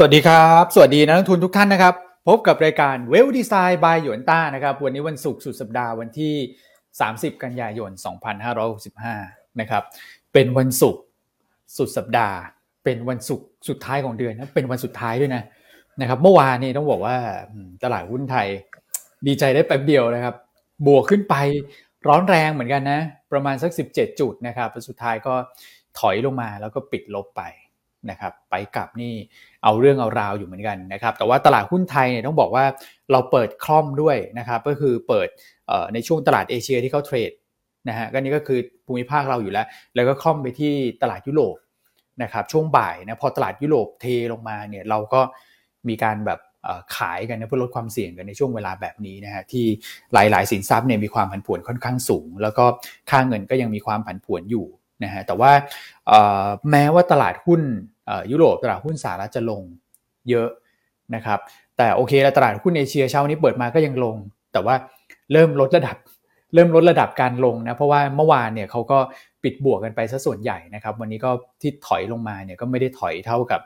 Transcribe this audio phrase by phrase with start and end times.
[0.00, 1.94] สวัสดีครับ สวัสดีนักลงทุนทุกท่านนะครับ
[2.28, 6.34] พบกับรายการเวลดีไซน์บายหยวนต้านะครับ วันนี้วันศุกร์สุดสัปดาห์วันที่
[6.88, 7.90] 30 กันยายน
[8.74, 9.82] 2565 นะครับ
[10.32, 11.02] เป็นวันศุกร์
[11.76, 12.38] สุดสัปดาห์
[12.84, 15.42] เป็นวันศุกร์สุดท้ายของเดือนนะเป็นวันสุดท้ายด้วยนะ
[16.00, 17.16] นะครับเมื่อวานนี้ต้องบอกว่า
[17.84, 18.46] ตลาดหุ้นไทย
[19.26, 20.34] ดีใจได้แป๊บเดียวนะครับ
[20.86, 21.34] บวกขึ้นไป
[22.08, 23.00] ร้อนแรงเหมือนกันนะ
[23.32, 25.34] ประมาณสัก 17 จุดนะครับสุดท้ายก็
[25.98, 27.42] ถอยลงมาแล้วก็ปิดลบไป
[28.10, 29.14] นะครับไปกลับนี่
[29.64, 32.64] เอาเรื่องเอาราวอยู่เหมือนกันนะครับแต่ว่าตลาดหุ้นไทยเนี่ยต้องบอกว่า
[33.12, 35.28] เราเปิดคล่อมด้วยนะครับก็คือเปิด
[35.94, 37.32] ในช่วงตลาดเอเชียที่เขาเทรด
[37.88, 41.56] นะฮะก็นี่ก็คือภูมิภาคเราอยู่แล้ว แล้วก็คล่อมไปที่ตลาดยุโรป
[42.22, 45.20] นะครับช่วงบ่ายนะพอตลาดยุโรปเทลงมาเนี่ยเราก็
[45.88, 46.40] มีการแบบ
[46.96, 49.66] ขายกันนะเพื่อลดความเสี่ยงกันในช่วงเวลาแบบนี้นะฮะที่
[50.12, 52.64] หลาย ๆ สินทรัพย์เนี่ยมีความผันผวนค่อนข้างสูง แล้วก็
[53.10, 54.66] ค่าเงินก็ยังมีความผันผวนอยู่
[55.02, 55.52] นะฮะแต่ว่า
[56.70, 57.60] แม้ว่าตลาดหุ้น
[58.30, 59.62] ยุโรปตลาดหุ้นสหรัฐจะลง
[60.30, 60.48] เยอะ
[61.14, 61.38] นะครับ
[61.76, 64.16] แต่โอเคแล้วตลาดหุ้นเอเชียเช้านี้เปิดมาก็ยังลง
[64.52, 64.74] แต่ว่า
[65.32, 65.96] เริ่มลดระดับ
[66.54, 68.98] เริ่มลดระดับการลงนะเพราะว่าเมื่อวานเนี่ยเขาก็
[69.44, 73.60] ปิดบวกกันไปซะส่วนใหญ่นะครับวันนี้ก็ที่ถอยลงมาเนี่ยก็ไม่ได้ถอยเท่ากับ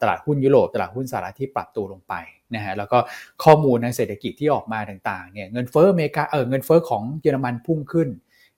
[0.00, 2.14] ตลาดหุ้นยุโรปตลาดหุ้นสหรัฐที่ปรับตัวลงไป
[2.54, 2.98] นะฮะแล้วก็
[3.44, 8.08] ข้อมูลทางเศรษฐกิจที่ออกมาต่างๆเนี่ยเงินเฟ้ออเมริกาเออเงินเฟ้อของเยอรมันพุ่งขึ้น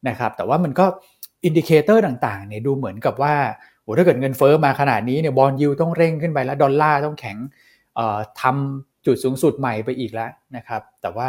[0.09, 0.87] นะครับแต่ว่ามันก็
[1.45, 3.35] indicator ต่างๆเนี่ยดูเหมือนกับว่า
[3.83, 7.37] โอ้ถ้าเกิดเงินเฟ้อมาขนาดนี้เนี่ย bond yield ต้องเร่งขึ้นไปแล้วดอลลาร์ต้องแข็ง
[8.41, 11.29] ทำจุดสูงสุดใหม่ไปอีกแล้วนะครับ แต่ว่า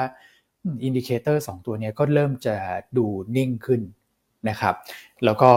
[0.66, 2.56] indicators ตัวนี้ก็เริ่มจะ
[2.98, 3.82] ดูนิ่งขึ้น
[4.50, 4.76] นะครับ
[5.26, 5.52] แล้วก็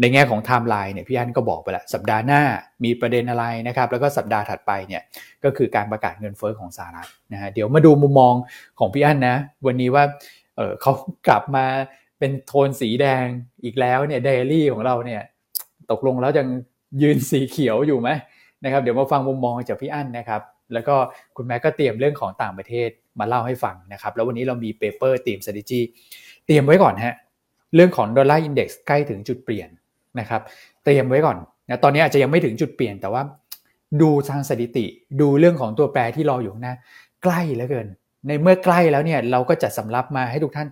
[0.00, 2.42] ในแง่ของไทม์ไลน์เนี่ยพี่อันก็บอกไปแล้วสัปดาห์หน้า
[2.84, 5.02] มีประเด็นอะไรนะครับ แล้วก็สัปดาห์ถัดไปเนี่ย
[5.44, 8.34] ก็คือการประกาศเงินเฟ้อของสหรัฐนะฮะเดี๋ยวมาดูมุมมอง
[8.78, 10.92] ของพี่อันนะ วันนี้ว่าเขา
[11.28, 11.64] กลับมา
[12.18, 13.26] เป็นโทนสีแดง
[13.64, 15.22] อีกแล้วเนี่ย daily ของเราเนี่ย
[15.90, 16.48] ตกลงแล้วยัง
[17.02, 18.08] ยืนสีเขียวอยู่ไหม
[18.64, 20.94] นะครับเดี๋ยวมาฟังมุมมองจากพี่อันนะครับ แล้วก็
[21.36, 25.80] คุณแม็กก็เตรียมเรื่องของต่างประเทศมาเล่าให้ฟังนะครับ แล้ววันนี้เรามี paper ทีม strategy
[26.46, 27.14] เตรียมไว้ก่อนฮะ
[27.74, 29.68] เรื่องของ dollar index ใกล้ถึงจุดเปลี่ยน
[30.20, 30.40] นะครับ
[30.84, 31.36] เตรียมไว้ก่อน
[31.68, 33.22] นะตอนนี้อาจจะยังไม่ถึงจุดเปลี่ยนแต่ว่า
[34.02, 34.86] ดูทางสถิติ
[35.20, 36.74] ดูเรื่องของตัวแปรที่รออยู่นะ
[37.22, 37.86] ใกล้เหลือเกิน
[38.26, 40.68] ในเมื่อใกล้แล้วเนี่ยเราก็จะสำรับมาให้ทุกท่าน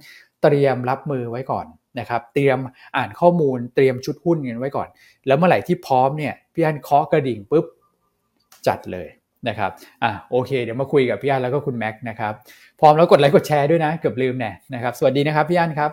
[0.46, 1.66] เตรียมรับมือไว้ก่อน
[2.00, 2.58] นะครับ เตรียม
[2.96, 4.88] อ่านข้อมูลเตรียมชุดหุ้นกันไว้ก่อน
[5.26, 7.64] แล้วเมื่อไหร่ที่พร้อมเนี่ยพี่อันเคาะกระดิ่งปุ๊บ
[8.66, 9.08] จัดเลย
[9.48, 9.70] นะครับ
[10.04, 12.32] อะโอเค เดี๋ยวมาคุยกับพี่อันแล้วก็คุณแม็กนะครับ
[12.80, 15.90] พร้อมแล้วกดไลค์กดแชร์ด้วยนะ เกือบลืมแน่นะครับ สวัสดีนะครับพี่อันครับ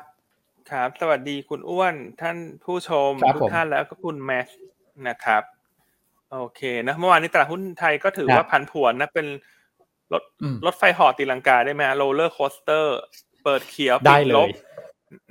[0.72, 4.48] ครับ สวัสดีคุณอ้วนท่านผู้ชมทุกท่านแล้วก็คุณแม็ก
[5.08, 5.44] นะครับ
[6.32, 9.28] โอเคนะเมื่อวานนี้ตลาดหุ้นไทยก็ถือว่าผันผวนนะเป็น
[10.14, 10.24] รถ
[10.66, 12.98] รถไฟเหาะตีลังกาได้ไหม roller coaster
[13.44, 14.50] เปิดเขียวปิดลบ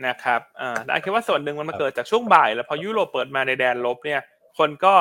[0.06, 4.21] นะครับอ่าได้คิดว่าส่วนหนึ่งมันมาเกิดจากช่วงบ่าย แล้วพอยุโรปเปิดมาในแดนลบเนี่ย
[4.59, 4.95] คนก็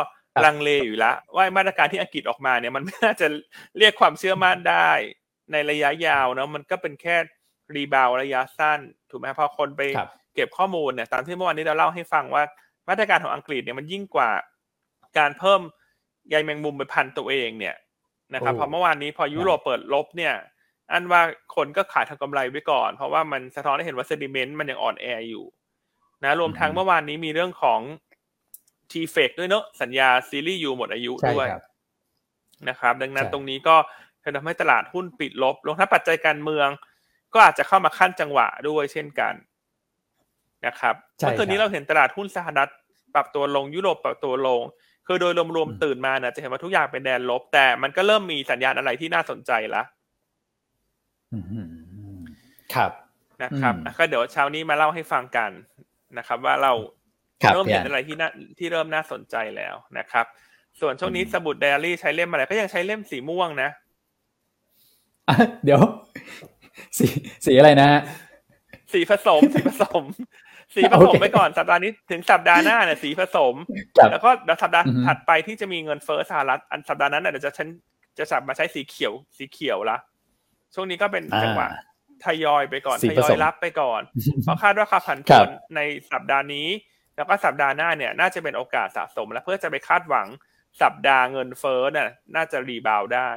[0.46, 3.28] ลังเลอยู่แล้วว่ามาตรการที่อังกฤษออกมาเนี่ยมันไม่น่าจะ
[3.78, 4.90] เรียกความเชื่อมั่นได้
[5.52, 7.16] ในระยะยาวเนาะมันก็เป็นแค่
[7.76, 8.80] rebound ระยะสั้น
[9.10, 9.82] ถูกไหมพอคนไป
[10.36, 12.44] เก็บข้อมูลเนี่ยตามที่เมื่อวานนี้เราเล่าให้ฟังว่า
[12.90, 14.30] มาตรการของอังกฤษเนี่ยมันยิ่งกว่า
[15.18, 15.62] การเพิ่ม
[16.30, 17.76] ใยแมงมุมไปพันตัวเองเนี่ย
[18.34, 20.34] นะครับพอเมื่อวานนี้พอยุโรปเปิดลบเนี่ย
[20.94, 21.22] อันว่า
[21.56, 25.46] คนก็ขายทำกำไรไว้ก่อน เพราะว่ามันสะท้อนให้เห็นว่า sentiment มันยังอ่อนแออยู่
[26.24, 27.80] นะรวมทั้งเมื่อวานนี้มีเรื่องของ
[28.92, 31.48] TFEX ด้วยเนอะสัญญา series U หมดอายุด้วย
[32.70, 33.76] นะครับ ดังนั้นตรงนี้ก็
[34.36, 36.68] ทำให้ตลาดหุ้นปิดลบลงทั้งปัจจัยการเมือง
[37.34, 39.34] ก็อาจจะเข้ามาขั้นจังหวะด้วยเช่นกัน
[40.66, 42.72] นะครับเมื่อคืนนี้เราเห็นตลาดหุ้นสหรัฐ
[43.16, 44.62] ปรับตัวลงยุโรปปรับตัวลง
[45.08, 49.84] คือโดยรวมๆตื่นมานะจะเห็นว่าทุกอย่างเป็นแดนลบ แต่มันก็เริ่มมีสัญญาณอะไรที่น่าสนใจละ
[52.76, 52.92] ครับ
[53.44, 55.52] นะครับก็เดี๋ยวเช้านี้มาเล่าให้ฟังกัน
[56.18, 56.74] นะครับ ว่าเรา
[57.54, 60.26] เริ่มเห็นอะไรที่น่าที่เริ่มน่าสนใจแล้วนะครับ
[60.80, 63.70] ส่วนช่วงนี้สมุดไดอารี่ใช้เล่มอะไรก็ยังใช้เล่มสีม่วงนะ
[65.64, 65.82] เดี๋ยว
[66.98, 67.06] สี
[67.46, 67.90] สีอะไรนะ
[68.94, 70.04] สีผสมสีผสม
[70.76, 73.56] สีผสมไปก่อนสัปดาห์นี้ถึงสัปดาห์หน้าเนี่ยสีผสม
[74.12, 74.30] แล้วก็
[74.62, 77.68] สัปดาห์ถัดไปที่จะมีเงินเฟ้อสหรัฐอันสัปดาห์นั้นเดี๋ยวจะฉัน
[78.18, 79.98] จะสับมาใช้สีเขียว สีเขียวละ
[80.74, 81.68] ช่วงนี้ก็เป็นจังหวะ
[82.26, 84.02] ทยอยไปก่อนทยอยรับไปก่อน
[84.44, 85.80] เพราะคาดว่าค่าผันผวนใน
[86.12, 86.68] สัปดาห์นี้
[87.16, 90.28] แล้วก็สัปดาห์หน้าเนี่ยน่าจะเป็นโอกาสสะสม แล้วเพื่อจะไปคาดหวัง
[90.82, 93.30] สัปดาห์เงินเฟ้อเนี่ยน่าจะรีบาวได้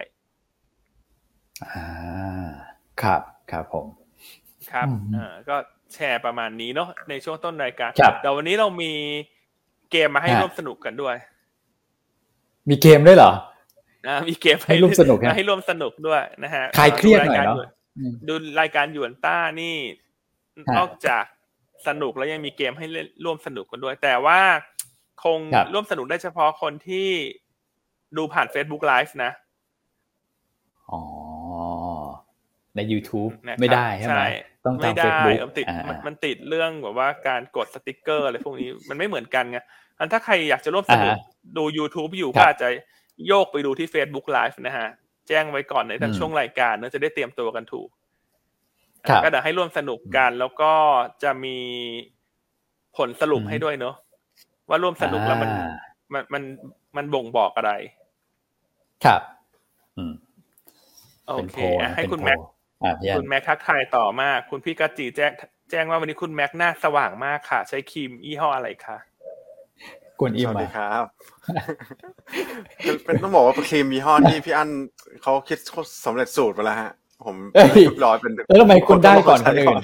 [1.65, 1.87] อ่า
[3.03, 3.87] ครับครับผม
[4.73, 4.87] ครับ
[5.17, 5.57] อ่าก็
[5.95, 7.91] แชร์ประมาณนี้เนาะในช่วงต้นรายการ
[8.23, 8.93] แต่วันนี้เรามี
[9.91, 11.17] เกมมาให้ร่วมสนุกกันด้วย
[12.69, 13.33] มีเกมด้วยเหรอ
[14.07, 17.57] นะมีเกมให้ร่วมสนุกให้ร่วมสนุกด้วยนะฮะคลายเครียดหน่อยเนาะ
[18.29, 19.77] ดูรายการหยวนต้านี่
[20.79, 21.25] นอกจาก
[21.87, 22.87] สนุกแล้วยังมีเกมให้
[23.25, 24.41] ร่วมสนุกกันด้วย แต่ว่า
[25.25, 25.39] คง
[25.73, 27.09] ร่วมสนุกได้เฉพาะคนที่
[28.17, 29.31] ดูผ่าน Facebook Live นะ
[30.91, 31.01] อ๋อ
[32.77, 34.25] ใน YouTube ไม่ได้ใช่ไหม
[34.65, 35.67] ต้องตามเฟซบุ๊กติด
[36.07, 39.59] มันติดเรื่องแบบว่าการกดสติกเกอร์อะไรพวกนี้มันไม่เหมือนกันไง
[39.99, 41.17] อันถ้าใครอยากจะร่วมสนุก
[41.57, 42.69] ดู YouTube อยู่ก็อาจจะ
[43.27, 44.89] โยกไปดูที่ Facebook Live นะฮะ
[45.29, 47.89] แจ้งไว้ก่อนในทางช่วงรายการเนะจะได้เตรียมตัวกันถูก
[49.25, 50.73] ก็เดี๋ยวให้ร่วมสนุกกัน แล้วก็
[51.23, 51.59] จะมี
[52.97, 53.95] ผลสรุปให้ด้วยเนอะ
[54.69, 55.51] ว่าร่วมสนุกแล้วมัน
[56.13, 56.43] มันมัน
[56.97, 57.73] มันบ่งบอกอะไร
[59.05, 59.23] ครับ
[59.97, 60.13] อืม
[61.29, 61.57] โอเค
[61.97, 62.39] ให้คุณแม็ก
[63.17, 65.33] คุณแม็กทักทายต่อมาก คุณพี่กัจจีแจ้ง
[65.71, 68.97] แจ้งว่าวันนี้คุณแม็กหน้าสว่างมากค่ะ ใช้ครีมยี่ห้ออะไรคะ
[70.21, 71.03] กวนอิมสวัสดีครับ
[73.05, 74.69] เป็นต้องบอกว่าครีมยี่ห้อที่พี่อั้น
[75.23, 75.59] เขาคิด
[76.05, 76.93] สำเร็จสูตรมาแล้วฮะ
[77.27, 77.37] ผม
[77.75, 79.77] เรียบร้อยเป็นแล้วทำไมคุณได้ก่อนคนอื่น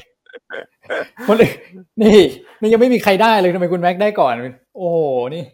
[1.29, 1.55] คนอื่น
[2.03, 2.19] นี่
[2.61, 4.35] นี่ยังไม่มีใครได้เลยทำไมคุณแม็กได้ก่อน
[4.77, 4.99] โอ้โห
[5.35, 5.45] นี่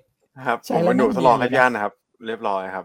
[0.46, 1.93] ครับผมมาดูทดลองให้พี่อั้นนะครับ
[2.26, 2.84] เรียบร้อยครับ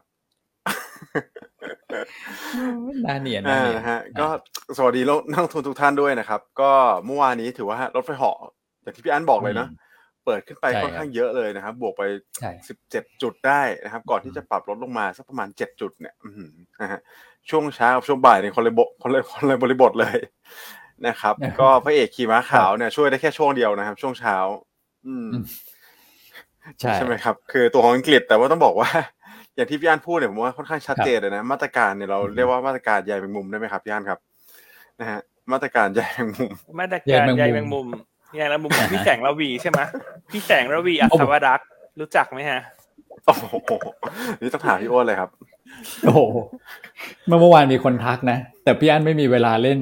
[3.05, 3.41] น่าเนียน
[3.77, 4.27] นะฮะก็
[4.77, 6.71] สวัสดีแล้วนักทุนทุกท่านด้วยนะครับ ก็
[7.05, 8.37] เมื่อวานนี้ถือว่า รถไฟเหาะ
[8.81, 9.67] อย่างที่พี่อันบอกเลยนะ
[10.25, 12.03] เปิดขึ้นไปค่อนข้างเยอะเลยนะครับ บวกไป
[12.67, 16.15] สิบเจ็ดจุดได้นะครับ ก่อนที่จะปรับลดลงมาสักประมาณเจ็ดจุดเนี่ย
[16.81, 16.99] นะฮะ
[17.49, 20.17] ช่วงเช้ากับช่วงบ่ายเนี่ยคนเลยบคนเลยคนเลยบริบทเลย
[21.07, 24.35] นะครับ ก็พระเอกขี่ม้าขาวเนี่ยช่วยได้แค่ช่วงเดียวนะครับ ช่วงเช้า
[25.07, 25.29] อืม
[26.95, 28.89] ใช่ไหมครับ คือตัวของอังกฤษแต่ว่าต้องบอกว่า
[29.55, 34.19] อย่างที่พี่อันพูดเนี่ยผมว่าค่อนข้างชัดเจนเลยนะ มาตรการเนี่ยเราเรียกว่ามาตรการใหญ่แมงมุมได้ไหมครับพี่อันครับ
[34.99, 35.19] นะฮะ
[35.51, 37.85] มาตรการใหญ่แมงมุมมาตรการใหญ่แมงมุม
[38.35, 39.79] ใหญ่แมงมุมพี่แสงระวีใช่ไหม
[40.31, 41.67] พี่แสงระวีอัศวรักษ์
[41.99, 42.61] รู้จักไหมฮะ
[43.25, 43.43] โอ้โห
[44.41, 45.29] นี่ต้องถามพี่อ้วนเลยครับ
[46.03, 46.21] โอ้โห
[47.27, 49.79] เมื่อวานมีคนทักนะ แต่พี่อันไม่มีเวลาเล่น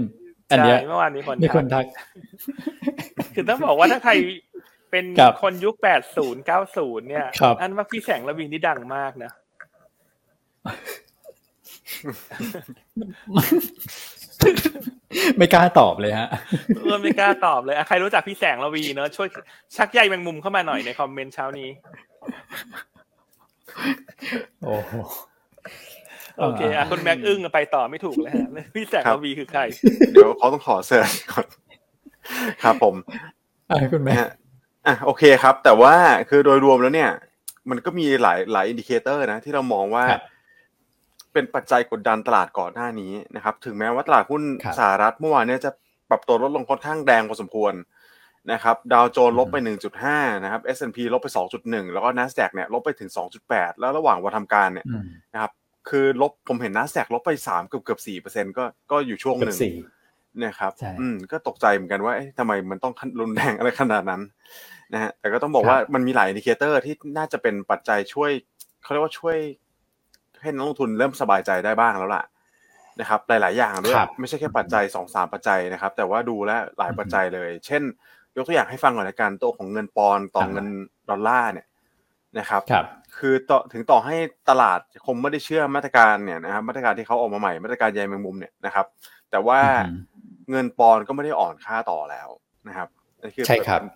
[0.52, 1.86] อันเนี้ยเมื่อวานมีคนมีคนทัก
[3.34, 4.14] คือต้องบอกว่าถ้าใคร
[4.92, 5.06] เป็น
[5.44, 7.28] คนยุคแปดศูนย์เก้าศูนย์เนี่ย
[7.62, 9.32] อันว่าพี่แสงระวีนี่ดังมากนะ
[15.38, 16.30] ไม่กล้าตอบเลยฮะ
[16.78, 19.28] เออไม่กล้าตอบเลยใครรู้จักพี่แสงระวีเนอะช่วย
[19.78, 21.70] ชักใยแมงมุมเข้ามาหน่อยในคอมเมนต์เช้านี้
[24.64, 24.76] โอ้
[26.40, 29.62] โอเคอะคุณแม็กอึ้งไปต่อไม่ถูกเลยฮะพี่แสงระวีคือใคร
[30.12, 31.48] เดี๋ยวเขาต้องขอ search ก่อน
[32.64, 32.96] ครับผม
[33.70, 34.18] อะคุณแม็ก
[34.88, 35.96] อะโอเคครับ แต่ว่า
[36.30, 37.12] คือโดยรวมแล้วเนี่ย
[37.70, 40.06] มันก็มีหลายหลาย indicator นะ ที่เรามองว่า
[41.34, 44.42] เป็นปัจจัยกดดันตลาดก่อนหน้านี้นะครับ ถึงแม้ว่าตลาดหุ้น
[44.80, 45.72] สหรัฐเมื่อวานนี้จะ
[46.10, 47.74] ปรับตัวลดลงค่อนข้างแรงพอสมควร
[48.52, 49.58] นะครับ ดาวโจนส์ลบไป
[50.00, 51.28] 1.5 นะครับ S&P ลบไป
[51.60, 53.10] 2.1 แล้วก็ NASDAQ เนี่ยลบไปถึง
[53.46, 54.86] 2.8 แล้วระหว่างวันทำการเนี่ย
[55.34, 55.52] นะครับ
[55.90, 58.00] คือลบผมเห็น NASDAQ ลบไป 3 เกือบเกือบ
[58.36, 59.58] 4%ก็ก็อยู่ช่วงหนึ่ง
[60.44, 64.22] นะครับ อืม ก็ตกใจเหมือนกันว่าทำไมมันต้องรุนแรงอะไรขนาดนั้น
[64.94, 68.32] นะฮะ แต่ก็ต้องบอกว่ามันมีหลาย indicator ที่น่าจะเป็นปัจจัยช่วย
[68.84, 69.38] เขาเรียกว่าช่วย
[70.42, 72.24] ให้นักลงทุนเริ่มสบายใจได้บ้างแล้วล่ะ
[73.00, 77.82] นะครับหลาย ๆ อย่างด้วยไม่ใช่แค่ปัจจัยสองสามปัจจัยนะครับ แต่ว่าดูแลหลายปัจจัยเลย เช่น
[78.36, 80.68] ยกตัวอย่างให้ฟังก่อนละกันตัวของเงินปอนต่อเงิน
[81.10, 81.68] ดอลลาร์เนี่ย
[82.40, 82.62] นะครับ
[83.18, 84.16] คือต่อถึงต่อให้
[84.50, 88.86] ตลาดคงไม่ได้เชื่อมาตรการเนี่ยนะครับมาตรการที่เขาออกมาใหม่มาตรการใยแมงมุมเนี่ยนะครับ
[89.32, 89.60] แต่ว่า
[90.50, 92.30] เงินปอนก็ไม่ได้อ่อนค่าต่อแล้ว
[92.68, 92.88] นะครับ
[93.22, 93.46] นี่คือ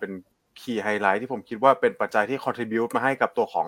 [0.00, 0.12] เป็น
[0.60, 3.66] key highlight ที่ผมคิดว่าเป็นปัจจัยที่ contribute มาให้กับตัวของ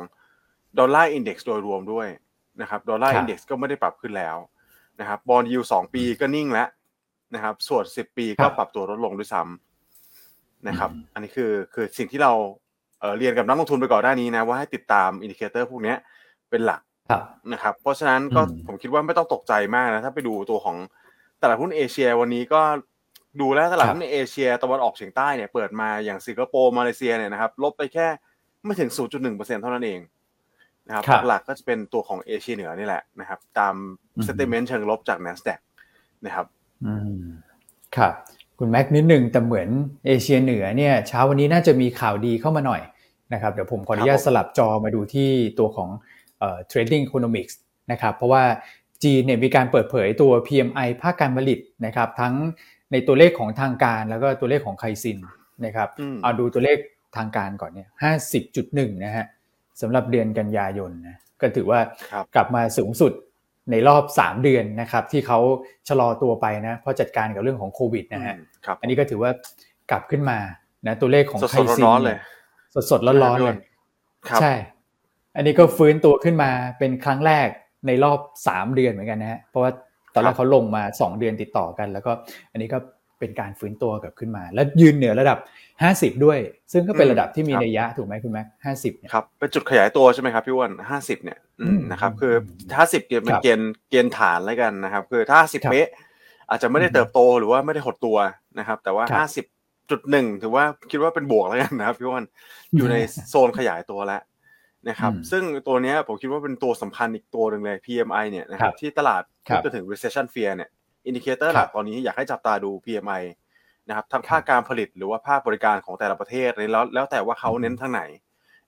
[0.79, 2.09] ดอลลาร์ index โดยรวมด้วย
[2.61, 4.37] นะครับดอลลาร์ index ก็ไม่ได้ปรับขึ้นแล้ว
[5.01, 6.69] นะครับ bond yield สองปีก็นิ่งแล้ว
[7.35, 12.33] นะครับ ส่วนสิบปีก็ปรับตัวลดลงด้วยซ้ำนะครับ อันนี้คือคือสิ่งที่เรา
[13.01, 15.95] เเรียนกับนักลงทุนไปก่อนหน้านี้นะ ว่าให้ติดตาม indicator พวกนี้
[16.51, 16.81] เป็นหลัก
[17.53, 20.77] นะครับ เพราะฉะนั้นก็ผมคิดว่าไม่ต้องตกใจมากนะ ถ้าไปดูตัวของ
[21.41, 22.61] ตลาดหุ้นเอเชียวันนี้ก็
[23.41, 28.07] ดูแล้วตลาดหุ้นเอเชียตะวันออกเฉียงใต้เนี่ยเปิดมาอย่างสิงคโปร์มาเลเซียเนี่ยนะครับลบไปแค่
[28.65, 28.91] ไม่ถึง
[29.25, 30.01] 0.1%เท่านั้นเอง
[30.87, 33.75] นะครับหลักก็จะเป็นตัวของเอเชียเหนือนี่แหละนะครับ ตาม
[34.27, 35.61] sentiment เชิงลบจาก NASDAQ
[36.25, 36.47] นะครับ
[36.85, 37.23] อืม
[37.97, 38.13] ครับ
[38.59, 39.69] คุณแม็กนิดหนึ่งแต่เหมือน
[40.07, 42.83] เอเชียเหนือเนี่ยเช้าวันนี้น่าจะมีข่าวดีเข้ามาหน่อย
[43.33, 45.91] นะครับเดี๋ยวผมขออนุญาตสลับจอมาดูที่ตัวของ
[46.39, 47.55] เอ่อ trading economics
[47.93, 48.45] นะครับเพราะว่า
[49.05, 52.35] จีนเนี่ยมีการเปิดเผยตัว PMI ภาคการผลิตนะครับทั้ง
[52.93, 55.19] ในตัวเลขของทางการแล้วก็ตัวเลขของไคซิน
[55.65, 55.89] นะครับ
[56.23, 56.79] เอาดูตัวเลข
[57.17, 59.27] ทางการก่อนเนี่ยห้าสิบจุดหนึ่งนะฮะ
[59.81, 61.81] สำหรับเดือนกันยายนนะก็ถือว่า
[62.35, 63.13] กลับมาสูงสุด
[63.71, 65.39] ในรอบ 3 เดือนนะครับ ที่เขา
[65.89, 68.35] ชะลอตัวไปนะเพราะจัดการกับเรื่องของโควิดนะฮะ
[68.81, 69.31] อันนี้ก็ถือว่า
[69.91, 70.39] กลับขึ้นมา
[70.87, 72.19] นะตัวเลขของไทซีเลย
[72.75, 73.57] สดสดร้อนๆเลย
[74.41, 74.55] ใช่
[75.37, 77.49] อันนี้ก็ฟื้นตัวขึ้นมาเป็นครั้งแรก
[77.87, 78.19] ในรอบ
[78.49, 79.71] 3 เดือนเหมือนกันนะฮะเพราะว่า
[80.15, 82.13] ตอนแรกเขาลงมา 2 เดือนติดต่อกัน แล้วก็
[82.53, 82.79] อันนี้ก็
[83.21, 85.39] เป็นการฟื้นตัวกลับขึ้นมา แล้วยืนเหนือระดับ
[85.83, 86.39] ห้าสิบด้วย
[86.73, 91.39] ซึ่งก็เป็นระดับที่มีนัยยะถูกไหมคุณแม็กห้าสิบครับเป็นจุดขยายตัวใช่ไหมครับพี่อ้วนห้าสิบเนี่ย
[91.93, 92.35] นะครับคือ
[92.77, 95.89] ห้าสิบเกณฑ์เป็นเกณฑ์เกณฑ์ฐานแล้วกันนะครับ คือถ้าสิบเป๊ะ
[96.49, 98.19] อาจจะไม่ได้เติบโตหรือว่าไม่ได้หดตัว
[98.59, 99.45] นะครับ แต่ว่าห้าสิบ
[99.91, 102.25] จุดหนึ่งถือว่าคิดว่าเป็นบวกแล้วกันนะครับพี่วัน
[102.77, 102.97] อยู่ใน
[103.29, 104.23] โซนขยายตัวแล้ว
[104.89, 109.23] นะครับ ซึ่งตัวนี้ผมคิดว่าเป็นตัวสำคัญอีกตัวหนึ่งเลย PMI เนี่ยนะครับที่ตลาด
[109.65, 110.71] จะถึง recession fear เนี่ย
[111.07, 113.23] indicator หลักตอนนี้อยากให้จับตาดู PMI
[113.89, 118.03] นะครับทั้งภาคการผลิตหรือว่าภาคบริการของแต่ละประเทศแล้วแล้วแต่ว่าเขาเน้นทางไหน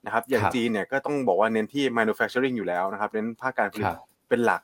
[0.05, 3.91] นะครับ อย่างจีนเนี่ยก็ต้องบอกว่าเน้นที่ manufacturing อยู่แล้วนะครับ เน้นภาคการผลิต
[4.29, 4.61] เป็นหลัก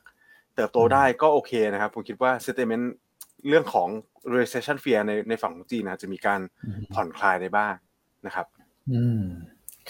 [0.54, 2.86] เติบโตได้ก็โอเคนะครับ ผมคิดว่า sentiment
[3.48, 3.88] เรื่องของ
[4.36, 6.40] recession fear ในในฝั่งของจีนนะจะมีการ
[6.94, 7.74] ผ่อนคลายได้บ้าง
[8.26, 8.46] นะครับ
[8.92, 9.22] อืม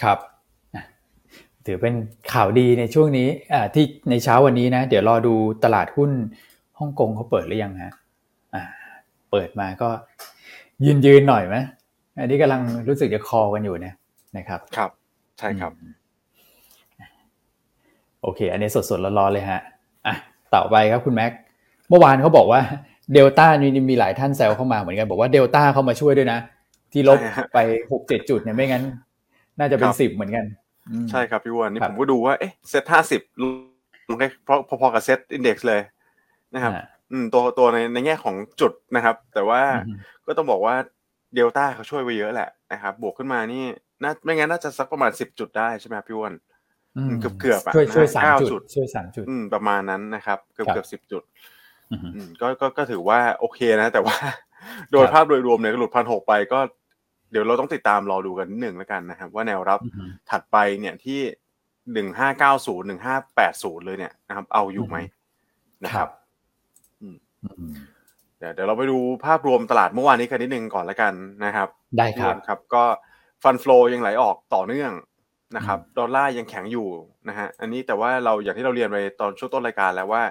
[0.01, 0.19] ครับ
[1.65, 1.95] ถือเป็น
[2.33, 6.11] ข่าวดีในช่วงนี้อ่าที่ในเช้าวันนี้นะ เดี๋ยวรอดูตลาดหุ้น
[6.79, 7.93] ฮ่องกงเขาเปิดหรือยังฮะ
[8.55, 8.63] อ่า
[9.31, 9.89] เปิดมาก็
[10.85, 11.55] ยืนยืนหน่อยไหม
[12.19, 13.95] อันนี้กำลังรู้สึกจะคอกันอยู่เนี่ย
[14.37, 14.89] นะครับ ครับ
[15.39, 15.71] ใช่ครับ
[18.21, 19.61] โอเค อันนี้สดสดร้อนๆเลยฮะ
[20.07, 20.15] อะ
[20.55, 21.31] ต่อไปครับคุณแม็ก
[21.89, 22.61] เมื่อวานเขาบอกว่า
[23.13, 26.39] เดลต้านี่มีหลายท่านแซวเข้ามาเหมือนกันบอกว่าเดลต้าเข้ามาช่วยด้วยนะ
[26.91, 27.19] ที่ลบ
[27.53, 27.59] ไป
[27.91, 28.83] หกเจ็ดจุดเนี่ยไม่งั้น
[29.59, 30.45] น่าจะเป็นสิบเหมือนกัน
[31.11, 33.21] ใช่ครับพี่วันนี่ผมก็ดูว่าเอ๊ะเซ็ตห้าสิบ
[34.09, 35.81] ลงได้เพราะพอๆกับเซ็ตอินดี x เลย
[36.53, 36.73] นะครับ
[37.11, 39.61] อืมตัวตัวในในแง่ของจุดนะครับ แต่ว่า
[40.25, 40.75] ก็ต้องบอกว่า
[41.35, 43.63] เดลต้าเขาช่วยไว้เยอะแหละนะครับ บวกขึ้นมานี่
[44.03, 46.35] น่าไม่งั้นน่าจะสักประมาณสิบจุดได้ใช่ไหมพี่วัน
[47.21, 51.23] เกือบเกือบอะช่วยช่วยสามจุดช่วยสามจุดประมาณนั้นนะครับ เกือบเกือบสิบจุด
[52.41, 54.15] ก็ก็ก็ถือว่าโอเคนะ แต่ว่า
[54.91, 56.59] โดยภาพโดยรวมเนี่ยหลุดพันหกไปก็
[57.31, 59.79] เดี๋ยวเราต้องติดตามรอดูกันนิดหนึ่งแล้วกันนะครับ ว่าแนวรับ
[60.29, 61.19] ถัดไปเนี่ยที่
[61.93, 64.97] หนึ่งห้าเก้าศูนย์หนึ่งห้าแปดศูนย์เลยเนี่ยนะครับ เอาอยู่ไหม
[65.83, 66.09] นะครับ
[68.39, 71.13] เดี๋ยวเดี๋ยวเราไปดูภาพรวมตลาดเมื่อวานนี้กันนิดนึงก่อนแล้วกัน
[71.45, 72.83] นะครับ ได้ครับครับ ก็
[73.43, 74.91] fund flow ยังไหลออกต่อเนื่อง
[75.55, 76.87] นะครับดอลลาร์ยังแข็งอยู่
[77.29, 80.23] นะฮะอันนี้แต่ว่าเราอย่างที่เราเรียนไปตอนช่วงต้นรายการแล้วว่า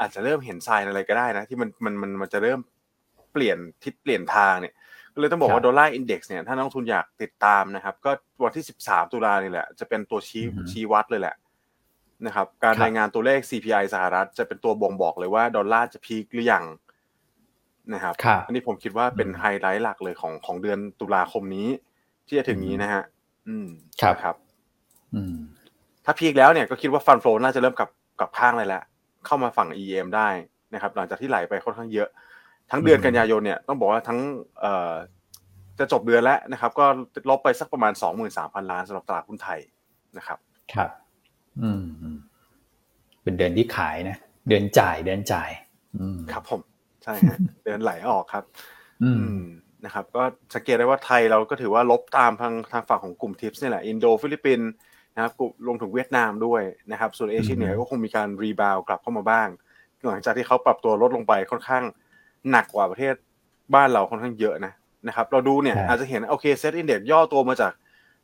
[0.00, 2.60] อาจจะเริ่มเห็นทรายอะไรก็ได้นะ ที่มันมันมันมันจะเริ่ม
[3.32, 4.74] เปลี่ยนทิศเปลี่ยนทางเนี่ย
[5.14, 8.10] ก็เลยต้องบอกว่าดอลลาร์ index เนี่ยถ้านักลงทุนอยากติดตามนะครับ ก็
[8.44, 11.34] วันที่สิบสามตุลานี่แหละจะเป็นตัวชี้ชี้วัดเลยแหละ
[12.26, 16.64] นะครับการรายงานตัวเลข CPI สหรัฐจะเป็นตัวบ่งบอกเลยว่าดอลลาร์จะ peak หรือยัง
[17.94, 18.14] นะครับ
[18.46, 21.68] อันนี้ผมคิดว่าเป็นไฮไลท์หลักเลยของของเดือนตุลาคมนี้
[22.26, 23.02] ที่จะถึงนี้นะฮะ
[23.48, 23.68] อืม
[24.00, 24.36] ครับครับ
[25.14, 25.36] อืม
[26.04, 27.88] ถ้าพีคแล้วเนี่ยก็คิดว่าฟันโฟน่าจะเริ่มกับ
[28.20, 28.82] กับข้างเลยแหละ
[29.26, 30.28] เข้ามาฝั่ง EM ได้
[30.74, 32.08] นะครับ หลังจากที่ไหลไปค่อนข้างเยอะ
[32.70, 34.18] ทั้งเดือนกันยายนเนี่ยต้องบอกว่าทั้ง
[34.60, 34.92] เอ่อ
[35.78, 36.86] จะจบเดือนแล้วนะครับ ก็
[37.30, 39.60] ลบไปสักประมาณสองหมื่นสามพันล้านสำหรับตลาดหุ้นไทย
[40.18, 40.38] นะครับ
[40.74, 40.90] ครับ
[41.62, 41.82] อืม
[43.22, 44.16] เป็นเดือนที่ขายนะ
[44.48, 45.50] เดือนจ่ายเดือนจ่าย
[46.00, 46.60] อืมครับ ผม
[47.02, 48.44] ใช่ฮะเดือนไหลออกครับ
[49.02, 49.42] อืม
[49.84, 50.22] นะครับ ก็
[50.54, 54.68] สังเกตได้ว่าไทยเราก็ถือว่าลบตามทางทางฝั่งของกลุ่ม TIPs นี่แหละอินโดฟิลิปปินส์
[55.14, 59.48] นะครับกลุ่มลงถึงเวียดนามด้วยนะครับ ส่วนเอเชียเหนือก็คงมีการ rebound กลับเข้ามาบ้าง
[60.08, 61.84] หลังจากที่เขาปรับตัวลดลงไปค่อนข้าง
[62.50, 63.14] หนักกว่าประเทศ
[63.74, 64.72] บ้านเราค่อนข้างเยอะนะ
[65.08, 67.72] นะครับ เราดูเนี่ยอาจจะเห็นโอเค SET index ย่อตัวมาจาก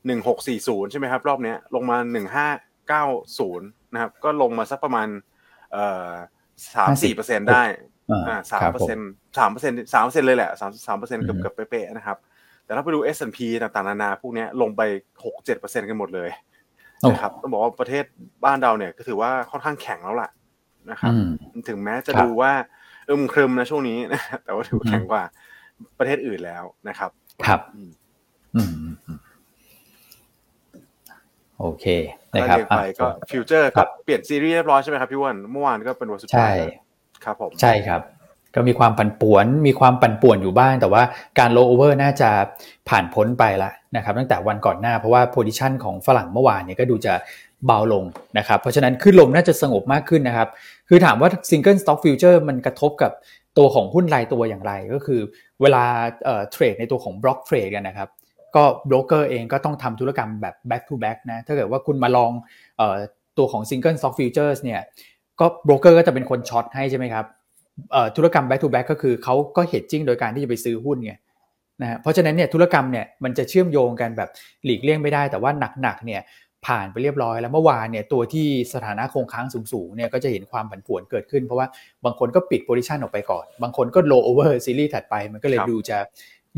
[0.06, 2.46] หนึ่งหกสี่ศูนย์ใช่ไหมครับ รอบนี้ลงมาหนึ่งห้า
[2.90, 3.04] เก้า
[3.38, 5.08] ศูนย์นะครับ ก็ลงมาสักประมาณ
[5.72, 6.10] เอ่อ
[6.74, 7.62] สามสี่เปอร์เซ็นได้
[8.28, 8.98] อ่าสามเปอร์เซ็น
[9.38, 12.18] สามเปอร์เซ็นสามเปอร์เซ็นเลยแหละสามสามเปอร์เซ็นเกือบเกือบเป๊ะๆนะครับ
[12.64, 14.82] แต่ถ้าไปดู S&P ต่างๆนานาพวกนี้ลงไป
[15.24, 16.30] หกเจ็ดเปอร์เซ็นกันหมดเลย
[17.10, 18.04] นะครับต้องบอกว่าประเทศ
[18.44, 20.30] บ้านเราเนี่ยก็ถือว่าค่อนข้างแข็งแล้วล่ะ
[20.90, 21.12] นะครับ
[21.68, 22.52] ถึงแม้จะดูว่า
[23.08, 25.22] อึมครึมนะช่วงนี้นะแต่ว่าถือแข็งกว่า
[25.98, 27.10] ประเทศอื่นแล้วนะครับ
[27.46, 27.90] ครับ อืม
[31.60, 31.86] โอเค
[32.34, 36.56] นะครับไปก็ futures ก็เปลี่ยนซีรีส์เรียบร้อยใช่ไหมครับพี่วันเมื่อวานก็เป็นวันสุดท้าย
[37.24, 38.00] ครับผมใช่ครับ
[38.54, 41.02] ก็มีความปั่นป่วน มีความปั่นป่วนอยู่บ้าง แต่ว่า
[41.38, 42.30] การโลโอเวอร์น่าจะ
[42.88, 47.14] ผ่านพ้นไปละนะครับตั้งแต่วันก่อนหน้าเพราะว่า position ของฝรั่งเมื่อวานเนี่ยก็ดูจะ
[47.66, 48.04] เบาลง
[48.38, 50.48] นะครับ เพราะฉะนั้นคลื่นลมน่าจะสงบมากขึ้นนะครับ
[50.88, 53.12] คือถามว่า single stock futures มันกระทบกับ
[53.58, 55.20] ตัวของหุ้นรายตัวอย่างไร ก็คือ
[55.62, 55.84] เวลา
[56.24, 58.08] trade ในตัวของ block trade กันนะครับ
[58.56, 62.30] ก็โบรกเกอร์เองก็ต้องทำธุรกรรมแบบ back to back นะ ถ้าเกิดว่าคุณมา long
[63.38, 64.80] ตัวของ single stock futures เนี่ย
[65.40, 67.24] ก็โบรกเกอร์ก็จะเป็นคน short ให้ใช่ไหมครับ
[68.16, 71.12] ธุรกรรม back to back ก็คือเขาก็ hedging โดยการที่จะไปซื้อหุ้นไง
[71.82, 74.30] นะเพราะฉะนั้นเนี่ยธุรกรรมเนี่ยมันจะเชื่อมโยงกันแบบ
[74.64, 75.50] หลีกเลี่ยงไม่ได้ แต่ว่า
[75.82, 76.22] หนักๆเนี่ย
[76.66, 81.66] ผ่านไปเรียบร้อยแล้วเมื่อวานเนี่ยตัวที่สถานะคงค้างสูงๆเนี่ยก็จะเห็นความผันผวนเกิดขึ้น เพราะว่า
[82.04, 85.98] บางคนก็ปิด position ออกไปก่อน บางคนก็ roll over series ถัดไปมันก็เลยดูจะ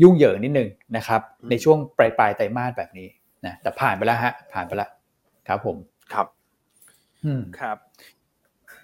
[0.01, 3.07] ยุ่งเหยิงนิดนึงนะครับ ในช่วงปลายปลายไตรมาสแบบนี้
[3.45, 4.89] นะแต่ผ่านไปแล้วฮะ ผ่านไปแล้ว
[5.47, 5.77] ครับผม
[6.13, 6.27] ครับ
[7.25, 7.77] อืมครับ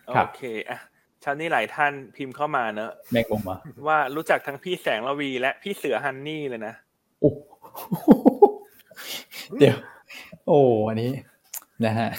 [0.07, 0.79] โอเคอะ
[1.23, 6.73] เช้านี้หลายท่านพิมพ์เข้ามาเนอะแม่งมาว่ารู้จักทั้งพี่แสงระวี และพี่เสือฮันนี่เลยนะ
[7.21, 7.39] โอ้โห
[9.59, 9.77] เดี๋ยว
[10.47, 11.11] โอ้อันนี้
[11.85, 12.09] นะฮะ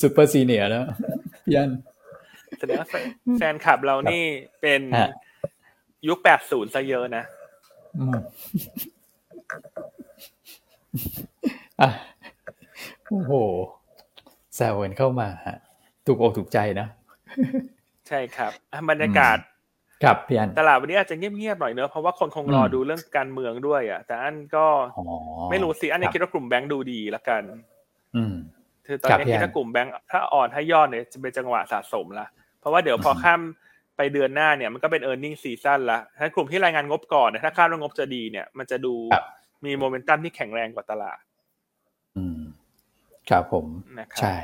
[0.00, 0.84] ซูเปอร์ซีเนียร์แล้ว
[1.44, 1.70] พี่อัน
[2.58, 2.88] แสดงว่า
[3.38, 4.24] แฟนคลับเรานี่
[4.62, 4.80] เป็น
[6.08, 7.43] ยุคแปดศูนย์ซะเยอะนะอะ
[13.08, 13.32] โอ้โห
[14.56, 15.58] แซวกันเข้ามาฮะ
[16.06, 16.86] ถูกอกถูกใจนะ
[18.08, 18.52] ใช่ครับ
[18.90, 19.38] บรรยากาศ
[20.04, 24.66] ครับพี่อันตลาดวันนี้อาจจะเงียบๆหน่อยเนอะเพราะว่าคนคงรอดูเรื่องการเมืองด้วยอะ แต่อันก็
[25.50, 27.42] ไม่รู้สิอันนี้คิดว่ากลุ่มแบงค์ดูดีละกัน
[28.16, 28.34] อืม
[28.86, 32.26] คือตอนนี้คิดว่ากลุ่มแบงค์ถ้าอ่อนถ้ายอดเนี่ยจะเป็นจังหวะสะสมละ
[32.60, 33.40] เพราะว่าเดี๋ยวพอข้าม
[33.96, 38.94] ไปเดือนหน้าเนี่ยมันก็เป็น e a r n i n g ซีซั่นละถ้ากลุ่มที่รายงานงบก่อนเนี่ยถ้าคาดว่างบจะดีเนี่ย มันจะดู
[39.64, 41.18] มีโมเมนตัมที่แข็งแรงกว่าตลาด
[42.16, 42.40] อืม
[43.28, 43.66] ครับผม
[44.20, 44.36] ใช่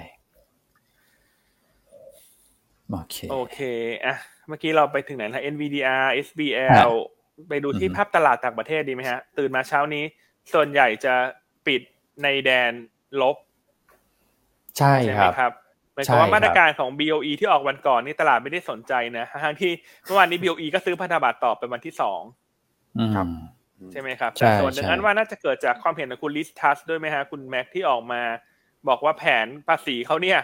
[2.90, 3.58] โอเคโอเค
[4.04, 4.16] อะ
[4.48, 6.90] เมื่อกี้เราไปถึงไหนนะ NVDR SBL
[7.48, 10.04] ไปดูที่ภาพตลาดต่างประเทศดีไหมฮะ ตื่นมาเช้านี้
[10.52, 11.14] ส่วนใหญ่จะ
[11.66, 11.80] ปิด
[12.22, 12.72] ในแดน
[13.20, 13.36] ลบ
[14.78, 15.59] ใช่ครับครับห
[16.00, 19.72] มายความว่ามาตรการของ BOE ที่ออกวันก่อนนี่ตลาดไม่ได้สนใจนะทั้งที่
[20.04, 22.20] เมื่อวานนี้ BOE ก็ซื้อพันธบัตรต่อเป็นวันที่สอง
[23.14, 23.26] ครับ
[23.92, 28.22] ใช่ไหมครับแต่ส่วนหนึ่งนั้นว่าน่าจะเกิดจากความเห็นของคุณลิสทัสด้วยไหมฮะคุณแม็กที่ออกมา
[28.88, 30.38] บอกว่าแผนภาษีเขาเนี่ย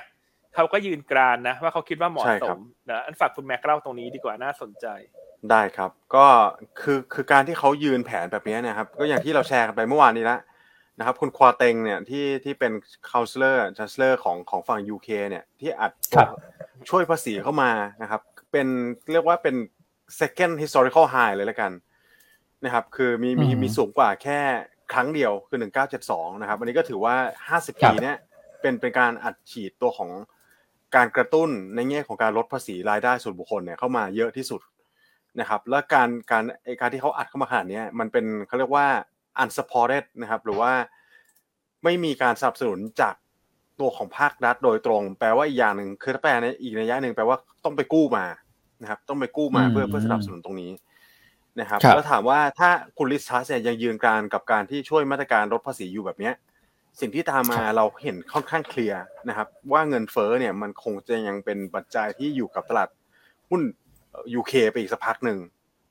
[0.54, 2.58] เขาก็ยืนกรานนะ ว่าเขาคิดว่าเหมาะสม
[2.90, 4.86] นะอันฝากคุณแม็กเล่าตรงนี้ดีกว่าน่าสนใจ
[5.50, 6.26] ได้ครับ ก็
[6.80, 10.40] คือคือการที่เขายืนแผนแบบนี้นะครับ ก็อย่างที่เราแชร์กันไปเมื่อวานนี้แล้ว
[10.98, 12.72] นะครับคุณควาเตงเนี่ยที่ที่เป็น
[13.10, 15.92] counselor chancellor ของของฝั่ง UK เนี่ยที่อัด
[16.88, 17.70] ช่วยภาษีเข้ามา
[18.02, 18.20] นะครับ
[18.52, 18.66] เป็น
[19.12, 19.56] เรียกว่าเป็น
[20.20, 21.72] second historical high เลยแล้วกัน
[22.64, 24.40] นะครับ คือมีมีมีสูงกว่าแค่
[24.92, 25.58] ครั้งเดียวคือ
[26.00, 27.16] 1972 นะครับ อันนี้ก็ถือว่า
[27.48, 28.16] 50 ปีเนี่ย
[28.60, 30.10] เป็นเป็นการอัดฉีดตัวของ
[30.96, 34.60] การกระตุ้นในแง่ของการลดภาษีรายได้ส่วนบุคคลเนี่ยเข้ามาเยอะที่สุด
[35.40, 36.44] นะครับ และการการ
[36.80, 38.86] การที่เขาอัดเข้ามาขนาดนี้มันเป็นเขาเรียกว่า
[39.42, 40.72] unsupported นะครับ หรือว่า
[41.84, 43.14] ไม่มีการสนับสนุนจาก
[43.80, 48.26] ตัวของภาครัฐโดยตรง แปลว่าอีกอย่างหนึ่งคือถ้าแปลในอีกในยะหนึ่งแปลว่าต้องไปกู้มา
[48.82, 50.72] นะครับ ต้องไปกู้มาเพื่อเพื่อสนับสนุนตรงนี้
[51.60, 56.34] นะครับแล้วถามว่าถ้าคุณลิสทัสเนี่ยยังยืนกรานกับการที่ช่วยมาตรการลดภาษีอยู่แบบเนี้ย
[57.00, 62.88] สิ่งที่ตามมาเราเห็นค่อนข้างเคลียร์นะครับ ว่าเงินเฟ้อเนี่ยมันคงจะยังเป็นปัจจัยที่อยู่กับตลาด
[63.50, 63.62] หุ้น
[64.34, 65.38] ยูเคไปอีกสักพักหนึ่ง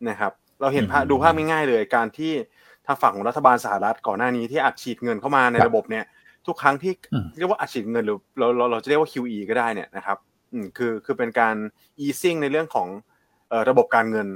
[0.10, 0.32] นะครับ
[0.62, 2.34] เราเห็นดูภาพง่ายๆเลยการที่
[2.86, 6.06] ทางฝั่งของรัฐบาลสหรัฐก่อนหน้านี้ที่อัดฉีดเงินเข้ามาในระบบเนี่ย
[6.48, 6.94] ทุกครั้งที่
[7.38, 10.18] เรียกว่าอัดฉีดเงินหรือเราเราเราจะเรียกว่า QE ก็ได้เนี่ยนะครับ
[10.54, 11.56] อืมคือคือเป็นการ
[12.06, 12.88] easing ในเรื่องของ
[13.70, 14.28] ระบบการเงิน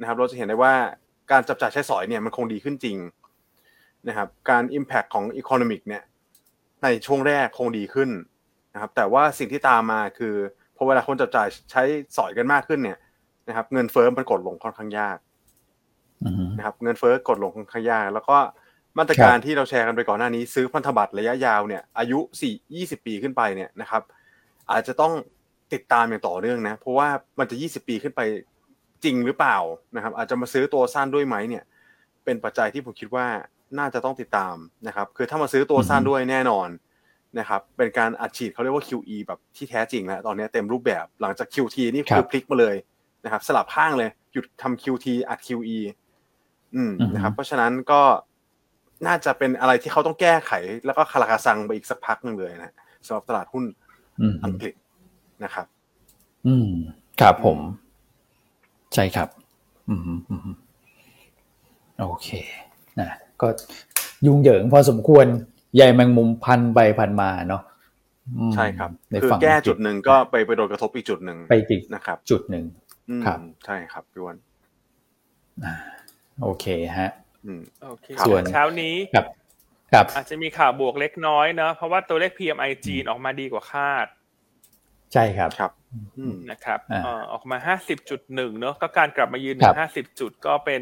[0.00, 0.74] นะครับ เราจะเห็นได้ว่า
[1.30, 2.96] การจับจ่ายใช้สอยเนี่ยมันคงดีขึ้นจริง
[4.08, 6.02] นะครับการ impact ของ economic เนี่ย
[6.82, 8.10] ในช่วงแรกคงดีขึ้น
[8.74, 10.34] นะครับแต่ว่าสิ่งที่ตามมาคือ
[10.76, 11.82] พอเวลาคนจับจ่ายใช้
[12.16, 12.98] สอยกันมากขึ้นเนี่ย
[13.48, 15.16] นะครับเงินเฟ้อมันกดลงค่อนข้างยาก
[16.56, 18.36] นะครับเงินเฟ้อกดลงค่อนข้างยากแล้วก็
[18.98, 24.02] มาตรการที่เราแชร์กันไปก่อนหน้านี้ ซื้อพันธบัตรระยะยาวเนี่ยอายุสี่ยี่สิบปีขึ้นไปเนี่ยนะครับ
[24.70, 25.12] อาจจะต้อง
[25.72, 28.20] ติดตามอย่างต่อเนื่องนะ เพราะว่ามันจะยี่สิบปีขึ้นไป
[29.04, 29.58] จริงหรือเปล่า
[29.96, 31.64] นะครับ อาจจะมาซื้อตัวสั้นด้วยไหมเนี่ย
[32.24, 33.26] เป็นปัจจัยที่ผมคิดว่า
[33.78, 36.68] น่าจะต้องติดตามนะครับ คือถ้ามาซื้อตัวสั้นด้วยแน่นอน
[37.38, 42.76] นะครับ เป็นการอัดฉีดเขาเรียกว่า QE แบบที่แท้จริงแล้วตอนนี้เต็มรูปแบบหลังจาก QT นี่คือพลิกมาเลย
[43.24, 45.78] นะครับ สลับข้างเลยหยุดทำ QT อัด QE
[46.74, 48.02] อืมนะครับ เพราะฉะนั้นก็
[49.06, 50.52] น่าจะเป็นอะไรที่เขาต้องแก้ไข
[50.86, 52.72] แล้วก็คาราคาซังไปอีกสักพักหนึ่งเลยนะ
[53.06, 53.64] สำหรับตลาดหุ้น
[54.44, 54.74] อังกฤษ
[55.44, 55.66] นะครับ
[56.46, 56.70] อืม
[57.20, 57.58] ครับผม
[58.94, 59.28] ใช่ครับ
[59.88, 60.00] อืม
[60.30, 60.56] อืม
[62.00, 62.28] โอเค
[63.00, 63.08] นะ
[63.40, 63.48] ก็
[64.26, 65.26] ยุ่งเหยิงพอสมควร
[65.74, 67.62] ใหญ่แมงมุมพันไปพันมาเนาะ
[68.54, 68.90] ใช่ครับ
[69.22, 72.64] คือแก้จุดหนึ่งก็ไปไปโดนกระทบอีกจุดหนึ่งไปอีกนะครับ จุดหนึ่ง
[73.26, 74.36] ครับ ใช่ครับพี่วัน
[76.42, 76.66] โอเค
[76.98, 77.10] ฮะ
[77.84, 79.26] โอเคส่วนเช้านี้ครับ
[79.92, 84.06] ครับอาจจะมีข่าวบวกเล็กน้อยเนาะเพราะว่าตัวเลข PMI จีนออกมาดีกว่าคาด
[85.12, 85.72] ใช่ครับครับ
[86.50, 86.80] นะครับ
[87.32, 90.80] ออกมาห้าสิบจุดหนึ่งเนาะก็การกลับมายืนห้าสิบจุดก็เป็น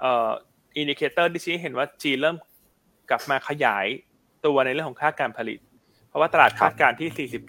[0.00, 0.28] เอ่อ
[0.76, 2.36] indicator ที่ชี้เห็นว่าจีนเริ่ม
[3.10, 3.86] กลับมาขยาย
[4.46, 5.58] ตัวในเรื่องของภาคการผลิต
[6.08, 7.40] เพราะว่าตลาดคาดการณ์ที่ 49.6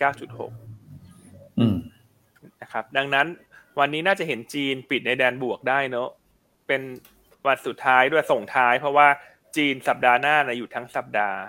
[2.61, 3.27] นะครับ ดังนั้น
[3.79, 6.09] วันนี้น่าจะเห็นจีนปิดในแดนบวกได้เนอะ
[6.67, 6.81] เป็น
[7.47, 9.07] วันสุดท้ายด้วยส่งท้าย เพราะว่า
[9.57, 11.39] จีนสัปดาห์หน้านะหยุดทั้งสัปดาห์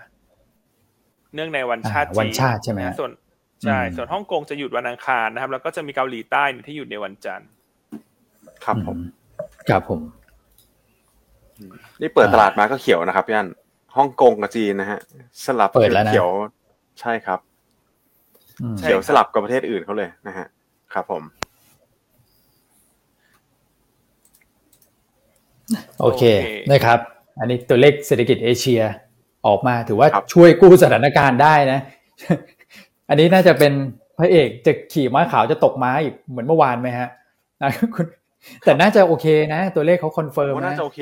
[1.34, 3.10] เนื่องในวันชาติจีนวันชาติใช่ไหมส่วน
[3.62, 7.48] ใช่ส่วนฮ่องกงจะหยุดวันอังคารนะครับ แล้วก็จะมีเกาหลีใต้ที่หยุดในวันจันทร์
[8.64, 8.96] ครับผม
[9.68, 10.00] ครับผม
[12.00, 13.48] นี่เปิดตลาดมาก็เขียวนะครับพี่อัน
[13.96, 15.00] ฮ่องกงกับจีนนะฮะ
[15.44, 15.70] สลับ
[16.10, 16.30] เขียว
[17.00, 17.40] ใช่ครับ
[18.80, 20.46] เขียวสลับกับประเทศอื่นเขาเลยนะฮะ
[20.92, 21.22] ครับผม
[26.00, 26.22] โอเค
[26.72, 26.98] นะครับ
[27.40, 28.82] อันนี้ตัวเลขเศรษฐกิจเอเชีย
[29.46, 31.80] ออกมาถือว่าช่วยกู้สถานการณ์ได้นะ
[33.08, 33.72] อันนี้น่าจะเป็น
[34.18, 37.08] พระเอกจะขี่ม้าขาวจะตกม้าอีกเหมือนเมื่อวานไหมฮะ
[37.62, 38.06] นะคุณ
[38.64, 41.00] แต่น่าจะโอเคนะ ตัวเลขเขา confirm นะน่าจะโอเค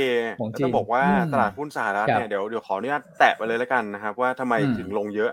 [0.65, 1.03] ต้องบอกว่า
[1.33, 5.31] ตลาดหุ้นสหรัฐเนี่ยเดี๋ยวเดี๋ยวขออนุญาตแตะไปเลยแล้วกันนะครับ ว่าทำไมถึงลงเยอะ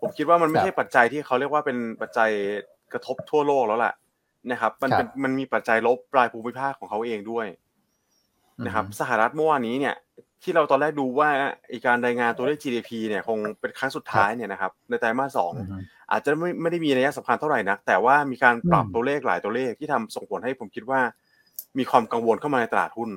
[0.00, 2.30] ผมคิดว่ามันไม่ใช่ปัจจัยที่เขาเรียกว่าเป็นปัจจัย
[2.92, 3.94] กระทบทั่วโลกแล้วแหละ
[4.50, 7.46] นะครับ มันเป็นมันมีปัจจัยลบภายในภูมิภาคของเขาเองด้วย
[8.66, 9.94] นะครับสหรัฐเมื่อวานนี้เนี่ย
[10.42, 11.28] ที่เราตอนแรกดูว่า
[11.72, 15.52] อีการรายงานตัวเลข GDP เนี่ยคงเป็นครั้งสุดท้ายเนี่ยนะครับในไตรมาสสอง
[16.10, 21.00] อาจจะไม่ไม่ได้มีนัยสำคัญเท่าไหร่นัก แต่ว่ามีการปรับตัวเลขหลายตัวเลขที่ทำส่งผลให้ผมคิดว่า
[21.78, 23.10] มีความกังวลเข้ามาในตลาดหุ้น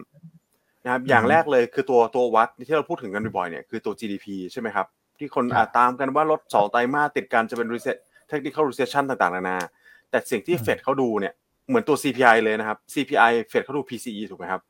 [0.83, 4.87] นะครับอย่างแรกเลยคือตัวตัววัดที่เราพูดถึงกันบ่อยๆเนี่ยคือตัว GDP ใช่ไหมครับ
[5.19, 7.97] ที่คนอาจตามกันว่าลดสองไตรมาสติดกันจะเป็น reset
[8.31, 9.57] technical recession ต่างๆนานา
[10.09, 11.33] แต่สิ่งที่เฟดเขาดูเนี่ย
[11.67, 14.61] เหมือนตัว CPI เลยนะครับ CPI เฟดเขาดู PCE ถูกไหมครับ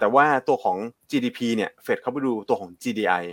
[0.00, 0.76] แต่ว่าตัวของ
[1.10, 3.24] GDP เนี่ยเฟดเขาไปดูตัวของ GDI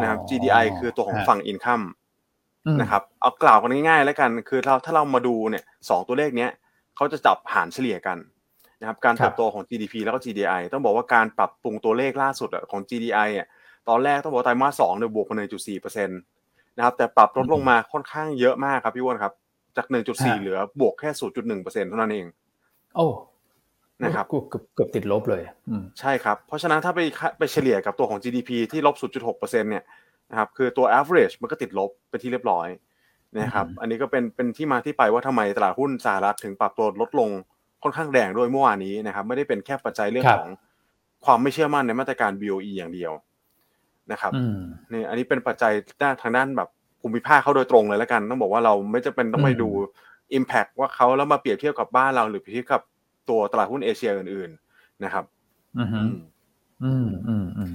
[0.00, 1.84] นะครับ GDI คือตัวของฝั่ง income
[2.80, 6.50] นะครับเอากล่าวกันง่ายๆแล้วกัน คือเราถ้าเรามาดูเนี่ยสองตัวเลขเนี้ย
[6.96, 8.18] เขาจะจับหารเฉลี่ยกัน
[8.80, 13.46] นะครับการเติบโตของ GDP แล้วก็ GDI ต้องบอกว่าการปรับปรุงตัวเลขล่าสุดของ GDI อะ
[13.88, 16.20] ตอนแรกต้องบอกไตรมาสสองเนี่ยบวกมา1.4เปอร์เซ็นต์
[16.76, 19.32] นะครับแต่ปรับลดลงมาค่อนข้างเยอะมากครับพี่วอนครับ
[19.76, 22.26] จาก1.4เหลือบวกแค่0.1เปอร์เซ็นต์เท่านั้นเอง
[22.96, 23.06] โอ้
[24.04, 25.42] นะครับเกือบเกือบติดลบเลย
[26.00, 27.00] ใช่ครับ เพราะฉะนั้นถ้าไป
[27.38, 29.84] ไปเฉลี่ยกับตัวของ GDP ที่ลบ 0.6เปอร์เซ็นต์เนี่ย
[30.30, 32.68] นะครับคือตัว average มันก็ติดลบไปที่เรียบร้อย
[33.40, 37.30] นะครับอันนี้ก็เป็นเป็นที่มาที่ไปว่าทำไมตลาดหุ้นสหรัฐถึงปรับตัวลดลง
[37.82, 40.48] ค่อนข้างแรงด้วยเมื่อวานนี้นะครับ ไม่ได้เป็นแค่ปัจจัยเรื่องของ
[41.24, 43.12] ความไม่เชื่อมั่นในมาตรการ BOE อย่างเดียว
[44.12, 44.32] นะครับ
[44.92, 46.68] นี่อันนี้เป็นปัจจัยด้านทางด้านแบบ
[47.00, 49.68] ภูมิภาคเขาโดยตรงเลยแล้วกัน ต้องบอกว่าเราไม่จำเป็นต้องไปดู
[50.38, 52.82] impact ว่าเขาแล้วมาเปรียบเทียบกับบ้านเราหรือเปรียบเทียบกับ
[53.30, 55.24] ตัวตลาดหุ้นเอเชียอื่น ๆ นะครับ
[55.78, 57.74] อืมอืมอืมอืม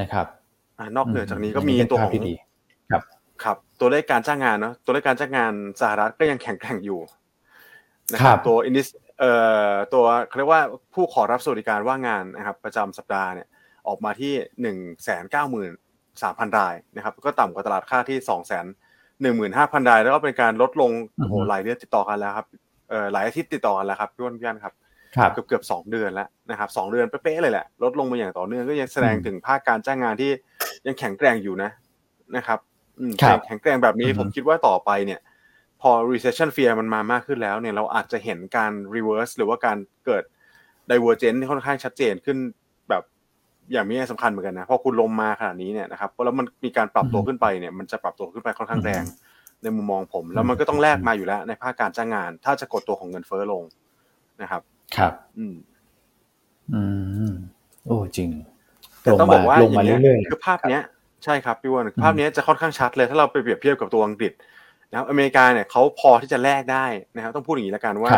[0.00, 0.26] นะครับ
[0.96, 2.12] นอกเหนือจากนี้ก็มีตัวของ
[2.90, 3.02] ครับ
[3.44, 7.00] ครับ ตัวเลขการจ้างงานเนาะตัวเลขการจ้างงานสหรัฐก็ยังแข็งแกร่งอยู่
[8.12, 8.88] นะครับตัว index
[9.20, 9.32] เอ่
[9.70, 10.62] อตัวเขาเรียกว่า
[10.94, 13.48] ผู้ขอรับสวัสดิการว่างงานนะครับ ประจำสัปดาห์เนี่ย
[13.88, 15.70] ออกมาที่หนึ่งแสนเก้าหมื่น
[16.22, 18.66] สามพันรายนะครับ ก็ต่ำกว่าตลาดค่าที่สองแสน
[19.22, 22.67] หนึ่งหมื่นห้าพันราย แล้วก็เป็นการลดลงโอ้โหหลายเดือนติดต่อกันแล้วครับเอ่อ
[23.12, 24.74] หลายอาทิตย์ติดต่อกันแล้วครับพี่วันพี่อันครับ
[25.34, 30.30] เกือบเกือบสองเดือนแล้วนะครับสองเดือนเป๊ะเลยแหละลดลงมาอย่างต่อเนื่องก็ยังแสดงถึงภาคการจ้างงานที่
[30.86, 31.70] ยังแข็งแกร่งอยู่นะ
[32.36, 32.58] นะครับ
[33.46, 35.20] แข็งแกร่งแบบนี้ผมคิดว่าต่อไปเนี่ย
[35.82, 40.22] พอ recession fear มันมามากขึ้นแล้วเนี่ยเราอาจจะเห็นการ reverse หรือว่าการเกิด
[40.90, 42.38] divergence ที่ค่อนข้างชัดเจนขึ้น
[42.88, 43.02] แบบ
[43.72, 49.02] อย่างมีสำคัญเหมือนกันนะพอคุณลงมาขนาดนี้เนี่ยนะครับแล้วมันมีการปรับตัวขึ้นไปเนี่ยมันจะปรับตัวขึ้นไปค่อนข้างแรง
[49.62, 53.62] ในมุมมองผม แล้วมันก็ต้องแลกมาอยู่แล้ว ในภาคการจ้างงาน ถ้าจะกดตัวของเงินเฟ้อลง
[54.42, 54.62] นะครับ
[54.96, 55.54] ครับ อืม
[56.74, 56.82] อื
[57.32, 57.34] ม
[57.86, 58.30] โอ้จริง
[59.02, 60.82] แต่ต้องบอกว่าอย่างเงี้ยคือภาพเนี้ย
[61.24, 64.32] ใช่ครับพี่วอนภาพนี้จะค่อนข้างชัดเลย ถ้าเราไปเปรียบเทียบกับตัวอังกฤษ
[64.90, 68.12] นะครับอเมริกาเนี่ยเขาพอที่จะแลกได้นะครับ ต้องพูดอย่างนี้แล้วกันว่า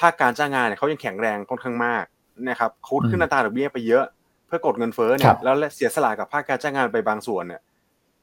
[0.00, 2.04] ภาคการจ้างงานเนี่ยเขายังแข็งแรงค่อนข้างมาก
[2.50, 4.04] นะครับเขาขึ้นอัตราดอกเบี้ยไปเยอะ
[4.46, 7.60] เพื่อกดเงินเฟ้อเนี่ยแล้วเสียสละกับภาคการจ้างงานไปบางส่วนเนี่ย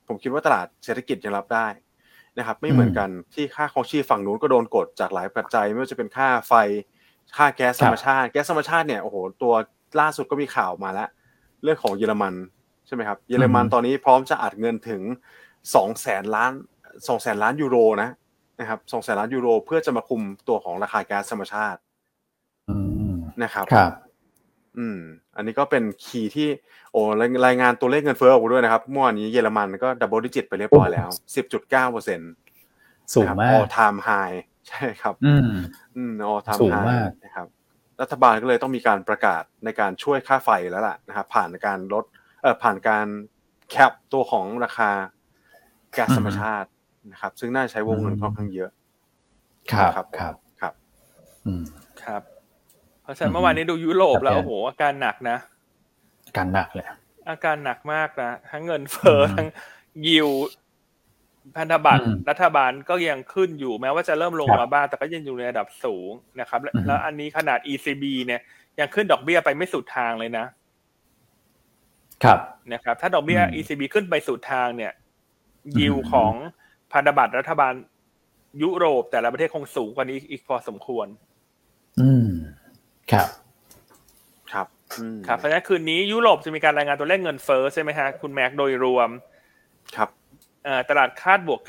[0.07, 1.67] ผมคิดว่าตลาดเศรษฐกิจยังรับได้
[2.37, 6.53] นะครับไม่เหมือนกันที่ค่าคองชีพฝั่งนู้นก็โดนกดจากหลายปัจจัย ไม่ว่าจะเป็นค่าไฟ
[7.37, 9.53] ค่าแก๊สธรรมชาติ แก๊สธรรมชาติเนี่ยโอ้โหตัว
[9.99, 11.09] ล่าสุดก็มีข่าวมาแล้ว
[11.63, 12.33] เรื่องของเยอรมัน
[12.91, 15.01] ช่ไหมครับเยอรมันตอนนี้พร้อมจะอัดเงินถึง
[15.75, 16.51] สองแสนล้าน
[17.07, 18.09] สองแสนล้านยูโรนะ
[18.59, 21.79] นะครับสองแสนล้านยูโรเพื่อจะมาคุมตัวของราคาแก๊สธรรมชาติ
[23.43, 23.91] นะครับครับ
[24.77, 24.99] อืม
[25.35, 26.49] อันนี้ก็เป็น key ที่
[26.91, 27.01] โอ้
[27.45, 32.31] รายงานตัวเลขเงินเฟ้อออกมาด้วยนะครับเมื่อวานนี้เยอรมันก็ double digit ไปเรียบร้อยแล้วสิบจุดเก้าเปอร์เซ็นต์
[33.13, 35.49] สูงมาก all time high ใช่ครับ อืม
[35.95, 37.47] อืม all time high นะครับ
[38.01, 42.05] รัฐบาลก็เลยต้องมีการประกาศในการช่วยค่าไฟแล้วล่ะนะครับ ผ่านการลด
[42.41, 43.07] เอ่อผ่านการ
[43.69, 44.89] แคปตัวของราคา
[45.93, 46.69] แก๊สธรรมชาติ
[47.11, 48.69] นะครับ ซึ่งน่าใช้วงเงินค่อนข้างเยอะ
[49.71, 50.73] ครับครับครับ
[51.45, 51.63] อืม
[52.03, 52.30] ครับเพ
[53.11, 55.37] ราะฉะนั้นเมื่อวานนี้ดูยุโรปแล้วโอ้โหอาการหนักนะ
[56.27, 56.87] อาการหนักเลย
[57.29, 59.47] อาการหนักมากนะทั้งเงินเฟ้อทั้ง
[60.07, 60.29] ยิว
[61.57, 68.41] พันธบัตรรัฐบาลก็ยังขึ้นอยู่แม้ว่าจะเริ่มลงมาบ้างแต่ก็ยังอยู่ในระดับสูงนะครับ แล้วอันนี้ขนาด ECB เนี่ย
[68.79, 70.45] ยังขึ้นดอกเบี้ยไปไม่สุดทางเลยนะ
[72.23, 72.39] ครับ
[72.73, 74.91] นะครับ ถ้าดอกเบี้ย ECB ขึ้นไปสุดทางเนี่ย
[75.79, 76.33] ยิวของ
[76.91, 77.73] พันธบัตรรัฐบาล
[78.61, 81.07] ยุโรปแต่ละประเทศคงสูงกว่านี้อีกพอสมควร
[81.99, 82.29] อืม
[83.13, 83.27] ครับ
[84.51, 84.67] ครับ
[85.27, 89.09] ครับเพราะฉะนั้นคืนนี้ยุโรปจะมีการรายงานตัวเลขเงินเฟ้อใช่ไหมฮะคุณแม็กโดยรวม
[89.95, 90.09] ครับ
[90.89, 91.59] ตลาดคาดบวก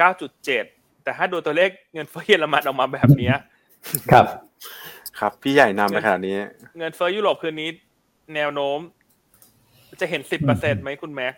[0.48, 3.30] 9.7 แต่ถ้าดูตัวเลขเงินเฟ้อเยอรมันออกมาแบบนี้
[4.12, 4.26] ครับ
[5.18, 6.36] ครับพี่ใหญ่นำไปขนาดนี้
[6.78, 7.70] เงินเฟ้อยุโรปคืนนี้
[8.34, 8.78] แนวโน้ม
[10.00, 11.34] จะเห็นสิบเปอร์เซ็นต์ไหมคุณแม็ก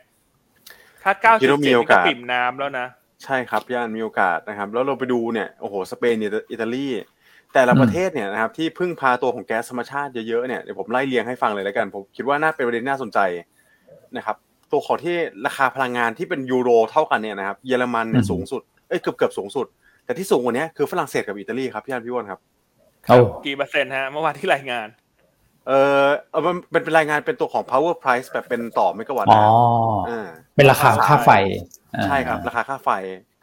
[1.03, 2.87] ถ้าเก้าสิบเจ็ดก็ปิ่มน้ำแล้วนะ
[3.25, 6.17] ใช่ครับย่านมีโอกาสนะครับ แล้วเราไปดูเนี่ยโอ้โหสเปน
[6.51, 6.87] อิตาลี
[7.55, 13.19] แต่ละประเทศเนี่ยนะครับที่พึ่งพาตัวของแก๊สธรรมชาติเยอะๆเนี่ยเดี๋ยวผมไล่เรียงให้ฟังเลยแล้วกันผมคิดว่าน่าเป็นประเด็นน่าสนใจ
[14.17, 14.37] นะครับ
[14.73, 19.67] ตัวของที่ราคาพลังงานที่เป็นยูโรเท่ากันเนี่ยนะครับเยอรมันเนี่ยสูงสุดเอ้ยเกือบเกือบสูงสุด
[20.05, 22.41] แต่ที่สูงกว่านี้คือฝรั่งเศสกับอิตาลีครับพี่อันพี่วอนครับ
[23.47, 24.89] กี่เปอร์เซ็นต์ฮะเมื่อวานที่รายงาน
[25.69, 25.73] เอ
[26.05, 29.43] อเออมันเป็นรายงานเป็นตัวของ power price แบบเป็นต่อไม่กว่าอ๋อ
[30.57, 31.31] เป็นราคาค่าไฟ
[32.05, 32.91] ใช่ครับ ราคาค่าไฟ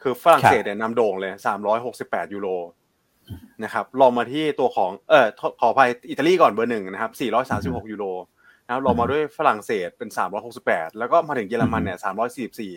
[0.02, 2.48] คือฝรั่งเศสเนี่ยนำโด่งเลยสามร้อยหกสิบแปดยูโร
[3.64, 5.28] นะครับลองมาที่ตัวของเออ
[5.60, 8.06] ขออภัยอิตาลีก่อนเบอร์หนึ่งนะครับสี่ร้อยสามสิบหกยูโร
[8.66, 12.72] นะครับลองมาด้วยฝรั่งเศสเป็นสามร้อยหกสิบแปดแล้วก็มาถึงเยอรมันเนี่ยสามร้อยสี่สิบสี่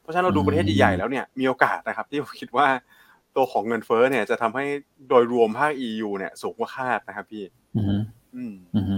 [0.00, 2.66] เพราะฉะนั้นเราดูประเทศใหญ่ๆแล้วเนี่ยมีโอกาสนะครับที่คิดว่า
[3.36, 4.64] ตัวของเงินเฟ้อเนี่ยจะทำให้
[5.08, 7.44] โดยรวมภาค EU เนี่ยสูงกว่าคาดนะครับพี่
[7.76, 8.00] อืม
[8.36, 8.42] อื
[8.94, 8.96] ม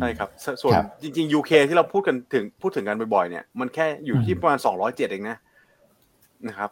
[0.00, 0.28] ใช่ครับ
[0.62, 5.38] ส่วนจริงๆ UK ที่เราพูดกันถึงพูดถึงกันบ่อยๆ เนี่ย มันแค่อยู่ที่ประมาณสองร้อยเจ็ดเองนะ
[6.48, 6.70] นะครับ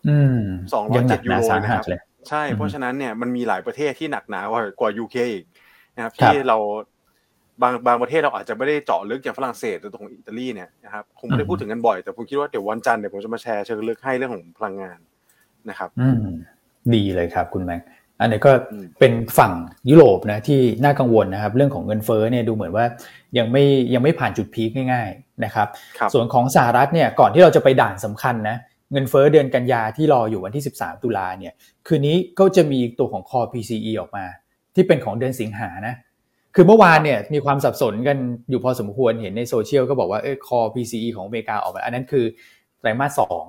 [0.72, 1.84] สองร้อยเจ็ดยูโรนะครับ
[2.30, 5.44] ใช่ เพราะฉะนั้นเนี่ยมันมีหลายประเทศที่หนักหนากว่ากว่า UK อีก
[5.96, 6.56] นะครับ ที่เรา
[7.62, 14.98] บางบางประเทศเราอาจจะไม่ได้เจาะลึกอย่างฝรั่งเศสหรือตรงอิตาลีเนี่ยนะครับคงไม่ได้พูดถึงกันบ่อยแต่ผมคิดว่าเดี๋ยววันจันทร์เดี๋ยวผมจะมาแชร์เชิงลึกให้เรื่องของพลังงาน
[15.68, 16.24] นะครับ อืม
[16.94, 17.82] ดีเลยครับคุณแม็ก
[18.20, 18.52] อันนี้ก็
[19.00, 19.52] เป็นฝั่ง
[19.90, 22.84] ยุโรปนะที่น่ากังวลนะครับ เรื่องของเงินเฟ้อเนี่ยดูเหมือนว่า
[23.38, 25.68] ยังไม่ยังไม่ผ่านจุดพีคง่าย ๆนะครับ
[26.00, 28.56] รบส่วนของสหรัฐเนี่ยก่อนที่เราจะไปด่านสำคัญนะ
[28.92, 31.52] เงินเฟ้อเดือนกันยาที่รออยู่วันที่ 13 ตุลาเนี่ย
[31.86, 34.24] คืนนี้ก็จะมีตัวของ Core PCE ออกมา
[34.74, 35.94] ที่เป็นของเดือนสิงหานะ
[36.54, 38.16] คือเมื่อวานเนี่ยมีความสับสนกัน
[38.50, 42.24] อยู่พอสมควรเห็นในโซเชียลก็บอกว่าเออ Core PCE ของอเมริกาออกมา อันนั้นคือ
[42.80, 43.46] ไตรมาสสอง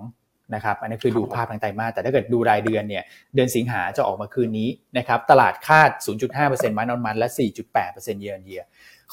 [0.56, 3.04] นะครับอันนี้คือดูภาพทางไตรมาสแต่ถ้าเกิดดูรายเดือนเนี่ย
[3.36, 5.90] เดือนสิงหาจะออกมาคืนนี้นะครับตลาดคาด
[6.34, 7.28] 0.5% month on month และ
[7.74, 8.64] 4.8% year year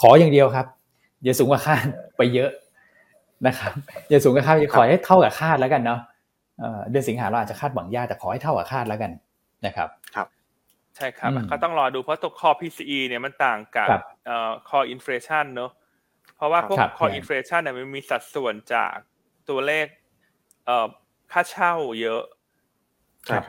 [0.01, 0.67] ขออย่างเดียวครับ
[1.25, 2.51] อย่าสูงกว่าคาดไปเยอะ
[3.47, 3.73] นะครับ
[4.11, 6.01] อย่าสูงกว่าคาดอย่าขอให้เท่ากับคาดแล้วกันเนาะ
[6.91, 9.13] เดือนสิงหาเราอาจจะคาดหวังยากแต่ขอให้เท่ากับคาดแล้วกัน
[9.67, 10.29] นะครับครับ
[10.97, 13.89] ใช่ครับก็ต้องรอดูเพราะตัวคอ PCE เนี่ยมันต่างกับ
[14.69, 15.71] core inflation เนอะ
[16.37, 18.95] เพราะว่าพวก core inflation เนี่ยมันมีสัดส่วนจาก
[19.49, 19.87] ตัวเลข
[21.33, 22.23] ค่าเช่าเยอะ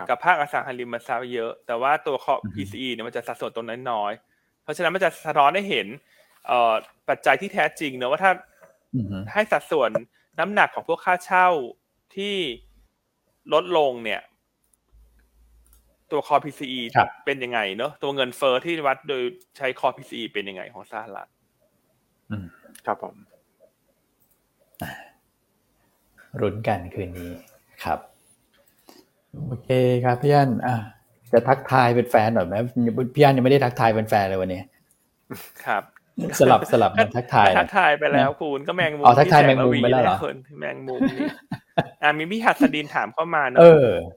[0.10, 4.12] กับภาคอสังหาริมทรัพย์เยอะ แต่ว่าตัวคอ PCE เนี่ยมันจะสัดส่วนตรงนั้นน้อย
[4.64, 5.88] เพราะฉะนั้นมันจะสะท้อนให้เห็น
[7.10, 8.32] ปัจจัยที่แท้จริงเนอะว่าถ้า
[9.34, 9.90] ให้สัดส่วน
[10.40, 11.48] น้ำหนักของพวกค่าเช่า
[12.16, 12.36] ที่
[13.54, 14.22] ลดลงเนี่ย
[16.12, 16.82] ตัวคอ PCE
[17.26, 19.22] เป็นยังไงเนอะตัวเงินเฟ้อที่วัดโดย
[19.58, 21.30] ใช้คอ PCE เป็นยังไงของสหรัฐ
[22.86, 23.16] ครับผม
[26.42, 27.32] รุนกันคืนนี้
[27.84, 28.00] ครับ
[29.48, 29.70] โอเค
[30.06, 30.76] ครับพี่อันอะ
[31.32, 32.56] จะทักทายเป็นแฟนหน่อยไหม
[33.16, 34.62] พี่อันยังไม่ได้ทักทายเป็นแฟนเลยวันนี้
[35.66, 35.84] ครับ
[36.40, 40.18] สลับสลับทักทายทักทายไปแล้วคุณก็แมงมุมอ๋อทักทายแมงมุมไปแล้วเหรอ
[40.60, 41.28] แมงมุมนี่
[42.02, 43.62] อ่ามีพี่หัสดินถามเข้ามาเนอะ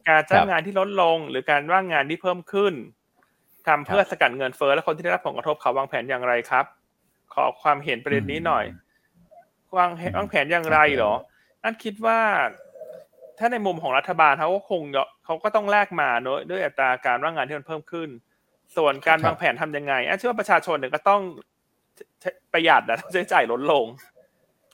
[0.08, 2.74] การจ้างงานที่ลดลงหรือการว่างงานที่เพิ่มขึ้น
[3.66, 6.64] ทำเพื่อสกัดเงินเฟ้อและคนที่ได้รับผลกระทบเขาวางแผนอย่างไรครับ
[7.34, 8.64] ขอความเห็นประเด็นนี้หน่อย
[9.76, 11.12] วางวางแผนอย่างไรหรอ
[11.62, 12.20] อันคิดว่า
[13.38, 14.82] ถ้าในมุมของรัฐบาลเขาก็คง
[15.24, 18.08] เขาก็ต้องแลกมาเนอะด้วยอัตราการว่างงานที่มันเพิ่มขึ้น
[18.76, 21.22] ส่วนการวางแผนทํำยังไงอันเชื่อว่าประชาชนเนี่ยก็ต้อง
[22.52, 23.86] ประหยัดนะใช้จ่ายลดลง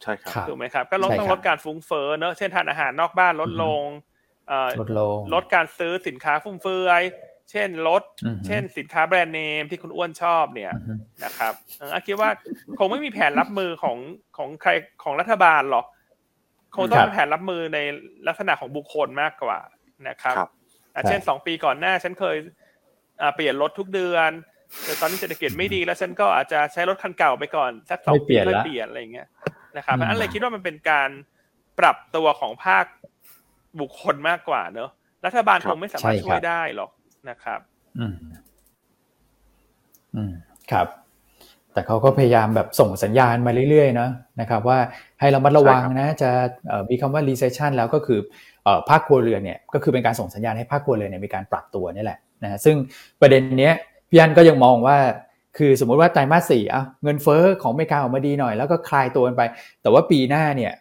[0.02, 3.84] ใช่ครับถูกไหมครับ ก็ลดต้องลดการฟุ้งเฟ้อเนอะเช่นทานอาหารนอกบ้านลดลง
[4.80, 7.02] ลดลงลดการซื้อสินค้าฟุ่มเฟือย
[7.50, 8.02] เช่นลด
[8.46, 10.72] เช่นสินค้าแบรนด์เนมที่คุณอ้วนชอบเนี่ย
[11.24, 11.52] นะครับ
[11.92, 12.30] อันคิดว่า
[12.78, 13.96] คงไม่มีแผนรับมือของ
[14.36, 14.70] ของใคร
[15.02, 15.86] ของรัฐบาลหรอก
[16.76, 17.78] คงต้องเป็นแผนรับมือใน
[18.26, 19.58] ลักษณะของบุคคลมากกว่า
[20.08, 20.36] นะครับ
[21.08, 22.36] เช่นสองปีก่อนหน้าฉันเคย
[23.34, 24.30] เปลี่ยนรถทุกเดือน
[24.84, 29.28] แต่ตอนนี้เศรษฐกิจไม่ดีแล้วฉันก็อาจจะใช้รถคันเก่าไปก่อนสักสองปีค่อยเปลี่ยนอะไรเงี้ย
[29.76, 31.10] นะครับอันเลยคิดว่ามันเป็นการ
[31.78, 32.84] ปรับตัวของภาค
[33.80, 34.90] บุคคลมากกว่าเนอะ
[35.26, 36.90] รัฐบาลคงไม่สามารถช่วยได้หรอก
[37.30, 37.60] นะครับ
[37.98, 38.14] อืม
[40.14, 40.32] อืม
[40.72, 40.86] ครับ
[41.72, 44.08] แต่เขาก็พยายามแบบส่งสัญญาณมาเรื่อยๆนะ
[44.40, 44.78] นะครับ ว่า
[45.20, 46.30] ให้เรามัดระวังนะ จะ
[46.90, 48.20] มีคำว่า recession แล้วก็คือ
[48.88, 52.76] ภาคครัวเรือนเนี่ย ก็คือเป็นการส่งสัญญาณให้ภาคครัวเรือนเนี่ยมีการปรับตัวนี่แหละนะซึ่ง
[53.20, 53.74] ประเด็นเนี้ย
[54.12, 54.98] พี่อันก็ยังมองว่า
[55.58, 59.42] คือสมมุติว่าไตรมาสสี่อะเงินเฟ้อของอเมริกาออกมาดีหน่อย แล้วก็คลายตัวกันไป
[59.82, 60.72] แต่ว่าปีหน้าเนี่ย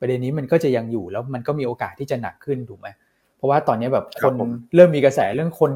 [0.00, 2.88] ประเด็นนี้มันก็จะยังอยู่แล้วมันก็มีโอกาสที่จะหนักขึ้นถูกไหม
[3.36, 4.34] เพราะว่าตอนนี้แบบคน
[4.74, 5.72] เริ่มมีกระแสเรื่องคน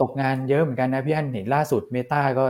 [0.00, 2.44] ตกงานเยอะเหมือนกันนะพี่อันเห็นล่าสุดเมตาก็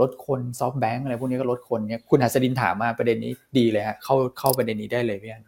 [0.00, 5.44] ลดคนซอฟต์แบงก์อะไรพวกนี้ก็ลดคนเนี่ยคุณหัสดินถามมาประเด็นนี้ดีเลยฮะเข้าเข้าประเด็นนี้ได้เลยพี่อัน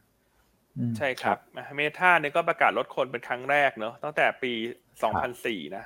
[0.98, 1.38] ใช่ครับ
[1.76, 4.52] เมทาเนี่ยก็ประกาศลดคนเป็นครั้งแรกเนอะตั้งแต่ปี
[5.02, 5.84] สองพันสี่นะ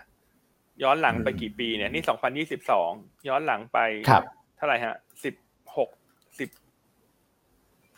[0.83, 2.91] ย้อนหลังไปกี่ปีเนี่ย นี่สองพันยี่สิบสอง
[3.29, 3.79] ย้อนหลังไป
[4.57, 5.35] เท่าไหร่ฮะสิบ
[5.77, 5.91] หก
[6.39, 6.49] สิบ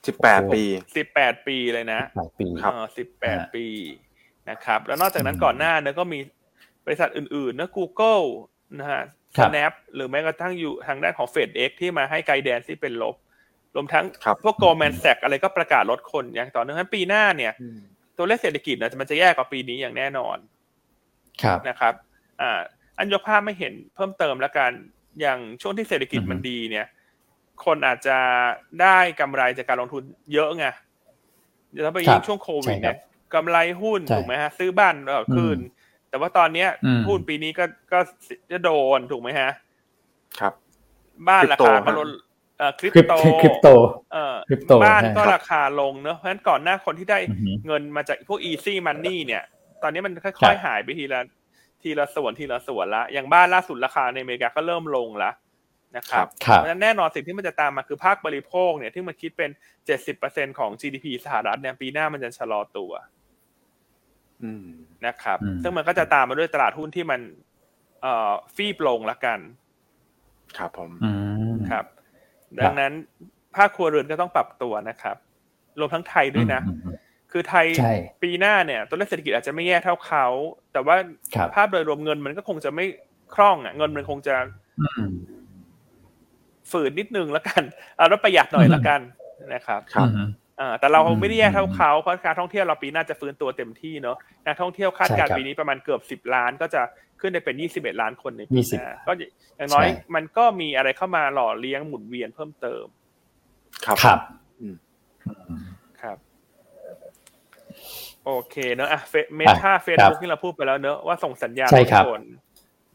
[0.06, 0.62] สิบแปดปี
[0.96, 2.00] สิบแปดปีเลยนะ
[2.40, 3.66] ปีครับสิบแปดปี
[4.50, 6.20] นะครับ แล้วนอกจากนั้นก่อนหน้าเนี่ยก็มี
[6.86, 8.24] บริษัทอื่นๆนะ Google
[8.78, 9.02] นะฮะ
[9.36, 13.16] Snap หรือแม้กระทั่งอยู่ทางด้านของ FedEx ที่มาให้ไกด์แดนที่เป็นลบ
[13.74, 14.04] รวมทั้ง
[14.44, 17.52] พวก Goldman Sachs อะไรก็ประกาศลดคนอย่างต่อเนื่องปีหน้าเนี่ย
[18.16, 20.36] ตัวเลขเศรษฐกิจนะมันจะแย่กว่าปีนี้อย่างแน่นอน
[21.42, 21.94] ครับนะครับ
[22.40, 22.60] อ่า
[22.98, 24.70] อันยกภาพไม่เห็นเพิ่มเติมแล้วกัน
[25.20, 26.86] อย่างช่วงที่เศรษฐกิจมันดีเนี่ย
[27.64, 28.18] คนอาจจะ
[28.80, 30.66] ได้กำไรจากการลงทุนเยอะไง
[31.82, 32.98] แล้วไปยิ่งช่วงโควิดเนี่ย
[33.34, 35.58] กำไรหุ้นถูกไหมฮะ ซื้อบ้านก็ขึ้น
[36.08, 36.68] แต่ว่าตอนเนี้ย
[37.08, 37.98] หุ้นปีนี้ก็ก็
[38.50, 39.50] จะโดนถูกไหมฮะ
[40.38, 40.52] ครับ
[41.28, 42.08] บ้านราคาก็ลด
[42.78, 43.68] คริปโตคริปโต
[44.12, 44.34] เออ
[44.84, 47.18] บ้านก็ราคาลงเนอะเพราะฉะนั้นก่อนหน้าคนที่ได้
[47.66, 49.42] เงินมาจากพวก easy money เนี่ย
[49.82, 51.20] ตอนนี้มันค่อยๆหายไปทีละ
[51.84, 55.30] ทีละส่วนทีละส่วนละ อย่างบ้านล่าสุดราคาในอเมริกาก็เริ่มลงละ
[55.96, 59.50] นะครับเพราะฉะนั้นแน่นอนสิ่งที่มันจะตามมาคือภาคบริโภคเนี่ยที่มันคิดเป็น
[59.86, 62.92] เจ็ดสิบเปอร์เซ็นของ GDP สหรัฐเนี่ยปีหน้ามันจะชะลอตัว
[65.06, 67.20] นะครับ ซึ่งมันก็จะตามมาด้วยตลาดหุ้นที่มัน
[68.02, 69.38] เอ่อฟีบลงละกัน
[70.58, 70.90] ครับผม
[71.70, 71.84] ครับ
[72.58, 72.92] ดังนั้น
[73.56, 75.16] ภาคครัวเรือนก็ต้องปรับตัวนะครับ
[75.78, 76.60] รวมทั้งไทยด้วยนะ
[77.36, 77.66] คือไทย
[78.22, 80.26] ปีหน้าเนี่ยตัวเลขเศรษฐกิจอาจจะไม่แย่เท่าเขา
[80.72, 80.96] แต่ว่า
[81.54, 82.84] ภาพโดยรวมเงินมันก็คงจะไม่
[83.34, 84.34] คล่องอะเงินมันคงจะ
[86.70, 87.62] ฝืนนิดนึงแล้วกัน
[87.96, 89.00] เอาแล้วประหยัดหน่อยแล้วกัน
[89.54, 90.08] นะครับครับ
[90.78, 94.16] แต่เราไม่ได้แย่เท่าเขาเพราะการท่องเที่ยวเราปีหน้าจะฟื้นตัวเต็มที่เนาะ
[94.46, 96.82] นักท่องเที่ยวคาดการปีนี้ประมาณเกือบสิบล้าน ก็จะ
[97.20, 99.12] ขึ้นไปเป็นยี่สิบเอ็ดล้านคนในปีหน้าก็
[99.56, 102.84] อย่างน้อยมันก็มีอะไรเข้ามาหล่อเลี้ยงหมุนเวียนเพิ่มเติม
[103.84, 104.18] ครับครับ
[105.24, 105.38] ครับ
[108.26, 109.00] โอเคเนอะอะ
[109.36, 112.22] เมตาเฟซบุ๊กที่เราพูดไปแล้วเนอะว่าส่งสัญญาณทุกคน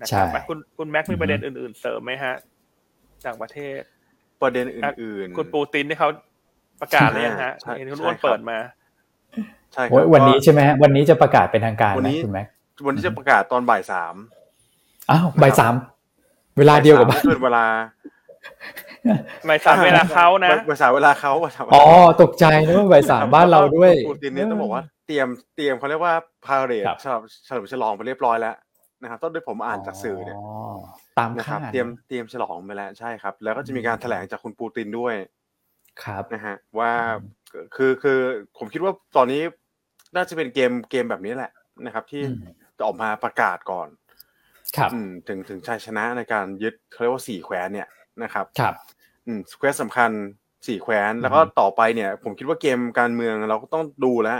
[0.01, 2.35] นะครับคุณคุณแม็กมีประเด็นอื่น ๆ เสริมไหมฮะ
[3.23, 3.79] จากประเทศ
[4.41, 6.09] ประเด็นอื่น ๆ คุณปูตินที่เขา
[6.81, 8.57] ประกาศเลยฮะเห็นคุณอ้วนเปิดมา
[9.73, 12.47] ใช่ครับวันนี้ใช่ไหมฮะวันนี้จะประกาศเป็นทางการนะคุณแม็ก
[12.87, 14.15] วันนี้จะประกาศตอนบ่ายสาม
[15.11, 15.73] อ้าวบ่ายสาม
[16.57, 17.65] เวลาเดียวกับบ้านเวลา
[19.49, 21.31] บ่ายสามเวลาเขานะบ่ายสามเวลาเขา
[21.73, 21.83] อ๋อ
[22.21, 28.55] ตกใจนะว่าบ่ายสามบ้านเราด้วยปูตินนี่ต้องบอกว่า เตรียมเตรียมเขาเรียกว่าพาเรดฉลองฉลองฉลองไปเรียบร้อยแล้ว
[29.01, 30.37] นะครับต้นด้วยผมอ่านจากสื่อเนี่ย
[31.17, 35.15] ตามนะครับเตรียมเตรียมฉลองไปแล้วใช่ครับ แล้วก็จะมีการแถลงจากคุณปูตินด้วย
[36.03, 36.91] ครับ นะฮะว่า
[37.75, 38.19] คือคือ
[38.57, 39.41] ผมคิดว่าตอนนี้
[40.15, 41.51] น่าจะเป็นเกมเกมแบบนี้แหละ
[41.85, 42.23] นะครับ ที่
[42.77, 43.87] จะออกมาประกาศก่อน
[44.77, 44.91] ครับ
[45.27, 47.87] ถึงถึงชัยชนะในการยึดเขาเรียกว่าสี่แคว้นเนี่ย
[48.23, 48.73] นะครับ ครับ
[49.25, 50.11] อืมแคว้นสำคัญ
[50.67, 54.39] สี่แคว้น แล้วก็ต่อไปเนี่ย ผมคิดว่าเกมการเมืองเราก็ต้องดูแล้ว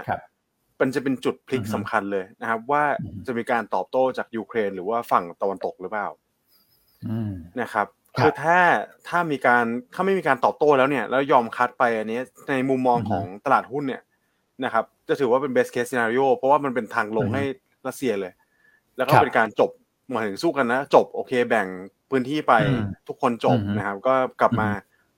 [0.80, 2.84] มันจะเป็นจุดพลิกสำคัญเลยนะครับ ว่า
[3.28, 6.08] จะมีการตอบโต้จากยูเครน หรือว่าฝั่งตะวันตกหรือเปล่า
[7.62, 7.88] นะครับ
[8.18, 8.58] คือถ้า
[9.08, 14.02] ถ้ามีการถ้าไม่มีการตอบโต้แล้วเนี่ย แล้วยอมคัดไปอันนี้ในมุมมองของตลาดหุ้นเนี่ย
[14.64, 17.44] นะครับ จะถือว่าเป็น best case scenario เพราะว่ามันเป็นทางลงให้
[17.88, 18.34] รัสเซียเลย
[18.98, 19.72] แล้วก็เป็นการจบ
[20.14, 21.68] มาถึงสู้กันนะจบโอเค แบ่ง
[22.10, 22.54] พื้นที่ไป
[23.08, 24.70] ทุกคนจบนะครับ ก็กลับมา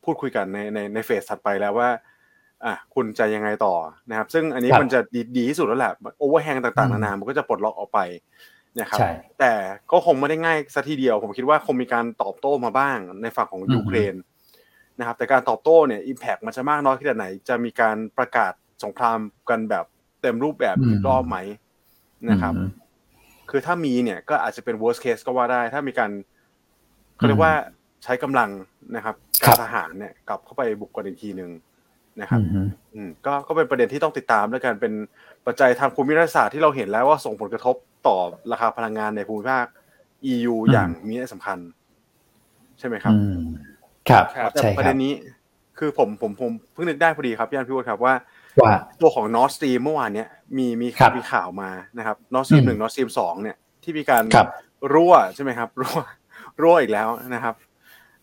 [0.04, 1.90] พูดคุยกันในในในเฟสถัดไปแล้วว่า
[2.66, 3.74] อะคุณจะยังไงต่อ
[4.10, 8.00] นะครับ ซึ่งอันนี้มันจะดีดีที่สุดแล้วแหละโอเวอร์แฮงต่างๆนานามันก็จะปลดล็อกออกไป
[8.80, 9.00] นะครับ
[9.40, 9.54] แต่
[9.92, 14.16] ก็คงไม่ได้ง่ายสัทีเดียว ผมคิดว่าคงมีการตอบโต้มาบ้างในฝั่งของยูเครน
[15.00, 19.20] นะครับ แต่การตอบโต้เนี่ยอิมแพกมันจะมากน้อยแค่ไหน จะมีการประกาศสงคราม
[19.50, 19.86] กันแบบ
[20.22, 21.38] เต็มรูปแบบอีกรอบไหม
[22.32, 22.54] นะครับ
[23.50, 26.12] คือถ้ามีเนี่ยก็อาจจะเป็น worst case ก็ว่าได้ ถ้ามีการ
[27.16, 27.54] เขาเรียกว่า
[28.04, 28.50] ใช้กำลัง
[28.96, 31.52] นะครับการทหารเนี่ยกลับเข้าไปบุกกันอีกทีหนึ่ง
[32.20, 32.40] นะครับ
[32.96, 34.94] อืมก็ก็เป็นประเด็นที่ต้องติดตามด้วยกันเป็น
[35.46, 37.76] ปัจจัยทางภูมิรัฐศาสตร์ที่เราเห็นแล้วว่าส่งผลกระทบ
[38.08, 38.18] ต่อ
[38.52, 39.66] ราคาพลังงานในภูมิภาค
[40.34, 41.58] EU อย่างมีนัยสำคัญ
[42.80, 43.14] ใช่ไหมครับ
[44.10, 45.14] ครับแต่ประเด็นนี้
[45.80, 48.14] คือผมผมผมเพิ่งนึกได้พอดีครับพี่อันพี่วดครับว่า
[48.62, 54.24] ว่าตัวของ Nord Stream เมื่อวานเนี้ยมีมีมีข่าวมานะครับ Nord Stream หนึ่ง Nord Stream สองเนี่ยที่มีการ
[54.94, 56.00] รั่วใช่ไหมครับ รั่ว
[56.62, 57.56] รั่วอีกแล้วนะครับ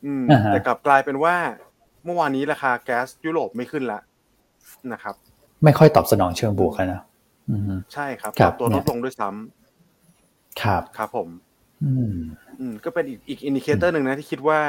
[0.05, 1.37] อืมแต่กลับกลายเป็นว่า
[1.67, 4.01] เมื่อวานนี้ราคาแก๊สยุโรปไม่ขึ้นละ
[4.93, 5.14] นะครับ
[5.64, 7.01] ไม่ค่อยตอบสนองเชิงบวกนะ
[7.95, 11.28] ใช่ครับปรับตัวลดลงด้วยซ้ำครับครับผม
[11.85, 12.14] อืม
[12.61, 14.61] อืม ก็เป็นอีกอีก indicator หนึ่งนะที่คิดว่า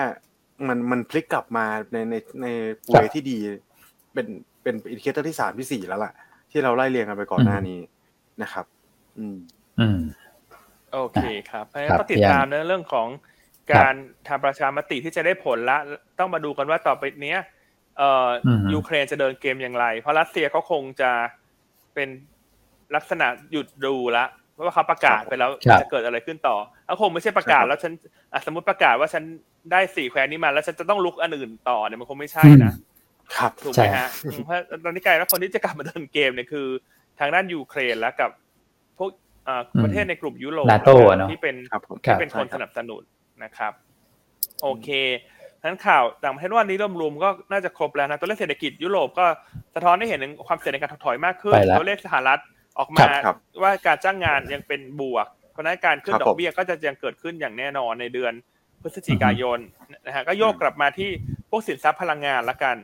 [0.68, 2.47] มันมันพลิกกลับมาในในใน
[2.88, 3.38] way ที่ดี
[4.13, 4.28] เป็น
[4.63, 6.13] เป็น indicator ที่สามที่สี่แล้วล่ะ
[6.51, 7.80] ที่เราไล่เรียงกันไปก่อนหน้านี้
[8.41, 8.66] นะครับ
[9.18, 9.38] อืม
[9.80, 9.99] อืม
[10.93, 13.07] โอเคครับเพราะฉะนั้นต้องติดตามในเรื่องของ
[13.72, 13.93] การ
[14.28, 15.78] ทำประชามติที่จะได้ผลละ
[16.20, 17.39] ต้องมาดูกันว่าต่อไปเนี้ย
[17.97, 18.30] เอ่อ
[18.74, 21.11] ยูเครนจะเดินเกมอย่างไร เพราะรัสเซียเขาคงจะ
[21.93, 22.09] เป็น
[22.95, 24.26] ลักษณะหยุดดูละ
[24.65, 25.51] ว่าเขาประกาศไปแล้ว
[25.82, 26.55] จะเกิดอะไรขึ้นต่อ
[26.86, 27.93] เขาคงไม่ใช่ประกาศแล้วฉัน
[28.45, 29.24] สมมติประกาศว่าฉัน
[29.72, 32.74] ได้สี่แควนี้มาแล้วฉันจะต้องลุกอันอื่นต่อเนี่ยมันคงไม่ใช่นะ
[33.38, 34.09] ครับถูกไหมฮะ
[34.45, 36.67] เพราะตอนนี้กลายแล้วคนที่จะกลับมาเดินเกมเนี่ยคือ
[37.20, 38.30] ทางด้านยูเครนแล้วกับ
[38.97, 39.09] พวก
[39.84, 40.67] ประเทศในกลุ่มยุโรป
[41.32, 41.55] ที่เป็น
[42.05, 43.03] ที่เป็นคนสนับสนุน
[43.43, 43.73] นะครับ
[44.61, 44.89] โอเค
[45.63, 49.25] นั้นข่าวต่างประเทศวันนี้รวมๆก็น่าจะครบแล้วนะตัวเลขเศรษฐกิจยุโรปก็
[49.75, 52.41] สะท้อนให้เห็นถึงความเสี่ยงในการถดถอยมากขึ้น ตัวเลขสหรัฐ
[52.79, 53.07] ออกมา
[53.61, 58.33] ว่าการจ้างงานยังเป็นบวกเพราะนั้นการขึ้นดอกเบี้ยก็จะยังเกิดขึ้นอย่างแน่นอนในเดือน
[58.81, 59.59] พฤศจิกายน
[60.05, 61.09] นะฮะก็โยกกลับมาที่
[61.49, 62.77] พวกสินทรัพย์พลังงานละกัน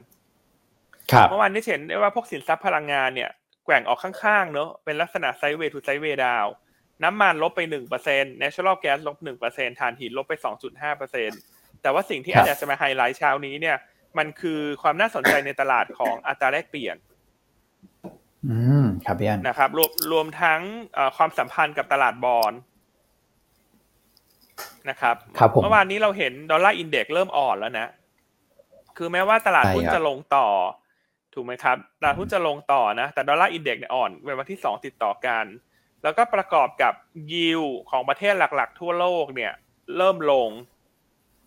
[1.30, 3.30] เมื่อวานนี้เห็นได้ว่าพวกสินทรัพย์พลังงานเนี่ย
[3.66, 6.46] แกว่งออกข้างๆเนอะเป็นลักษณะ sideway to sideway down
[7.04, 11.40] น้ำมันลบไปหนึ่งเปอร์เซ็นต์ natural gas ลบหนึ่งเปอร์เซ็นต์ถ่านหินลบไปสองจุดห้าเปอร์เซ็นต์
[11.82, 13.78] แต่ว่าสิ่งที่อาจจะมาไฮไลท์เช้านี้เนี่ย
[14.18, 16.98] มันคือความน่าสนใจในตลาดของอัตราแลกเปลี่ยน
[18.48, 20.62] อืม ครับพี่อันนะครับ รวมรวมทั้ง
[21.18, 22.54] ความสัมพันธ์กับตลาดบอล
[24.90, 27.88] นะครับครับเมื่อวานนี้เราเห็น dollar index เริ่มอ่อนแล้วนะ
[28.98, 30.48] คือแม้ว่าตลาดหุ้นจะลงต่อ
[31.34, 35.46] ถูกไหมครับ ตลาดหุ้นจะลงต่อนะ แต่ dollar index เนี่ยอ่อนเป็นวันที่สองติดต่อกัน
[36.06, 36.94] แล้วก็ประกอบกับ
[37.34, 39.54] ยิวของประเทศหลักๆ ทั่วโลกเนี่ย
[39.98, 40.50] เริ่มลง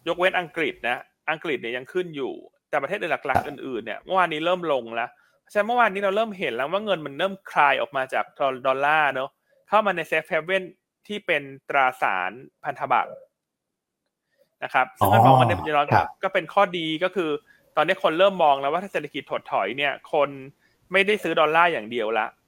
[0.09, 2.33] ยกเว้นอังกฤษนะ อังกฤษเนี่ยยังขึ้นอยู่
[2.71, 5.11] แต่ประเทศหลักๆ อื่นๆเนี่ยเมื่อวานนี้เริ่มลงแล้ว
[5.53, 8.25] ฉะนั้นเมื่อวานนี้เราเริ่มเห็นแล้วว่าเงินมันเริ่มคลายออกมาจาก
[8.67, 9.31] ดอลลาร์เนาะ
[9.69, 10.63] เข้ามาใน safe haven
[11.07, 12.33] ที่เป็นตราสาร
[12.65, 13.13] พันธบัตร
[14.65, 15.87] นะครับซึ่งมันมองมันในปัจจุบัน
[16.23, 17.31] ก็เป็นข้อดีก็คือ
[17.77, 20.29] ตอนนี้คนเริ่มมองแล้วว่าถ้าเศรษฐกิจถดถอยเนี่ย คน
[20.93, 22.27] ไม่ได้ซื้อดอลลาร์อย่างเดียวละ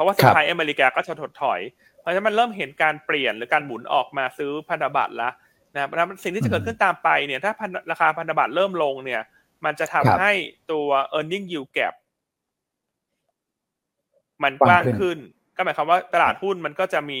[0.00, 1.60] ราะว่าสุดท้ายอเมริกาก็จะถดถอย
[2.00, 5.30] เพราะฉะนั้นมันเริ่มเห็นการเปลี่ยนหรือการหมุนออกมาซื้อพันธบัตรละ
[5.74, 7.52] นะครับสิ่งที่จะเกิดขึ้นตามไปเนี่ยถ้า
[7.90, 9.22] ราคาพันธบัตรเริ่มลงเนี่ย
[9.64, 10.32] มันจะทำให้
[10.72, 10.88] ตัว
[11.18, 11.94] e a r n i n g yield gap
[14.42, 15.18] มันกว้างขึ้น
[15.56, 17.20] ก็หมายความว่าตลาดหุ้นมันก็จะมี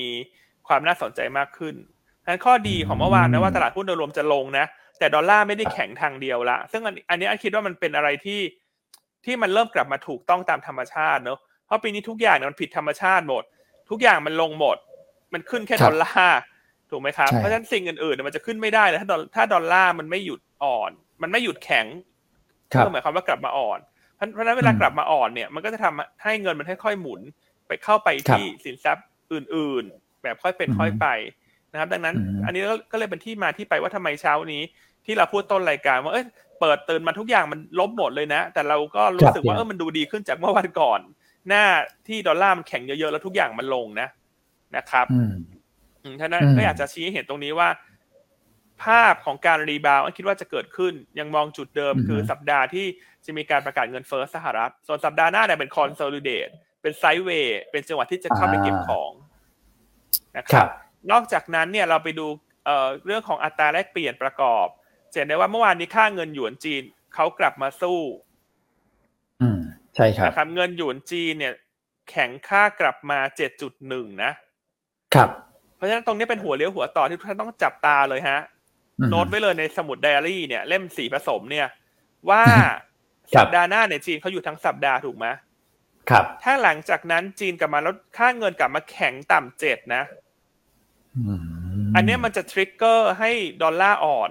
[0.68, 1.74] ความน่าสนใจมากขึ้น
[2.26, 4.66] นั้นข้อดีของเมื่อวานนะว่าตลาดหุ้นโดยรวมจะลงนะ
[4.98, 8.40] แต่ดอลลาร์ไม่ได้แข็งทางเดียวละ ซึ่งอันนี้อันคิดว่ามันเป็นอะไรที่
[9.24, 11.38] ที่มันเริ่มกลับมาถูกต้องตามธรรมชาติเนอะ
[11.70, 13.44] เพราะปีนี้ทุกอย่างมันผิดธรรมชาติหมด
[13.90, 14.76] ทุกอย่างมันลงหมด
[15.32, 16.40] มันขึ้นแค่ดอลลาร์
[16.90, 20.90] ถูกไหมครับ เพราะฉะนั้นสิ่งอื่นๆมันจะขึ้นไม่ได้แล้วถ้าถ้าดอลลาร์มันไม่หยุดอ่อน
[21.22, 21.86] มันไม่หยุดแข็ง
[22.84, 23.78] ก็หมายความว่ากลับมาอ่อน
[24.32, 27.20] เพราะฉะนั้นเวลากลับมาอ่อนเนี่ยมันก็จะทำให้เงินมันค่อยๆหมุน
[27.68, 31.06] ไปเข้าไปที่สินทรัพย์อื่น ๆ แบบค่อยเป็นค่อยไป
[31.72, 32.14] นะครับ ดังนั้น
[32.46, 32.62] อันนี้
[32.92, 34.62] ก็เลยเป็นที่มาที่ไปว่าทำไมเช้านี้
[35.06, 36.26] ที่เราพูดต้นรายการว่าเอ้ย
[36.60, 41.00] เปิดตื่นมาทุกอย่างมันลบหมดเลยนะ แต่เราก็รู้สึกว่าเออมันดูดีขึ้นจากเมื่อวันก่อน
[41.48, 41.64] หน้า
[42.08, 44.08] ที่ดอลลาร์มันแข็งเยอะๆแล้วทุกอย่างมันลงนะ
[44.76, 45.06] นะครับ
[46.20, 47.68] ท่านั้นก็อยากจะชี้เห็นตรงนี้ว่า
[48.84, 52.86] ภาพของการ rebound คิดว่าจะเกิดขึ้น ยังมองจุดเดิมคือสัปดาห์ที่
[53.24, 56.48] จะมีการประกาศเงินเฟ้อสหรัฐ ส่วนสัปดาห์หน้าเนี่ยเป็น consolidate
[56.82, 59.12] เป็น sideway เป็นจังหวะที่จะเข้าไปเก็บของ
[60.36, 60.68] นะครับ
[61.12, 62.26] นอกจากนั้นเนี่ยเราไปดู
[62.64, 64.66] เอ่อเรื่องของอัตราแลกเปลี่ยนประกอบ
[65.12, 66.82] เห็นได้ว่าเมื่อวานนี้ค่าเงินหยวนจีน
[67.14, 68.29] เขากลับมาสู้อืม
[69.96, 71.54] ใช่ครับนะครับ เงินหยวนจีนเนี่ย
[72.10, 74.30] แข็งค่ากลับมาเจ็ดจุดหนึ่งนะ
[75.14, 75.28] ครับ
[75.76, 78.40] เพราะฉะนั้นตรงนี้เป็นหัวเลี้ยวหัวต่อที่ทุกท่านต้องจับตาเลยฮะ
[79.10, 81.66] โน้ตไว้เลยในสมุดไดอารี่เนี่ย เล่มสีผสมเนี่ย
[82.30, 82.42] ว่า
[83.36, 85.26] สัปดาห์หน้าเนี่ยจีนเขาอยู่ทั้งสัปดาห์ถูกไหม
[86.10, 90.02] ครับ ถ้าหลังจากนั้นจีนกลับมาแล้วค่าเงินกลับมาแข็งต่ำเจ็ดนะ
[91.96, 93.30] อันนี้มันจะทริกเกอร์ให้
[93.62, 94.30] ดอลลาร์อ่อน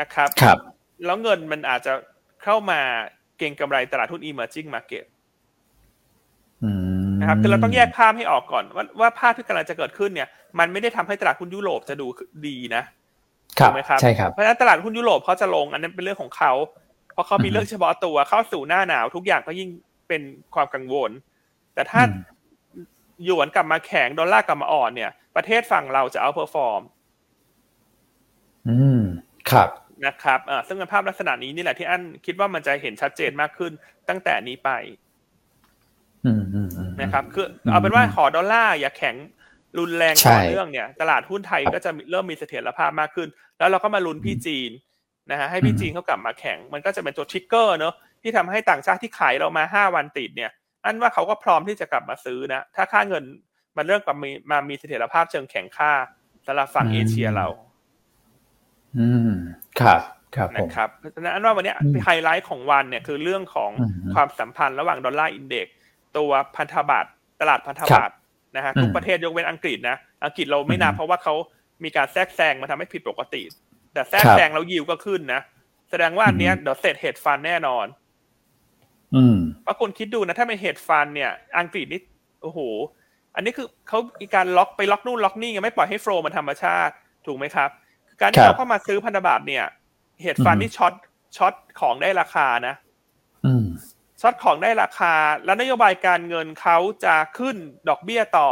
[0.00, 0.58] นะครับครับ
[1.04, 1.92] แล้วเงินมันอาจจะ
[2.44, 2.80] เข้ามา
[3.38, 5.04] เก่งกำไรตลาดทุน emerging market
[7.20, 10.28] นะครับคือเราต้องแยกภาพให้ออกก่อน ว่าว่าภาพที่กำลังจะเกิดขึ้นเนี่ย
[10.58, 12.06] มันไม่ได้ทำให้ตลาดหุ้นยุโรปจะดู
[12.46, 12.82] ดีนะ
[13.58, 16.52] ถูกไหมครับใช่ครับเพราะฉะนั้นตลาดหุ้นยุโรปเขาจะลงอันนั้นเป็นเรื่องของเขา
[17.12, 19.68] เพราะเขามีเรื่องเฉพาะตัวเข้าสู่หน้าหนาว ทุกอย่างก็ยิ่ง
[20.08, 20.22] เป็น
[20.54, 21.10] ความกังวล
[21.74, 22.02] แต่ถ้า
[23.24, 26.82] หยวนกลับมาแข็งดอลลาร์กลับมาอ่อนเนี่ย ประเทศฝั่งเราจะ outperform
[28.68, 29.02] อืม
[29.50, 29.68] ครับ
[30.06, 33.72] นะครับอ่าซึ่งเป็นภาพลักษณะนี้นี่แหละที่อันคิดว่ามันจะเห็นชัดเจนมากขึ้น
[34.08, 34.70] ตั้งแต่นี้ไป
[36.26, 36.68] อืมอืม
[37.00, 39.16] นะครับคือเอาเป็นว่าขอดอลลาร์อย่าแข็ง
[39.78, 43.28] รุนแรงต่อเนื่องเนี่ย ตลาดหุ้นไทยก็จะเริ่มมีเสถียรภาพมากขึ้น
[43.58, 44.70] แล้วเราก็มาลุ้นพี่จีน
[45.30, 50.50] นะฮะให้พี่จีนเขากลับมาแข็ง มันก็จะเป็นตัวทริกเกอร์เนอะที่ทำให้ต่างชาติที่ขายเรามาห้าวันติดเนี่ย
[50.84, 53.24] อันว่าเขาก็พร้อมที่จะกลับมาซื้อนะ ถ้าค่าเงิน
[53.76, 55.92] มันเริ่มกลับมามามีเสถียรภาพเชิงแข็งค่า
[56.46, 57.46] สำหรับฝั่งเอเชียเรา
[58.98, 59.32] อืม
[59.80, 60.00] ครับ
[60.36, 63.70] ครับนะครับเพราะฉะนั้นว่าวันนี้ไฮไลท์ของวันเนี่ยคือเรื่องของ
[64.14, 65.66] ความสัมพันธ์ระหว่างดอลลาร์ index
[66.16, 67.10] ตัวพันธบัตร
[67.40, 68.14] ตลาดพันธบัตร
[68.56, 71.34] นะฮะทุกประเทศยกเว้นอังกฤษนะอังกฤษเราไม่นับเพราะว่าเขา
[71.84, 73.42] มีการแทรกแซงมาทำให้ผิดปกติ
[73.94, 75.40] แต่แทรกแซงแล้วยิวก็ขึ้นนะ
[75.90, 77.86] แสดงว่าอันนี้เดี๋ยวเสร็จ hedge fund แน่นอน
[79.14, 82.00] อืมเพราะคุณคิดดูนะ ถ้าเป็น hedge fund เนี่ย อังกฤษนี่
[82.42, 82.58] โอ้โห
[83.34, 86.94] อันนี้คือเขามีการล็อกไปล็อกนู่นล็อกนี่ไงไม่ปล่อยให้ flow มันธรรมชาติ
[87.26, 87.70] ถูกไหมครับ
[88.22, 89.66] การที่เราเข้ามาซื้อพันธบัตรเนี่ย
[90.22, 90.92] hedge fund ที่ short
[91.36, 92.74] short ของได้ราคานะ
[93.46, 93.64] อืม
[94.20, 95.12] short ของได้ราคา
[95.44, 97.56] แล้วนโยบายการเงินเขาจะขึ้น
[97.88, 98.48] ดอกเบี้ยต่อ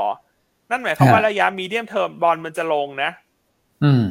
[0.71, 3.11] นั่นหมายความว่าระยะ medium term bond มันจะลงนะ
[3.85, 4.07] อืม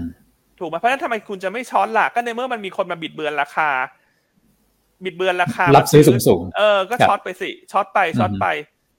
[0.60, 3.70] ถูกไหมเพราะฉะนั้นทำไมคุณจะไม่ short ล่ะก็ในเมื่อมันมีคนมาบิดเบือนราคา
[5.03, 8.45] บิดเบือนราคารับซื้อสูงสูงเออก็ short ไปสิ short ไป short ไป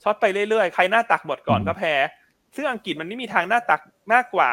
[0.02, 1.94] short ไปเรื่อยๆใครหน้าตักหมดก่อนก็แพ้
[2.56, 3.80] ซึ่งอังกฤษมันไม่มีทางหน้าตัก
[4.12, 4.50] มากกว่า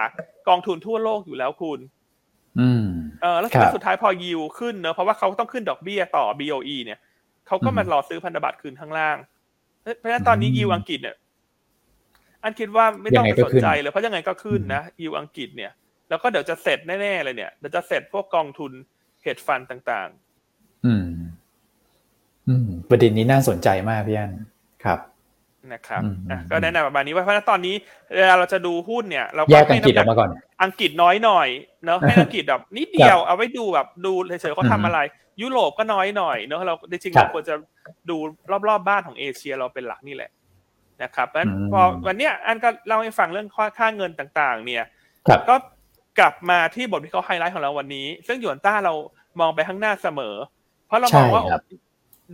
[0.48, 1.80] กองทุนทั่วโลกอยู่แล้วคุณ
[2.60, 2.86] อืม
[3.22, 7.00] เออแล้วสุดท้ายพอยิวขึ้นเนอะเพราะว่าเขาต้องขึ้นดอกเบี้ยต่อ BOE เนี่ย
[7.48, 9.18] เขาก็มารอซื้อพันธบัตรคืนข้างล่าง
[10.00, 11.16] เพราะฉะนั้นตอนนี้ยิวอังกฤษเนี่ย
[12.44, 15.72] อันคิดว่าไม่ต้องไปสนใจเลยเพราะยังไงก็ขึ้นนะยิวอังกฤษเนี่ย
[16.10, 18.72] แล้วก็เดี๋ยวจะเสร็จแน่ๆเลยเนี่ยเดี๋ยวจะเสร็จพวกกองทุน
[19.22, 21.08] เฮดฟันต่างๆ อืม
[22.48, 24.32] อืม ประเด็นนี้น่าสนใจมากพี่อัน
[24.84, 25.00] ครับ
[25.74, 26.02] นะครับ
[26.52, 27.76] ก็แนะนำประมาณนี้ว่าเพราะฉะนั้นตอนนี้
[28.16, 30.30] เวลาเราจะดูหุ้นเนี่ย เราก็ให้อังกฤษออกมาก่อน
[30.64, 31.48] อังกฤษน้อยหน่อย
[31.86, 35.00] เนาะให้อังกฤษแบบนิดเดียวเอาไว้ดูแบบดูเฉยๆเขาทำอะไร
[35.42, 37.56] ยุโรปก็น้อยหน่อยเนอะเราจริงๆเราควรจะ
[38.10, 38.18] ดู
[38.68, 40.32] รอบๆบ้านของเอเชียเราเป็นหลักนี่แหละ
[41.04, 43.48] นะครับเพราะพอวันเนี้ยอันก็เล่าให้ฟังเรื่อง
[43.78, 44.84] ค่าเงินต่างๆ เนี่ย
[45.50, 45.56] ก็
[46.20, 48.94] กลับมาที่บทที่เขาไฮไลท์ของเราวันนี้ ซึ่งหยวนต้าเรา
[49.40, 50.36] มองไปข้างหน้าเสมอ
[50.88, 51.44] เพราะเรามองว่า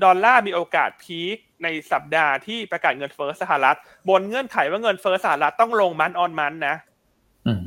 [0.03, 3.77] ดอลลาร์มีโอกาส peak ในสัปดาห์ที่ประกาศเงินเฟ้อสหรัฐ
[4.09, 6.75] บนเงื่อนไขว่าเงินเฟ้อสหรัฐต้องลง month on month นะ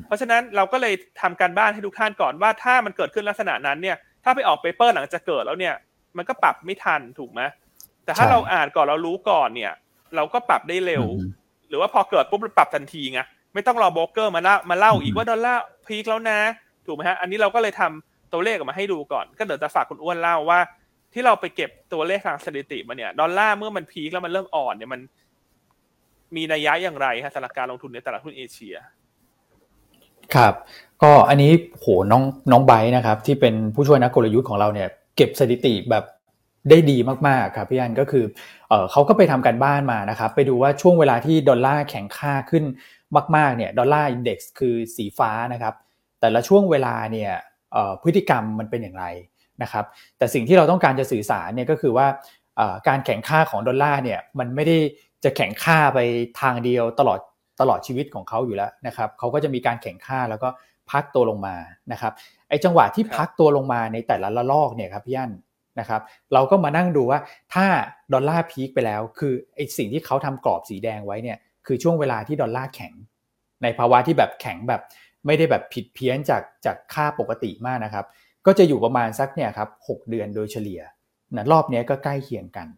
[0.07, 5.75] เพราะฉะนั้นเราก็เลยทำการบ้านให้ทุกท่านก่อนว่าถ้ามันเกิดขึ้นลักษณะนั้นเนี่ย ถ้าไปออก paper หลังจากเกิดแล้วเนี่ย
[6.17, 7.41] มันก็ปรับไม่ทันถูกไหม
[8.05, 9.73] แต่ถ้าเราอ่านก่อนเรารู้ก่อนเนี่ย
[10.17, 11.05] เราก็ปรับได้เร็ว
[11.69, 13.21] หรือว่าพอเกิดปุ๊บเราปรับทันทีไง
[13.55, 16.39] ไม่ต้องรอโบรกเกอร์มาเล่ามาเล่าอีกว่าดอลลาร์ peak แล้วนะ
[16.87, 20.61] ถูกไหมฮะอันนี้เราก็เลยทำตัวเลขออกมาให้ดูก่อน ก็เดี๋ยวจะฝากคุณอ้วนเล่าว่า
[21.19, 25.01] ที่เราไปเก็บตัวเลขทางสถิติมาเนี่ยดอลลาร์เมื่อมันพีคแล้วมันเริ่มอ่อนเนี่ยมัน
[26.37, 28.75] มีนัยยะอย่างไรฮะสำหรับการลงทุนในตลาดหุ้นเอเชีย
[30.35, 30.55] ครับ
[31.03, 36.05] ก็อันนี้โหน้องน้องไบนะครับ ที่เป็นผู้ช่วยนักกลยุทธ์ของเราเนี่ยเก็บสถิติแบบ
[36.71, 36.97] ได้ดี
[37.29, 38.25] มากๆครับพี่อันก็คือ
[38.69, 42.65] เอเขาก็ไปทำการบ้านมานะครับ ไปดูว่าช่วงเวลาที่ดอลลาร์แข็งค่าขึ้น
[43.37, 45.75] มากๆเนี่ยดอลลาร์ index คือสีฟ้านะครับ
[46.21, 47.33] แต่ละช่วงเวลาเนี่ย
[48.03, 49.07] พฤติกรรมมันเป็นอย่างไร
[49.63, 49.85] นะครับ
[50.19, 52.07] แต่สิ่งที่เราต้องการจะสื่อสารเนี่ยก็คือว่า
[52.89, 54.77] การแข็งค่าของดอลลาร์เนี่ยมันไม่ได้
[55.25, 55.99] จะแข็งค่าไป
[56.41, 57.21] ทางเดียวตลอด
[57.61, 60.49] ตลอดชีวิตของเขาอยู่แล้วนะครับเขาก็จะมีการแข็งค่าแล้วก็
[60.91, 61.57] พักตัวลงมา
[61.93, 62.13] นะครับ
[62.49, 65.33] ไอ้จังหวะที่พักตัวลงมาในแต่ละระลอกเนี่ยครับพี่อัน
[65.81, 66.01] นะครับ
[66.33, 67.19] เราก็มานั่งดูว่า
[67.55, 67.67] ถ้า
[68.13, 72.93] ดอลลาร์ peak ไปแล้ว คือไอ้สิ่งที่เขาทำกรอบสีแดงไว้เนี่ยคือช่วงเวลาที่ดอลลาร์แข็ง
[73.63, 74.83] ในภาวะที่แบบแข็งแบบ
[75.27, 78.07] ไม่ได้แบบผิดเพี้ยนจากจากค่าปกติมากนะครับ
[78.47, 80.81] ก็จะอยู่ประมาณสักเนี่ยครับหเดือนโดยเฉลี่ย
[81.37, 82.69] นะรอบนี้ก็ใกล้เคียงกัน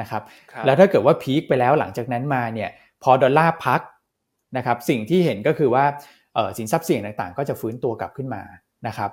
[0.00, 0.22] นะครับ
[0.66, 2.70] แล้วถ้าเกิดว่าพีคไปแล้วหลังจากนั้นมาเนี่ย
[3.02, 3.80] พอดอลลาร์พัก
[4.56, 5.84] นะครับสิ่งที่เห็นก็คือว่า
[6.58, 8.42] สินทรัพย์เสี่ยงต่างๆ ก็จะฟื้นตัวกลับขึ้นมา
[8.86, 9.10] นะครับ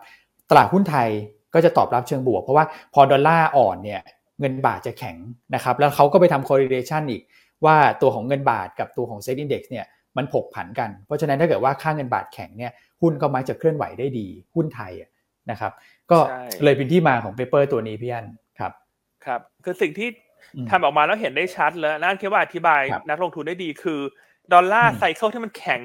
[0.50, 1.10] ตลาดหุ้นไทย
[1.54, 4.02] ก็จะตอบรับเชิงบวก เพราะว่าพอดอลลาร์อ่อนเนี่ย
[4.40, 5.18] เงินบาทจะแข็ง
[5.56, 7.22] นะครับแล้วเขาก็ไปทำ correlation อีก
[7.66, 9.86] ว่าตัวของเงินบาทกับตัวของ SET index เนี่ย
[10.18, 12.72] มันผกผันกัน เพราะฉะนั้นถ้าเกิดว่าค่าเงินบาทแข็งเนี่ย
[13.02, 14.94] หุ้นก็มักจะเคลื่อนไหวได้ดี หุ้นไทย
[15.52, 15.72] นะครับ
[16.12, 16.20] ก็
[16.64, 18.26] เลยเป็นที่มาของ paper ตัวนี้พี่อัน
[18.60, 18.72] ครับ
[19.26, 20.10] ครับ คือสิ่งที่
[20.70, 24.00] ทำออกมาแล้วเห็นได้ชัดเลยนั่นคิดว่าอธิบายนักลงทุนได้ดีคือ
[24.54, 25.82] ดอลลาร์ cycle ที่มันแข็ง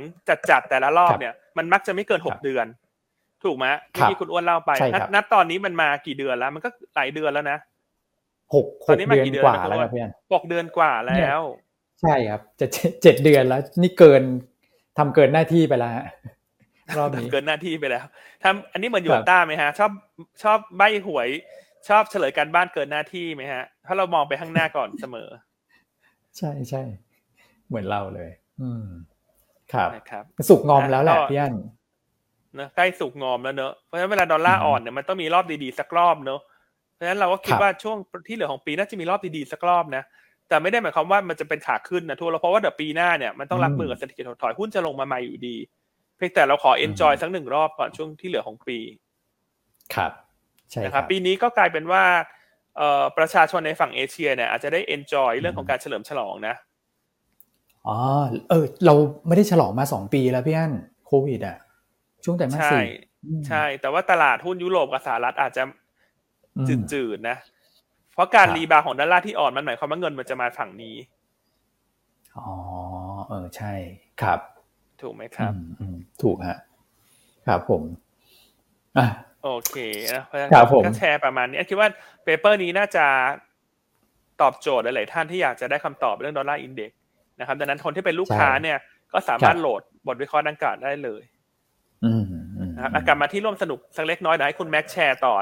[0.51, 2.67] จัดๆแต่ละรอบเนี่ย มันมักจะไม่เกินหกเดือน
[3.45, 3.67] ถูกไหม
[4.09, 4.71] ที่คุณอ้วนเล่าไป
[5.15, 7.59] นัดตอนนี้มันมากี่เดือนแล้ว มันก็หลายเดือนแล้วนะ
[8.55, 10.03] หกหกเดือนกว่าแล้วครับพี่
[10.33, 11.41] หกเดือนกว่าแล้ว
[12.01, 12.67] ใช่ครับ จะ
[13.03, 14.23] เจ็ดเดือนแล้ว นี่เกิน
[14.99, 15.93] ทำเกินหน้าที่ไปแล้ว
[16.99, 18.05] รอบนี้เกินหน้าที่ไปแล้ว
[18.43, 19.91] ทำอันนี้เหมือนยูต้าไหมฮะ ชอบ
[20.43, 21.28] ชอบใบหวย
[21.88, 25.28] ชอบเฉลยการบ้านเกินหน้าที่ไหมฮะ ถ้าเรามองไปข้างหน้าก่อนเสมอ
[26.38, 26.82] ใช่ใช่
[27.68, 28.30] เหมือนเราเลย
[28.61, 28.86] อืม
[29.72, 31.55] ครับนะครับ สุกงอมแล้วแหละพี่อัน
[32.59, 36.41] นะใกล้สุกงอมแล้วเนอะเพราะฉะนั้นเวลาดอลลาร์อ่อนเนี่ยมันต้องมีรอบดีๆสักรอบเนอะ
[36.95, 37.97] เพราะฉะนั้นเราก็คิดว่าช่วง
[38.28, 40.03] ที่เหลือของปีน่าจะมีรอบดีๆสักรอบนะ
[40.49, 48.79] แต่ไม่ได้หมายความว่ามันจะเป็นขาขึ้นนะทั่วเราเพราะว่าเดี๋ยวปีหน้าเนี่ยมันต้องรับมือกับเศรษฐกิจถดถอยหุ้นจะลงมาใหม่อยู่ดีเพียงแต่เราขอ enjoy สักหนึ่งรอบก่อนช่วงที่เหลือของปี
[49.95, 50.12] ครับ
[50.71, 52.05] ใช่ครับ ปีนี้ก็กลายเป็นว่า
[52.77, 56.55] เอ่อประชาชนในฝั่งเอเชียเนี่ยอาจจะได้ enjoy เรื่องของการเฉลิมฉลองนะ
[57.87, 57.97] อ๋อ
[58.51, 58.95] เออ เรา
[59.27, 60.73] ไม่ได้ฉลองมาสองปีแล้วพี่อัน
[61.07, 61.57] โควิดอะ
[62.25, 62.87] ช่วงคริสต์มาสสิ
[63.49, 65.62] ใช่ แต่ว่าตลาดหุ้นยุโรปกับสหรัฐอาจจะ
[66.93, 67.37] จืดๆนะ
[68.14, 70.97] เพราะการ rebound ของดอลลาร์ที่อ่อนมันหมายความว่าเงินมันจะมาฝั่งนี้
[72.39, 72.51] อ๋อ
[73.29, 73.73] เออใช่
[74.23, 74.41] ครับ
[75.03, 75.53] ถูกไหมครับ
[76.22, 76.59] ถูกฮะ
[77.46, 77.82] ครับผม
[78.98, 79.07] อะ
[79.44, 79.76] โอเค
[80.14, 80.51] นะเพราะฉะนั้น
[80.86, 81.88] ก็แชร์ประมาณนี้คิดว่า
[82.24, 83.07] paper นี้น่าจะ
[84.40, 86.91] ตอบโจทย์หลายๆท่านที่อยากจะได้คำตอบเรื่องดอลลาร์ index
[87.40, 88.78] นะครับดังนั้นคนที่เป็นลูกค้าเนี่ย
[89.12, 91.22] ก็สามารถโหลดบทวิเคราะห์ดังกล่าวได้เลย
[92.74, 95.34] นะครับกลับมาที่ร่วมสนุกสักเล็กน้อยเดี๋ยวให้คุณแม็กแชร์ต่อ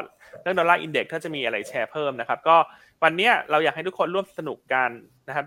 [0.42, 2.56] เรื่องดอลลาร์ index ถ้าจะมีอะไรแชร์เพิ่มนะครับ ก็
[3.02, 4.90] วันนี้เราอยากให้ทุกคนร่วมสนุกกัน
[5.28, 5.46] นะครับ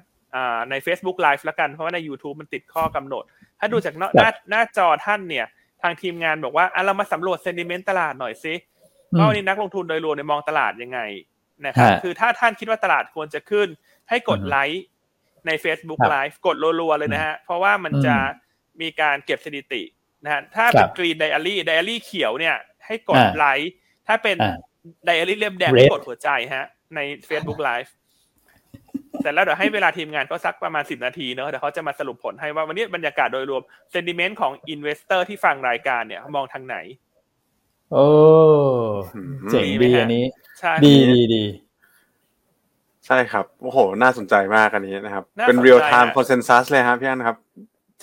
[0.70, 3.24] ใน Facebook Live แล้วกันเพราะว่าใน YouTube มันติดข้อกำหนด
[3.62, 5.45] ถ้าดูจากหน้าหน้าจอท่านเนี่ย
[5.82, 8.53] ทางทีมงานบอกว่าอะเรามาสำรวจ sentiment ตลาดหน่อยซิ
[9.18, 10.99] ว่าวันนี้นักลงทุนโดยรวมในมองตลาดยังไง
[11.66, 13.68] นะครับคือถ้าท่านคิดว่าตลาดควรจะขึ้น
[14.09, 14.84] ให้กดไลค์
[15.47, 18.16] ใน Facebook Live กดรัวๆเลยนะฮะ เพราะว่ามันจะ
[18.82, 19.82] มีการเก็บสถิติ
[20.24, 22.55] นะฮะถ้าเป็น green diary ไดอารี่เขียวเนี่ย
[22.86, 23.72] ให้กดไลค์
[24.07, 24.38] ถ้าเป็น
[25.05, 26.99] ไดอารี่เล่มแดงให้กดหัวใจฮะ ใน
[27.30, 27.89] Facebook Live
[29.24, 33.62] แต่แล้วเดี๋ยวให้เวลาทีมงานก็สักประมาณสิบนาทีเนอะเดี๋ยวเขาจะมาสรุปผลให้ว่าวันนี้บรรยากาศโดยรวม
[33.92, 36.78] sentiment ของ investor ที่ฟังรายการเนี่ยมองทางไหน
[37.92, 38.06] โอ้
[39.52, 40.26] เจ๋งดีอันนี้
[40.86, 41.44] ดีดีดี
[43.06, 47.38] ใช่ครับ โอ้โห น่าสนใจมากอันนี้นะครับ เป็น real time consensus เลยครับพี่อันครับ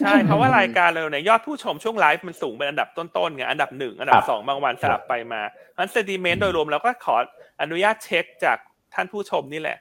[0.01, 5.41] ใช่ เพราะว่ารายการเราเนี่ยยอดผู้ชมช่วงไลฟ์มันสูงเป็นอันดับต้นๆไงอันดับหนึ่งอันดับสองบางวันสลับไปมา
[5.77, 7.17] อันเซนติเมนต์โดยรวมเราก็ขอ
[7.63, 8.59] อนุญาตเช็คจาก
[8.95, 9.79] ท่านผู้ชมนี่แหละ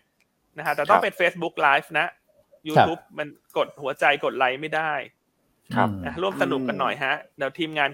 [0.58, 2.08] นะฮะแต่ต้องเป็น Facebook Live นะ
[2.68, 3.28] YouTube มัน
[3.58, 4.93] กดหัวใจกดไลค์ไม่ได้
[5.76, 5.89] ครับ
[6.22, 7.89] ร่วมสนุกกันหน่อยฮะเดี๋ยวทีมงาน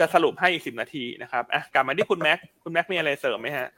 [0.00, 3.68] จะสรุปให้อีกสิบนาทีนะครับอะกลับมาที่คุณแม็กคุณแม็กมีอะไรเสริมไหมฮะ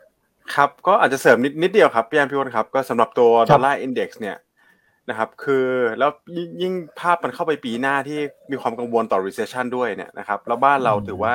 [0.55, 4.37] ครับก็อาจจะเสริมนิดนิดเดียวครับพี่แอมพี่วอนครับ ก็สำหรับตัวดอลลาร์อินเด็กซ์เนี่ย
[5.11, 5.67] นะครับคือ
[5.99, 6.11] แล้ว
[6.63, 8.19] ยิ่งภาพมันเข้าไปปีหน้าที่
[8.51, 11.35] มีความกังวลต่อ recession ด้วยเนี่ยนะครับแล้วบ้านเราถือว่า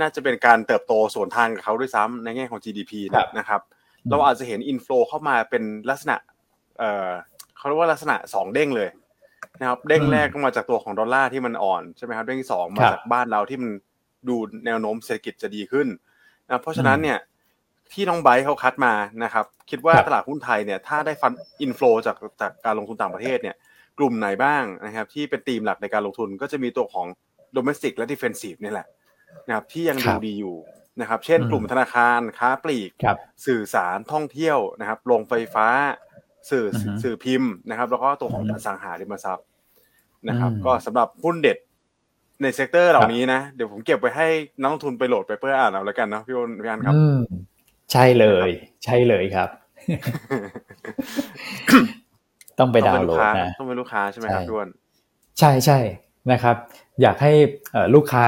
[0.00, 2.92] น่าจะเป็นการเติบโตส่วนทางกับเขาด้วยซ้ำในแง่ของ GDP
[3.38, 3.60] นะครับ
[4.10, 6.16] เราอาจจะเห็นอินฟลูเข้ามาเป็นลักษณะ
[6.78, 7.10] เอ่อ
[7.56, 8.88] เขาเรียกว่าลักษณะสองเด้งเลย
[9.60, 13.70] นะครับเด้งแรกก็มาจากตัวของดอลลาร์ที่มันอ่อนใช่ไหมครับเด้งที่สองมาจากบ้านเราที่มัน
[14.28, 14.36] ดู
[14.66, 15.88] แนวโน้มเศรษฐกิจจะดีขึ้น
[16.46, 17.18] นะเพราะฉะนั้นเนี่ย
[17.92, 18.94] ที่น้องไบเขาคัดมา
[19.24, 23.56] นะครับ คิดว่าตลาดหุ้นไทยเนี่ยถ้าได้ fund inflow จากจากการลงทุนต่างประเทศเนี่ย
[23.98, 27.06] กลุ่มไหนบ้างนะครับที่เป็นธีมหลักในการลงทุนก็จะมีตัวของ
[27.52, 28.86] domestic และ defensive นี่แหละ
[29.46, 30.56] นะครับที่ยังดูดีอยู่
[31.00, 32.90] นะครับ เช่น กลุ่มธนาคารค้าปลีก
[33.46, 35.66] สื่อสารท่องเที่ยวนะครับโรงไฟฟ้า
[36.50, 36.66] สื่อ
[37.02, 39.46] สิ่งพิมพ์นะครับ แล้วก็ตัวของอสังหาริมทรัพย์
[40.28, 41.58] นะครับ ก็สำหรับหุ้นเด็ด
[42.42, 44.28] ใน sector เหล่านี้นะเดี๋ยวผมเก็บไว้ให้
[44.60, 46.94] นักลงทุนไปโหลดไปเพื่ออ่านเอาแล้วกันนะพี่อนพี่อันครับ
[47.92, 48.50] ใช่เลย
[48.84, 49.48] ใช่เลยครับ
[52.58, 54.68] ต้องไปดาวน์โหลดนะต้องเป็นลูกค้าใช่ไหมครับด้วย
[55.38, 55.78] ใช่ใช่
[56.32, 56.56] นะครับ
[57.02, 57.32] อยากให้
[57.94, 58.24] ลูกค้า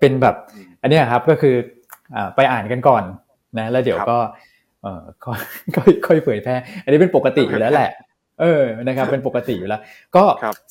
[0.00, 0.36] เป็นแบบ
[0.82, 1.54] อันนี้ครับก็คือ
[2.36, 3.04] ไปอ่านกันก่อน
[3.58, 4.18] นะแล้วเดี๋ยวก็
[4.82, 5.02] เออ
[6.06, 7.90] ค่อยเผยแพร่ อันนี้เป็นปกติอยู่แล้วแหละ
[8.40, 9.80] เออนะครับ เป็นปกติอยู่แล้ว
[10.16, 10.24] ก็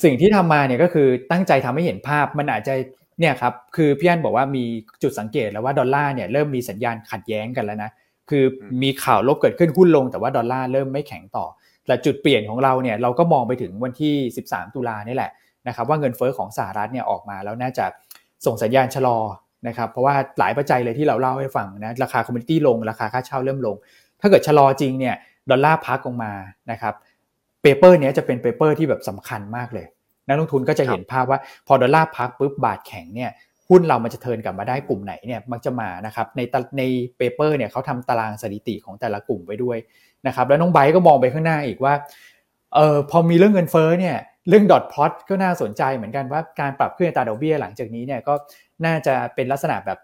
[0.03, 2.73] สิ่งที่ทำมาเนี่ยก็คือตั้งใจทำให้เห็นภาพมันอาจจะ
[3.19, 4.63] เนี่ยครับคือพี่อันบอกว่ามี
[5.03, 7.91] จุดสังเกตแล้วว่าดอลลาร์เนี่ยเริ่มมีสัญญาณขัดแย้งกันแล้วนะ
[8.29, 8.43] คือ
[8.83, 11.45] มีข่าวลบเกิดขึ้นหุ้นลงแต่ว่าดอลลาร์เริ่มไม่แข็งต่อ
[11.87, 14.15] แต่จุดเปลี่ยนของเราเนี่ยเราก็มองไปถึงวันที่
[14.47, 15.31] 13 ตุลานี่แหละ
[15.67, 17.85] นะครับว่าเงินเฟ้อของสหรัฐเนี่ยออกมาแล้วน่าจะ
[18.45, 19.17] ส่งสัญญาณชะลอ
[19.67, 23.75] นะครับเพราะว่าหลายปัจจัยเลยที่เราเล่าให้ฟังนะราคา commodity ลง ราคาค่าเช่าเริ่มลง
[24.21, 25.15] ถ้าเกิดชะลอจริงเนี่ย
[25.49, 26.33] ดอลลาร์พักลงมา
[26.71, 26.93] นะครับ
[27.61, 29.85] paper นี้จะเป็น paper ที่แบบสำคัญมากเลย
[30.27, 33.31] นักลงทุนก็จะเห็นภาพว่าพอดอลลาร์พักปุ๊บบาทแข็งเนี่ย
[33.69, 36.41] หุ้นเรามันจะ turn กลับมาได้กลุ่มไหนเนี่ยมักจะมานะครับใน
[36.77, 36.83] ใน
[37.17, 39.77] paper เนี่ยเขาทำตารางสถิติของแต่ละกลุ่มไว้ด้วย
[40.27, 41.93] นะครับแล้วน้องไบก็มองไปข้างหน้าอีกว่า
[42.75, 44.17] เออพอมีเรื่องเงินเฟ้อเนี่ย
[44.49, 48.33] เรื่องดอทพลอตก็น่าสนใจเหมือนกันว่าการปรับขึ้นอัตราดอกเบี้ยหลังจากนี้เนี่ยก็
[48.85, 49.99] น่าจะเป็นลักษณะแบบ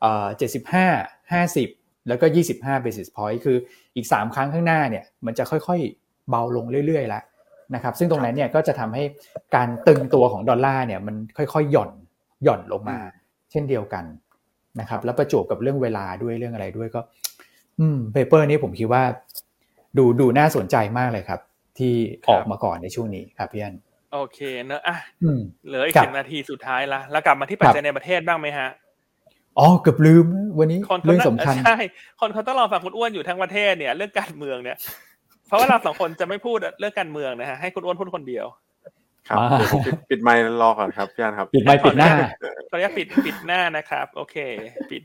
[0.00, 0.86] เอ่อเจ็ดสิบห้า
[1.32, 1.68] ห้าสิบ
[2.08, 3.56] แล้วก็ยี่สิบห้า basis point คือ
[3.96, 7.22] อีกสามครั้งข้างหน้าเนี่ยมันจะค่อยๆเบาลงเรื่อยๆแล้ว
[7.74, 9.04] นะครับซึ่งตรงนั้นเนี่ยก็จะทำให้
[9.56, 11.90] การตึงตัวของดอลลาร์เนี่ยมันค่อยๆหย่อน
[12.44, 12.98] หย่อนลงมา
[13.50, 14.04] เช่นเดียวกัน
[14.80, 17.00] นะครับแล้วประจวบกับเรื่องเวลาด้วยเรื่องอะไรด้วยก็
[17.80, 19.02] อืมเปเปอร์นี้ผมคิดว่า
[19.98, 21.40] ดูดูน่าสนใจมากเลยครับ
[21.78, 21.94] ที่
[22.30, 23.74] ออกมาก่อนในช่วงนี้ครับพี่อัน
[24.12, 24.96] โอเคเนอะอะ
[25.66, 28.68] เหลืออีกสิบนาทีสุดท้ายละแล้วกลับมาที่ปัจจัยในประเทศบ้างไหมฮะ
[29.58, 30.26] อ๋อเกือบลืม
[30.58, 31.76] วันนี้เรื่องสำคัญใช่
[32.20, 34.76] คนเขาต้องรอฟังคุณอ้วนอยู่ทั้งประเทศเนี่ยเรื่องการเมืองเนี่ย
[35.46, 38.46] เพราะว่าเราสองคนจะไม่พูดเรื่องการเมืองนะฮะให้คุณอ้วนพูดคนเดียว
[39.28, 39.38] ครับ
[39.86, 42.12] ปิดปิดไมค์รอก่อนครับพี่อันครับ ปิดไมค์ปิดหน้า
[42.70, 44.36] ขออนุญาตปิดปิดหน้านะครับ โอเค
[44.90, 45.02] ปิด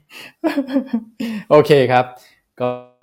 [1.51, 2.05] โอเคครับ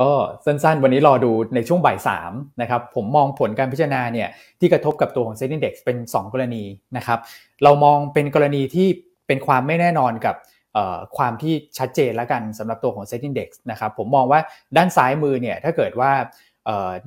[0.01, 0.11] ก็
[0.45, 2.33] สั้นๆ วันนี้รอดูในช่วงบ่ายสาม
[2.63, 4.29] นะครับ ผมมองผลการพิจารณาเนี่ย
[4.61, 6.65] ที่กระทบกับตัวของเซ็นดิ้งเด็กเป็น 2 กรณี
[6.97, 7.19] นะครับ
[7.63, 8.89] เรามองเป็นกรณีที่
[9.27, 10.37] เป็นความไม่แน่นอนกับ
[11.17, 14.41] ความที่ชัดเจนแล้วกันสำหรับตัวของ Set Index นะครับ ผมมองว่า
[14.77, 16.11] ด้านซ้ายมือเนี่ยถ้าเกิดว่า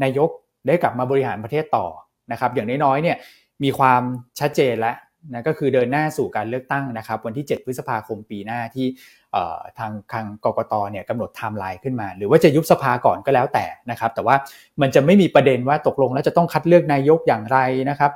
[0.04, 0.30] นายก
[0.68, 1.86] ได้กลับมาบริหารประเทศต่อ
[2.32, 3.18] นะครับ อย่างน้อยๆเนี่ย
[3.64, 4.02] มีความ
[4.40, 4.96] ชัดเจนแล้ว
[5.34, 8.88] นะก็คือเดินหน้าสู่การเลือกตั้งนะครับ วันที่ 7 พฤษภาคมปีหน้าที่
[9.80, 14.36] ทางทางกกตเนี่ยกำหนดไทม์ไลน์ขึ้นมา หรือว่าจะยุบสภาก่อนก็แล้วแต่นะครับ แต่ว่า
[14.82, 17.58] มันจะไม่มีประเด็นว่าตกลงแล้วจะต้องคัดเลือกนายกอย่างไร
[17.90, 18.12] นะครับ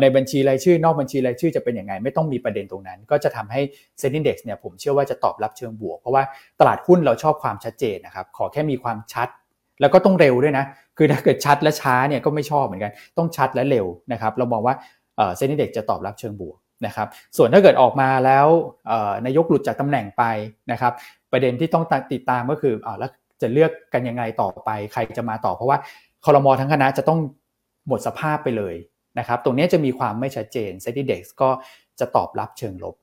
[0.00, 3.60] ในบัญชีรายชื่อนอกบัญชีรายชื่อจะเป็นยังไงไม่ต้องมีประเด็นตรงนั้น ก็จะทำให้
[3.98, 6.22] SET Index เนี่ยผมเชื่อว่าจะตอบรับเชิงบวก เพราะว่า
[6.60, 9.28] ตลาดหุ้นเราชอบความชัดเจนนะครับขอแค่มีความชัด
[9.80, 10.64] แล้วก็ต้องเร็วด้วยนะ
[10.98, 14.74] คือถ้าเกิดชัดและช้าเนี่ยก็ไม่ชอบเหมือนกัน ต้องชัดและเร็วนะครับ เรามองว่า
[15.36, 18.46] เซ็นดิ้งเด็กจะตอบรับเชิงบวก นะครับส่วนถ้าเกิดออกมาแล้ว
[19.26, 20.22] นายกหลุดจากตำแหน่งไป
[20.72, 20.92] นะครับ
[21.32, 23.10] ประเด็นที่ต้องติดตามก็คืออแล้ว
[23.42, 25.78] จะเลือกกันยังไงต่อไป ใครจะมาต่อ เพราะว่า
[26.24, 27.18] คอรมอทั้งคณะจะต้อง
[27.88, 28.74] หมดสภาพไปเลย
[29.18, 31.50] นะครับตรงนี้จะมีความไม่ชัดเจนเซติเด็กก็
[32.00, 32.94] จะตอบรับเชิงลบ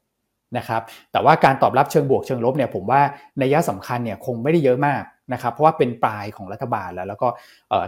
[0.57, 3.01] นะครับแต่ว่าการตอบรับเชิงบวกเชิงลบเนี่ยผมว่า
[3.39, 5.03] ในยะสำคัญเนี่ยคงไม่ได้เยอะมาก
[5.33, 7.27] นะครับเพราะว่าเป็นปลายของรัฐบาลแล้ว แล้วก็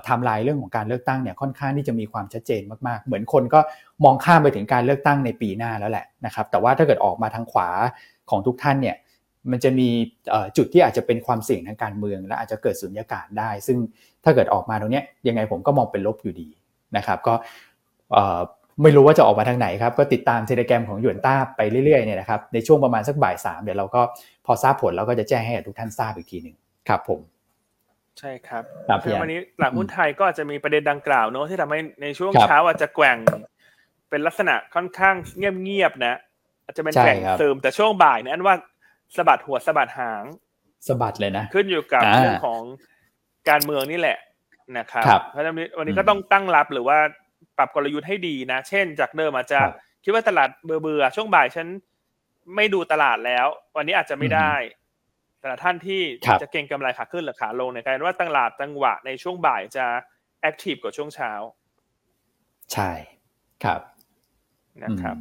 [0.07, 3.59] ทำลายเรื่องของการเลือกตั้งเนี่ยค่อนข้างที่จะมีความชัดเจนมากๆ เหมือนคนก็
[4.03, 7.69] มองข้ามไปถึงการเลือกตั้งในปีหน้าแล้วแหละนะครับแต่ว่าถ้าเกิดออกมาทางขวา
[8.29, 8.95] ของทุกท่านเนี่ย
[9.51, 9.89] มันจะมี
[10.57, 13.77] จุดที่อาจจะเป็นความเสี่ยงทางการเมือง และอาจจะเกิดสุญญากาศได้ ซึ่ง
[14.23, 16.49] ถ้าเกิดออกมาตรงนี้ยังไงผมก็มองเป็นลบอยู่ดี
[16.97, 17.33] นะครับก็
[18.81, 24.01] ไม่รู้ว่าจะออกมาทางไหนครับ ก็ติดตามเทเลแกรมของหยวนต้าไปเรื่อยๆเนี่ยนะครับในช่วงประมาณสักบ่ายสามเดี๋ยวเราก็
[24.45, 26.55] พอทราบผลเราก็จะแจ้งให้ทุกท่านทราบอีกทีหนึ่ง
[26.89, 27.19] ครับผม
[28.19, 28.63] ใช่ครับ
[29.03, 33.17] คือวันนี้หลังหุ้นไทยก็อาจจะมีประเด็นดังกล่าวเนอะที่ทำให้ในช่วงเช้าอาจจะแกว่ง
[34.09, 36.15] เป็นลักษณะค่อนข้างเงียบๆนะ
[36.65, 38.55] อาจจะเป็นแกว่งเติมแต่ช่วงบ่ายนั้นว่า
[39.15, 40.23] สะบัดหัวสะบัดหาง
[40.87, 42.61] สะบัดเลยนะ ขึ้นอยู่กับเรื่องของ
[43.49, 44.17] การเมืองนี่แหละ
[44.77, 46.97] นะครับเพราะฉะนั้นวันนี้ก็ต้องตั้งรับหรือว่า
[47.57, 49.59] ปรับกลยุทธ์ให้ดีนะ เช่น จากเดิมอาจจะ
[50.03, 51.67] คิดว่าตลาดเบื่อๆช่วงบ่ายฉัน
[52.55, 54.53] ไม่ดูตลาดแล้ว วันนี้อาจจะไม่ได้
[55.45, 56.01] แต่ละท่านที่
[56.41, 59.85] จะเก่งกำไรขาขึ้นหรือขาลงในการว่าตลาดจังหวะในช่วงบ่ายจะ
[60.41, 61.31] แอคทีฟกว่าช่วงเช้า
[62.73, 62.89] ใช่
[63.63, 63.81] ครับ
[64.83, 65.15] นะครับ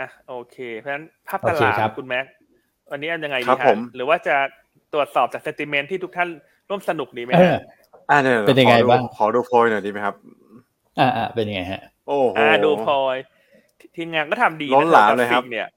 [0.00, 2.26] อะโอเค เพราะฉะนั้นภาพตลาดคุณแม็ก
[2.90, 4.36] วันนี้ยังไงดีฮะหรือว่าจะ
[4.92, 6.28] ตรวจสอบจากเซติเมนที่ทุกท่าน
[6.68, 7.32] ร่วมสนุกดีไหม
[8.10, 10.14] อ่าเนี่ยเป็นยังไงบ้างขอดูโพยหน่อยดีไหมครับ
[10.98, 13.16] อ่าอ่าเป็นยังไงฮะ โอ้โหดูโพย
[13.96, 15.68] ทีมงานก็ทำดีล้นหลามเลยครับเนี่ย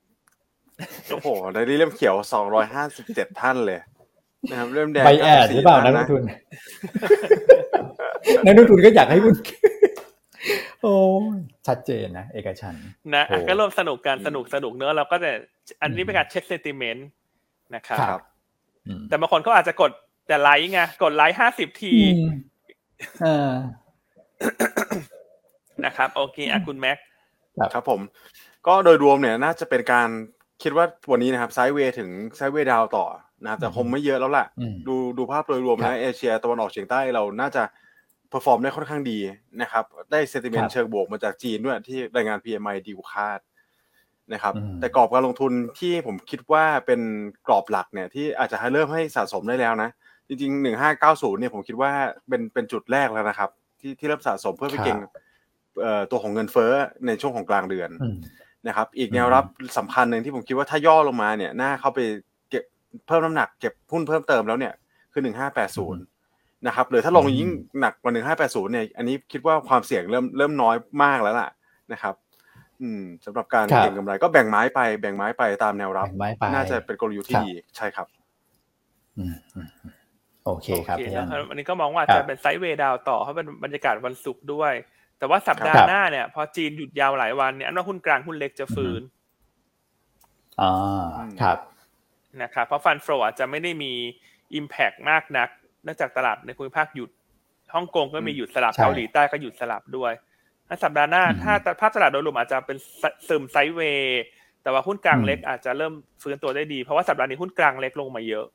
[1.11, 3.79] โอ้โหในนี้เล่มเขียวสองร้อยห้าสิบเจ็ดท่านเลย
[4.51, 6.21] นะครับเล่มแดงใบแอดหรือเปล่านักลงทุน
[8.45, 9.33] นักลงทุนก็อยากให้คุณ
[10.81, 10.93] โอ้
[11.67, 12.73] ชัดเจนนะเอกชัน
[13.15, 15.31] นะก็เริ่มสนุกการสนุกสนุกเนื้อเราก็จะ
[15.81, 17.07] อันนี้เป็นการเช็คเซติเมนต์
[17.75, 18.19] นะครับ
[19.09, 19.91] แต่บางคนเขาอาจจะกด
[20.27, 21.93] แต่ไลค์ไงกดไลค์ห้าสิบที
[25.85, 26.97] นะครับ โอเคอะคุณแม็ก
[27.73, 27.99] ครับผม
[28.67, 30.09] ก็โดยรวมเนี่ยน่าจะเป็นการ
[30.63, 33.05] คิดว่าวันนี้นะครับไซด์เวย์ถึงไซด์เวย์ดาวต่อ
[33.45, 34.45] นะแต่คงไม่เยอะแล้วล่ะ
[34.87, 37.63] ดูดูภาพโดยรวมนะเอเชียตะวันออกเฉียงใต้เราน่าจะ
[38.29, 39.19] perform ได้ค่อนข้างดี
[39.61, 43.39] นะครับ ได้ sentiment เชิงบวกมาจากจีนด้วยที่รายงาน PMI ดีกว่าคาด
[44.33, 47.01] นะครับ แต่กรอบการลงทุนที่ผมคิดว่าเป็น
[47.47, 49.89] กรอบหลักเนี่ย ที่อาจจะให้เริ่มให้สะสมได้แล้วนะ
[50.27, 51.91] จริงๆหนึ่งห้าเก้าศูนย์เนี่ยผมคิดว่า
[52.27, 53.49] เป็นเป็นจุดแรกแล้วนะครับ
[53.79, 54.97] ที่ที่เริ่มสะสมเพื่อไปเก็ง
[56.11, 56.71] ตัวของเงินเฟ้อ
[57.07, 57.89] ในช่วงของกลางเดือน
[58.67, 59.45] นะครับอีกแนวรับ
[59.77, 61.99] สำคัญหนึ่งที่ผมคิดว่าถ้าย่อลงมาเนี่ยน่าเข้าไป
[62.49, 62.63] เก็บ
[63.07, 64.73] เพิ่มน้ำหนักเก็บหุ้นเพิ่มเติมแล้วเนี่ย
[65.13, 66.01] คือหนึ่งห้าแปดศูนย์
[66.67, 67.49] นะครับหรือถ้าลงยิ่ง
[67.79, 71.49] หนักกว่าหนึ่งห้าแปดศูนย์เนี่ยอันนี้คิดว่าความเสี่ยงเริ่มเริ่มน้อยมากแล้วล่ะ
[71.93, 72.15] นะครับ
[72.81, 76.07] อืมสำหรับการเก็งกำไรก็แบ่งไม้ไปแบ่งไม้ไปตามแนวรับ
[76.53, 78.07] น่าจะเป็นกลยุทธ์ที่ดีใช่ครับ
[80.45, 80.97] โอเคครับ
[81.49, 84.73] วันนี้ก็มองว่าจะเป็นไซด์เวย์ดาวต่อเพราะเป็นบรรยากาศวันศุกร์ด้วย
[85.21, 89.01] แต่ว่าสัปดาห์หน้าเนี่ย พอจีนหยุดยาวหลายวันเนี่ยอันว่าหุ้นกลางหุ้นเล็กจะฟื้น
[90.61, 91.03] อ่า
[91.41, 91.57] ครับ
[92.41, 93.93] นะครับเพราะฟันโฟอาจจะไม่ได้มี
[94.55, 95.49] อิมแพกมากนัก
[95.83, 97.09] เนื่องจากตลาดในภูมิภาคหยุด
[97.73, 100.11] ฮ่องกงก็มีหยุดสลับเกาหลีใต้ก็หยุดสลับด้วย
[100.83, 102.77] สัปดาห์หน้าถ้าภาพตลาดโดยรวมอาจจะเป็น
[103.27, 104.21] ซึมไซด์เวย์
[104.63, 108.45] แต่ว่าหุ้นกลางเล็กอาจจะเริ่มฟื้นตัวได้ดี เพราะว่าสัปดาห์นี้หุ้นกลางเล็กลงมาเยอะ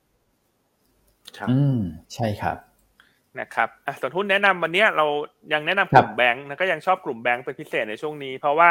[1.51, 1.79] อืม
[2.14, 2.57] ใช่ครับ
[3.41, 3.68] นะครับ
[4.01, 5.07] ส่วนหุ้นแนะนำวันนี้เรา
[5.53, 8.70] ยังแนะนำกลุ่มแบงก์นะก็ยังชอบกลุ่มแบงก์เป็นพิเศษในช่วงนี้ เพราะว่า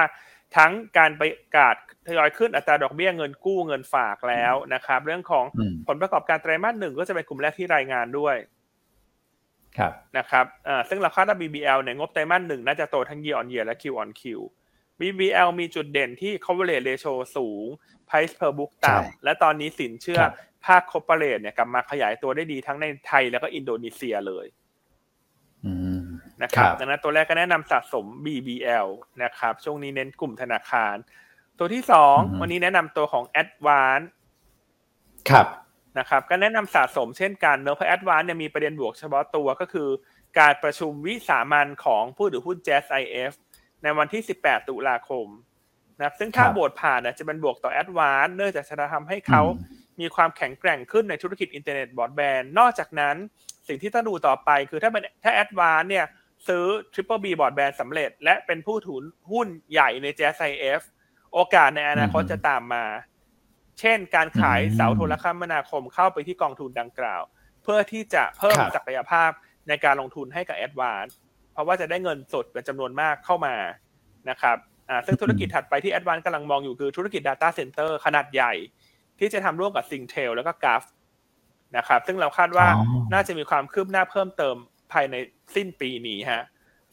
[0.58, 1.76] ทั้งการประกาศ
[2.08, 5.46] ทยอยขึ้นอัตราดอกเบี้ยเงินกู้เงินฝากแล้วนะครับ เรื่องของ
[5.88, 8.36] ผลประกอบการไตรมาสหนึ่งก็จะเป็นกลุ่มแรกที่รายงานด้วย
[9.78, 10.46] ครับนะครับ
[10.90, 14.24] ซึ่งเราคาดว่า BBL เนี่ยงบไตรมาสหนึ่งน่าจะโตทั้ง year on year และ Q on Q
[15.00, 17.66] BBL มีจุดเด่นที่ coverage ratio สูง
[18.10, 20.22] price per book ต่ำและตอนนี้สินเชื่อ
[20.66, 24.46] ภาค corporate เนี่ยกลับมาขยายตัวได้ดีทั้งในไทยแล้วก็อินโดนีเซียเลย
[26.44, 28.88] นะครับดังนั้นตัวแรกก็แนะนำสะสม BBL
[29.24, 30.96] นะครับ ช่วงนี้เน้นกลุ่มธนาคาร
[31.60, 34.06] ตัวที่สองวันนี้แนะนำตัวของ a d v a n c e
[35.30, 35.48] ครับ
[36.00, 39.90] นะครับ ก็แนะนำสะสมเช่นกันเนอะเพราะ a d v a n c e เนี่ยมีประเด็นบวกเฉพาะตัวก็คือ
[40.40, 43.34] การประชุมวิสามันของผู้ถือหุ้น Jazz IF
[43.84, 45.28] ในวันที่ 18 ตุลาคม
[46.00, 49.42] นะซึ่งถ้าโหวตผ่านนะจะเป็นบวกต่อ a d v a n c e เนื่องจากจะทำให้เขา
[50.02, 53.16] มีความแข็งแกร่งขึ้นในธุรกิจอินเทอร์เน็ตบอร์ดแบนด์นอกจากนั้น
[53.68, 56.06] สิ่งที่ต้องดูต่อไปคือถ้าเป็นถ้า ADVANC เนี่ย
[56.48, 60.82] ซื้อ Triple B บอร์ดแบนด์สำเร็จ และเป็นผู้ถือหุ้นใหญ่ใน JASIF
[61.34, 62.86] โอกาสในอนาคตจะตามมา
[63.80, 67.22] เช่น การขายเสาโทรคมนาคมเข้าไปที่กองทุนดังกล่าว
[67.64, 69.32] เพื่อที่จะเพิ่มศักยภาพ
[69.68, 71.06] ในการลงทุนให้กับ ADVANC
[71.54, 73.56] เพราะว่าจะได้เงินสดเป็นจำนวนมากเข้ามา
[74.30, 74.58] นะครับ
[74.90, 78.54] อ่าซึ่งธุรกิจถัดไปที่ ADVANC กำลังมองอยู่คือธุรกิจ Data Center ขนาดใหญ่
[79.20, 80.84] ที่จะทำร่วมกับ s i n g t e l แล้วก็ g a f
[81.78, 82.68] นะครับ ซึ่งเราคาดว่า
[83.14, 84.56] น่าจะมีความคืบหน้าเพิ่มเติม
[84.94, 85.16] ภายใน
[85.56, 86.44] สิ้นปีนี้ฮะ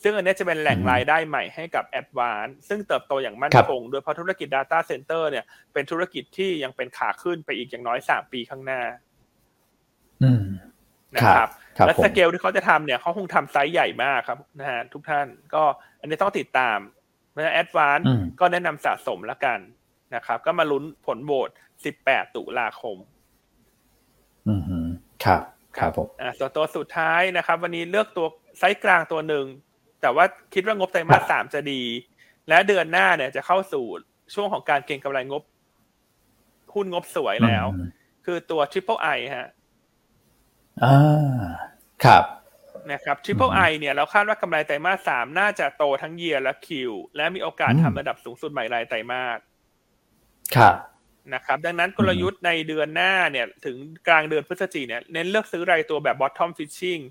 [0.02, 8.82] ซึ่งอันนี้จะเป็นแหล่งรายได้ใหม่ให้กับ a d v a n c e ซึ่งเติบโตอย่างมั่นคงโดยเพราะธุรกิจ Data Center เนี่ยเป็นธุรกิจที่ยังเป็นขาขึ้นไปอีกอย่างน้อยสามปีข้างหน้า
[11.16, 11.48] นะครับ
[11.86, 15.62] และสเกลที่เขาจะทำเนี่ยเขาคงทำไซส์ใหญ่มากครับนะฮะทุกท่านก็
[16.00, 16.78] อันนี้ต้องติดตาม
[17.30, 17.98] เพราะฉะนั้นแอดวาน
[18.40, 19.58] ก็แนะนำสะสมแล้วกัน
[20.14, 21.50] นะครับ ก็มาลุ้นผลโหวต
[21.84, 22.96] 18ตุลาคม
[24.48, 24.54] อื
[24.84, 24.86] ม
[25.24, 25.42] ครับ
[25.78, 28.26] ครับผมอ่าส่วนตัวสุดท้ายนะครับ วันนี้เลือกตัว
[28.58, 29.46] ไซส์กลางตัวหนึ่ง
[30.00, 30.24] แต่ว่า
[30.54, 31.82] คิดว่างบไตรมาสสามจะดี
[32.48, 33.84] และเดือนหน้าเนี่ยจะเข้าสู่
[34.34, 35.42] ช่วงของการเก็งกำไรงบ
[36.74, 37.66] หุ้นงบสวยแล้ว
[38.26, 39.48] คือตัว Triple I ฮะ
[40.84, 41.42] อ่า
[42.04, 42.24] ครับ
[42.92, 49.38] นะครับ Triple I เนี่ยเราคาดว่ากำไรไตรมาสสามน่าจะโตทั้งเยียร์และคิว และมีโอกาสทำระดับสูงสุดใหม่รายไตรมาส
[50.56, 50.74] ครับ
[51.34, 57.02] นะครับดังนั้นกลยุทธ์ในเดือนหน้าเนี่ยถึงกลางเดือนพฤศจิกเนี่ยเน้นเลือกซื้อรายตัวแบบ bottom fishing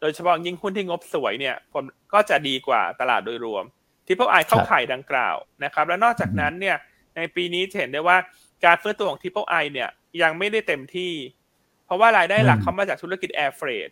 [0.00, 3.64] โดยเฉพาะยิ่งหุ้นที่งบสวยเนี่ยผมก็จะดีกว่าตลาดโดยรวม
[4.06, 6.76] ที่พวกไอเข้าขายดังกล่าวนะครับ และนอกจากนั้นเนี่ย
[7.16, 8.16] ในปีนี้เห็นได้ว่า
[8.64, 9.88] การฟื้นตัวของทิปเปิลไอเนี่ย
[10.22, 11.12] ยังไม่ได้เต็มที่
[11.86, 13.90] เพราะว่ารายได้หลักเขามาจากธุรกิจ air freight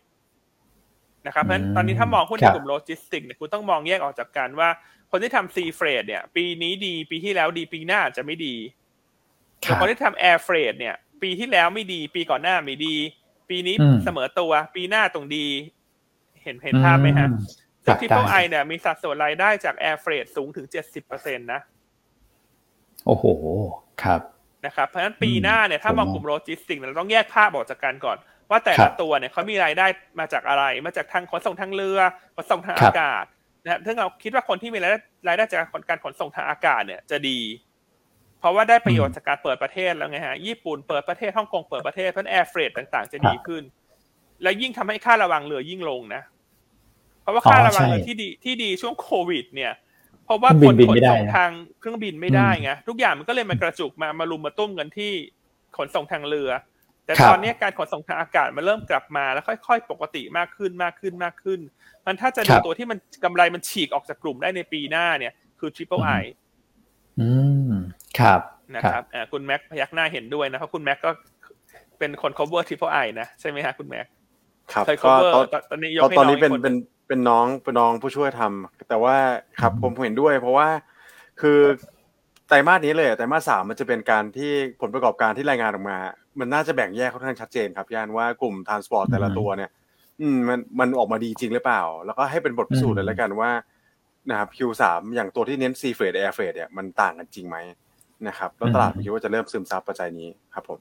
[1.26, 4.68] นะครับเพราะฉะนั้นตอนนี้ถ้ามองหุ้นในกลุ่มโลจิสติกเนี่ยคุณต้องมองแยกออกจากกันว่า
[5.10, 8.54] คนที่ทำ sea freight เนี่ย ปีนี้ดีปีที่แล้วดีปีหน้าจะไม่ดี
[9.60, 12.94] แต่คนที่ทำ air freight เนี่ย ปีที่แล้วไม่ดี ปีก่อนหน้าไม่ดี
[13.50, 15.46] ปีนี้เสมอตัว ปีหน้าต้องดี
[16.42, 17.28] เห็นเห็นภาพไหมฮะ
[17.84, 21.60] ซึ่ง Triple I เนี่ยมีสัดส่วนรายได้จาก air freight สูงถึงเจ็ดสิบเปอร์เซ็นตนะ
[23.06, 23.24] โอ้โห
[24.02, 24.20] ครับ
[24.66, 28.16] นะครับ เพราะฉะนั้นปีหน้าเนี่ยถ้ามองกลุ่มโลจิสติกเราต้องแยกภาพออกจากกันก่อน
[28.50, 29.86] ว่าแต่ละตัวเนี่ยเขามีรายได้
[30.20, 32.00] มาจากอะไร มาจากทางขนส่งทางเรือ
[32.36, 33.24] ขนส่งทางอากาศ
[33.64, 34.98] นะซึ่งเราคิดว่าคนที่มีรายได้
[35.28, 37.38] รายได้จากการขนส่งทางอากาศเนี่ยจะดี
[38.40, 43.62] เพราะว่าได้ประโยชน์จากการเปิดประเทศแล้วไงฮะญี่ปุ่นเปิดประเทศฮ่องกงเปิดประเทศเพราะ air freight ต่าง ๆ จะดีขึ้น
[44.42, 46.22] และยิ่งทำให้ค่าระวางเรือยิ่งลงนะ
[47.22, 49.72] เพราะว่าค่าระวางเรือที่ดีที่ดีช่วงโควิด เนี่ย
[50.24, 55.12] เพราะว่าคนขนส่งทางเครื่องบินไม่ได้ไงทุกอย่างมันก็เลยมากระจุกมามารุมมาตุ้มกันที่
[55.76, 56.50] ขนส่งทางเรือ
[57.04, 61.60] แต่ตอนนี้การขนส่งทางอากาศมันเริ่มกลับมาแล้วค่อย ๆ ปกติมากขึ้นมากขึ้นมากขึ้น
[62.06, 66.22] มันถ้าจะดูตัวที่มันกำไรมันฉีกออกจากกลุ่มได้ในปีหน้าเนี่ย คือ Triple I
[67.20, 67.30] อื
[67.70, 67.72] ม
[68.20, 68.40] ครับ
[68.74, 69.02] นะครับ
[69.32, 71.10] คุณแม็กพยักหน้าเห็นด้วยนะเพราะคุณแม็กก็
[71.98, 74.06] เป็นคน cover triple I นะใช่ไหมฮะคุณแม็ก
[74.72, 75.14] ครับก็
[75.70, 76.74] ตอนนี้ยกตอนนี้เป็นเป็น
[77.08, 79.16] เป็นน้องเป็นน้องผู้ช่วยทำแต่ว่า
[79.60, 80.68] ครับผมเห็นด้วย เพราะว่า
[81.40, 81.58] คือ
[82.48, 85.98] ไตรมาสนี้เลยไตรมาสสามมันจะเป็นการที่ผลประกอบการที่รายงานออกมา
[86.38, 89.70] มันน่าจะแบ่งแยกค่อนข้างชัดเจนครับอย่างว่ากลุ่ม transport แต่ละตัวเนี่ย
[90.20, 93.50] อืมมันมันออกมาดีจริงหรือเปล่า แล้วก็ให้เป็นบทพิสูจน์เลยแล้วกันว่า
[94.30, 94.82] นะครับ Q3
[95.14, 97.56] อย่างตัวที่เน้น sea freight air freight เนี่ยมันต่างกันจริงไหม
[98.28, 100.78] นะครับแล้วตลาดคิดว่าจะเริ่มซึมซับปัจจัยนี้ครับผม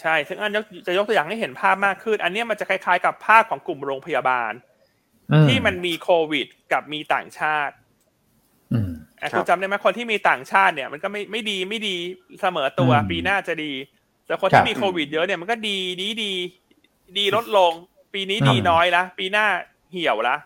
[0.00, 0.52] ใช่ ซึ่งอัน
[0.86, 4.52] จะยกตัวอย่างให้เห็นภาพมากขึ้น อันนี้มันจะคล้ายๆกับภาพของกลุ่มโรงพยาบาล
[5.48, 7.74] ที่มันมีโควิด กับมีต่างชาติ
[9.36, 11.96] คุณจำได้ไหมคนที่มีต่างชาติเนี่ยมันก็ไม่ไม่ดีไม่ดี
[12.40, 13.72] เสมอตัวปีหน้าจะดี
[14.26, 16.32] แต่คนที่มีโควิดเยอะเนี่ยมันก็ดีดีดี
[17.18, 17.72] ดีลดลง
[18.14, 19.46] ปีนี้ดีน้อยละปีหน้า
[19.90, 20.36] เหี่ยวละ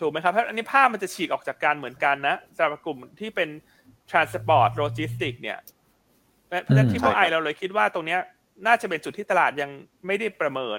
[0.00, 3.48] ถูกไหมครับเพราะอันนี้ภาพมันจะฉีกออกจากการเหมือนกันนะสำหรับกลุ่มที่เป็น
[4.10, 5.58] transport logistics เนี่ย
[6.64, 8.20] เพราะฉะนั้น Triple I เราเลยคิดว่าตรงเนี้ย
[8.66, 9.70] น่าจะเป็นจุดที่ตลาดยัง
[10.06, 10.78] ไม่ได้ประเมิน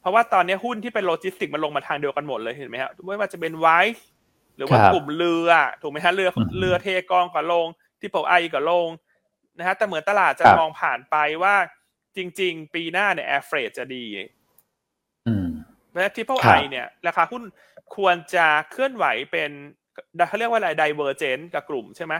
[0.00, 4.06] เพราะว่าตอนนี้หุ้นที่เป็นโลจิสติกมันลงมาทางเดียวกันหมดเลยเห็นไหมครับไม่ว่าจะเป็น WICE
[4.56, 5.50] หรือว่ากลุ่มเรือ
[5.82, 7.66] ถูกไหมฮะเรือเรือเทกองก็ลง
[8.00, 8.88] Triple I ก็ลง
[9.58, 11.54] นะฮะแต่เหมือนตลาดจะมองผ่านไปว่า
[12.16, 14.04] จริง ๆ ปีหน้าเนี่ย air freight จะดี
[15.88, 17.42] เพราะฉะนั้น Triple I เนี่ยราคาหุ้น
[17.96, 19.50] ควรจะเคลื่อนไหวเป็น
[20.28, 22.14] เขาเรียกว่าอะไร divergent กับกลุ่มใช่ไหม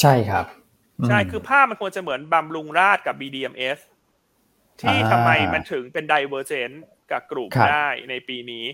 [0.00, 0.46] ใช่ครับ
[1.08, 3.80] ใช่คือภาพมันควรจะเหมือนบำรุงราชกับ BDMs
[4.80, 6.76] ที่ทำไมมันถึงเป็น divergent
[7.10, 8.64] กับกลุ่มได้ในปีนี้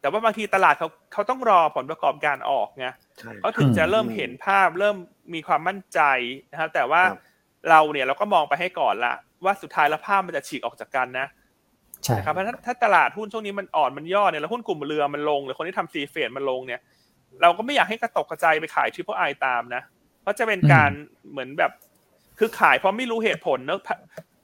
[0.00, 2.86] แต่ว่าบางทีตลาดเขาเขาต้องรอผลประกอบการออกไง
[3.40, 4.96] เขาถึงจะเริ่มเห็นภาพเริ่ม
[5.34, 6.00] มีความมั่นใจ
[6.52, 7.02] นะครับแต่ว่า
[7.70, 9.14] เราเนี่ยเราก็มองไปให้ก่อนละ
[9.44, 11.26] ว่าสุดท้ายแล้วภาพมันจะฉีกออกจากกันนะ
[12.04, 16.80] ใช่ครับเพราะถ้าตลาดหุ้นช่วงนี้มันอ่อนมันย่อเนี่ยแล้วหุ้นกลุ่มเรือมันลง หรือคนที่ทำ sea freight มันลงเนี่ย
[17.42, 19.82] เราก็ไม่อยากให้กระตกกระใจไปขาย Triple I ตามนะ
[20.24, 20.90] เพราะจะเป็นการ
[21.30, 21.72] เหมือนแบบ
[22.38, 23.80] คือขายเพราะไม่รู้เหตุผลเนอะ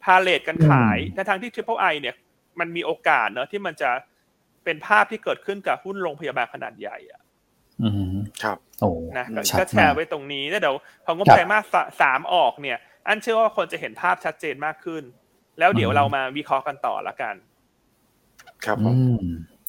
[0.05, 2.15] พาเหรดกันขายแต่ทางที่ Triple I เนี่ย
[2.61, 3.91] มันมีโอกาสเนอะที่มันจะ
[4.65, 7.21] เป็นภาพที่เกิดขึ้นกับหุ้นโรงพยาบาลขนาดใหญ่อะ
[7.83, 15.03] อืมครับโอ้นะชัดก็แช mark ไว้ตรงนี้แล้วเดี๋ยวพองบครับไตรมาสสามออกเนี่ย อันเชื่อว่าคนจะเห็นภาพชัดเจนมากขึ้น
[15.59, 17.35] แล้วเดี๋ยวอืมเรามาวิเคราะห์กันต่อละกัน
[18.65, 19.25] ครับผอืมม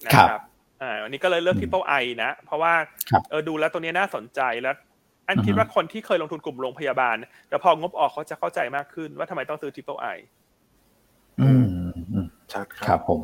[0.06, 0.42] นะครับครับ
[0.82, 2.74] อ่าวันนี้ก็เลยเลือก Triple I นะ เพราะว่า
[3.12, 4.76] ครับเออดูแล้วตัวนี้น่าสนใจแล้ว
[5.28, 7.16] อันอือฮึคิดว่าคนที่เคยลงทุนกลุ่มโรงพยาบาล
[7.48, 10.18] เดี๋ยวพองบออกเขาจะเข้าใจมากขึ้นว่าทำไมต้องซื้อ Triple I
[11.42, 11.66] อืม
[12.14, 13.20] อืมชัดคครัรับบผม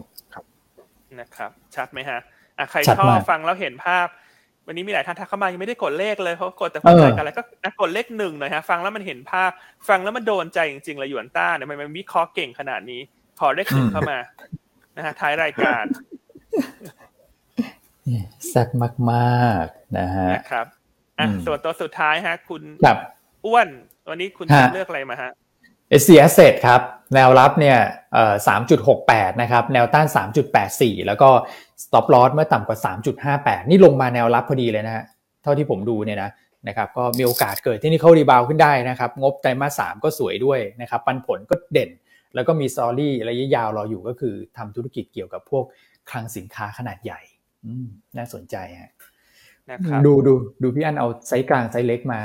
[1.19, 2.19] นะครับ ชัดไหมฮะ
[2.57, 4.07] อะใครชัดชอมาบกฟังแล้วเห็นภาพ
[4.67, 9.51] วันนี้มีหลายท่านทักเข้ามายังไม่ได้กดเลขเลยเพราะกดแต่หัวใจเออกันอะไรก็อะกดเลขหนึ่งหน่อยฮะฟังแล้วมันเห็นภาพ
[9.87, 13.01] ฟังแล้วมันโดนใจจริงๆเลยหยวนต้าเนี่ยมันมันวิเคราะห์เก่งขนาดนี้
[13.39, 14.17] ขอเลขหนึ่งเข้ามา
[14.97, 15.85] นะฮะท้ายรายการ
[18.47, 18.67] แซ่บ
[19.11, 20.67] มากๆนะฮะนะครับ
[21.19, 22.97] อะอืมส่วนตัวสุดท้ายฮะ คุณครับ
[23.45, 23.67] อ้วน
[24.09, 25.31] วันนี้คุณฮะเลือกอะไรมาฮะ
[26.01, 26.81] SC Asset ครับ
[27.15, 27.77] แนวรับเนี่ย
[28.13, 28.35] เอ่อ
[28.87, 30.07] 3.68นะครับ แนวต้าน
[30.57, 31.29] 3.84แล้วก็
[31.83, 32.77] stop loss เมื่อต่ำกว่า
[33.63, 35.03] 3.58นี่ลงมาแนวรับพอดีเลยนะฮะ
[35.43, 36.31] เท่าที่ผมดูเนี่ยนะ
[36.67, 41.89] นะครับก็มีโอกาสเกิดที่นี่เขา rebound ขึ้นได้นะครับ งบไตรมาส3ก็สวยด้วยนะครับ ปันผลก็เด่น
[42.35, 45.63] แล้วก็มี story ระยะยาวรออยู่ก็คือทำธุรกิจเกี่ยวกับพวก
[46.09, 47.21] คลังสินค้าขนาดใหญ่
[47.65, 47.87] อืม
[48.17, 48.91] น่าสนใจฮะ
[49.71, 52.21] นะครับดูดูดูพี่อันเอาไซส์กลางไซส์เล็กมา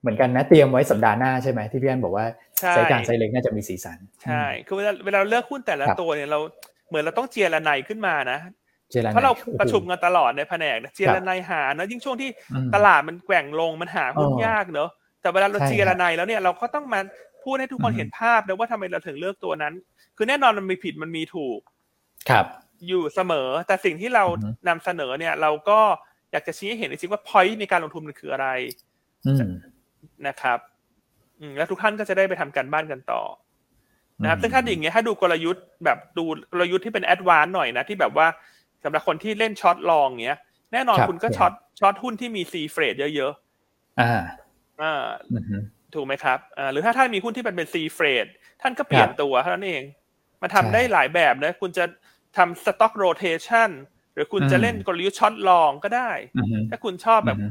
[0.00, 2.26] เหมือนกันนะเตรียมไว้สัปดาห์หน้าใช่ไหมที่พี่อันบอกว่า
[2.60, 6.38] ใช่ไซส์กลางไซส์เล็กน่าจะมีสีสันใช่คือเวลาเวลาเราเลือกหุ้นแต่ละครับตัวเนี่ยเรา
[6.88, 8.38] เหมือนเราต้องเจียระไนขึ้นมานะ
[8.90, 17.00] เจรนเพราะเราโอ้โหประชุมกันตลอดในแผนกนะเจียระไนหานะยิ่งช่วงที่อืมตลาดมันแกว่งลงมันหาหุ้นเออยากเนอะแต่เวลาเราใช่เจียระไนแล้วเนี่ยเราก็ต้องมา
[17.44, 19.74] พูดให้ทุกคนอืมเห็นภาพนะว่าทำไมเราถึงเลือกตัวนั้น
[20.16, 21.60] คือแน่นอนมันมีผิดมันมีถูก
[22.30, 22.46] ครับ
[22.88, 25.80] อยู่เสมอ แต่สิ่งที่เราอือฮึนำเสนอเนี่ย เราก็
[26.32, 28.48] อยากจะชี้ให้เห็นจริงๆว่า point ในการลงทุนมันคืออะไร
[29.26, 29.52] อืม
[30.26, 30.58] นะครับ
[31.40, 33.22] อืมแล้วทุกท่านก็จะได้ไปทำการบ้านกันต่อ
[34.22, 38.26] นะครับอืมซึ่งถ้าอย่างเงี้ยถ้าดูกลยุทธ์แบบดูกลยุทธ์ที่เป็น advance หน่อยนะที่แบบว่า
[38.84, 40.38] สำหรับคนที่เล่น short long เงี้ย
[40.72, 43.32] แน่นอนครับคุณก็ short short หุ้นที่มี sea freight เยอะ
[44.00, 45.56] อ่าๆอ่าอืมฮึ
[45.94, 48.26] ถูกไหมครับอ่าหรือถ้าท่านมีหุ้นที่มันเป็น sea freight
[48.62, 49.82] ท่านก็เปลี่ยนครับตัวเท่านั้นเอง
[50.42, 51.84] มาทำใช่ได้หลายแบบนะคุณจะ
[52.36, 53.70] ทำ stock rotation
[54.14, 57.44] หรือคุณจะอืมเล่นกลยุทธ์ short long ก็ได้อืมฮึถ้าคุณชอบแบบอื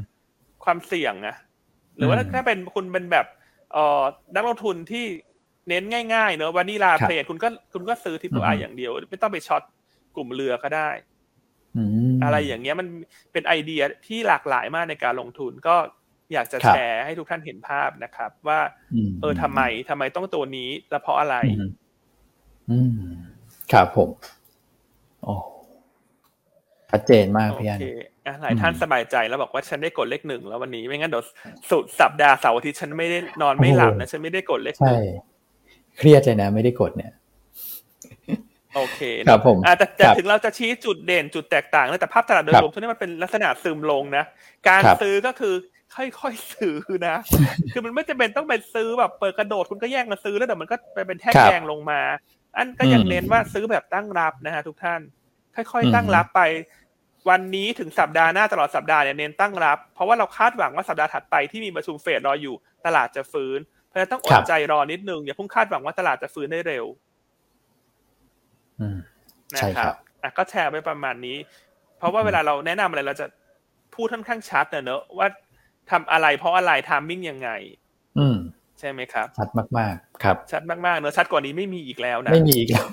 [0.64, 1.36] ความเสี่ยงนะ
[1.96, 3.26] หรือว่าอืมถ้าเป็นคุณเป็นแบบ
[3.72, 4.02] เอ่อ
[4.34, 5.04] นักลงทุนที่
[5.68, 5.84] เน้น
[6.14, 9.62] ง่ายๆเนอะวานิลาครับเพลทคุณก็คุณก็ซื้อทิปอืไอมอย่างเดียว ไม่ต้องไปช็อต
[10.16, 10.90] กลุ่มเรือก็ได้
[11.76, 11.84] อื
[12.18, 12.88] มอะไรอย่างเงี้ยมัน
[13.32, 15.76] เป็นไอเดียที่หลากหลายมากในการลงทุนก็
[16.32, 18.60] อยากจะครับแชร์ให้ทุกท่านเห็นภาพนะครับ ว่า
[19.08, 21.62] มเออทำไมทำไมต้องตัวนี้และเพราะอะไร อืม
[22.68, 22.90] อืม
[23.72, 24.10] ครับผม
[25.22, 25.34] โอ้
[26.90, 27.82] ชัดเจนมากโอพี่อันเค
[28.26, 31.24] อะหลายท่านอืมสบายใจแล้วบอกว่าฉันได้กดเลขหนึ่งแล้ววันนี้ไม่งั้นเดี๋ยว
[31.70, 35.00] สุดสัปดาห์เสาร์อาทิตย์ฉันไม่ได้นอนไม่หลับนะฉันไม่ได้กดเลขหใช่นึ่ง
[35.98, 37.12] เครียดเลยนะ ไม่ได้กดเนี่ย
[38.74, 44.24] โอเคนะครับผมอะแต่แต่ครับถึงเราจะชี้จุดเด่นจุดแตกต่างนะแต่ภาพตลาดโดยครับรวมทุกนี้มันเป็นลักษณะซึมลงนะ
[44.68, 45.54] การครับซื้อก็คือ
[45.96, 46.76] ค่อยๆซื้อ
[47.06, 47.16] นะ
[47.72, 52.00] คือมันไม่จำเป็นต้องไปซื้อแบบเปิดกระโดดคุณก็แย่งมาซื้อแล้วเดี๋ยวมันก็ไปเป็นแท่งครับแดงลงมา
[52.56, 55.00] อันก็ยังอืมเน้นว่าซื้อแบบตั้งรับนะฮะทุกท่าน
[55.56, 56.40] ค่อยอืมๆตั้งรับไป
[57.30, 62.54] วันนี้ถึงสัปดาห์หน้าตลอดสัปดาห์เนี่ยเน้นตั้งรับ เพราะว่าเราคาดหวังว่าสัปดาห์ถัดไปที่มีประชุมเฟดรออยู่
[62.86, 66.84] ตลาดจะฟื้น เพราะฉะนั้นต้องอครัดบใจรอนิดนึงอย่าเพิ่งคาดหวังว่าตลาดจะฟื้นได้เร็ว
[68.80, 68.98] อืม
[69.56, 71.38] นะใช่คครัรับบอะก็แชร์ไปประมาณนี้
[71.98, 73.26] เพราะว่าเวลาเราแนะนำอะไรเราจะ
[73.94, 75.28] พูดค่อนข้างชัดนะเนอะว่า
[75.90, 77.50] ทำอะไรเพราะอะไรทามมิ่งยังไง
[78.18, 78.36] อืม
[78.78, 79.48] ใช่ไหมครับ ชัด
[79.78, 82.86] มากๆ ครับ ชัดมากๆเนอะชัดกว่านี้ไม่มีอีกแล้วนะไม่มีอีกแล้ว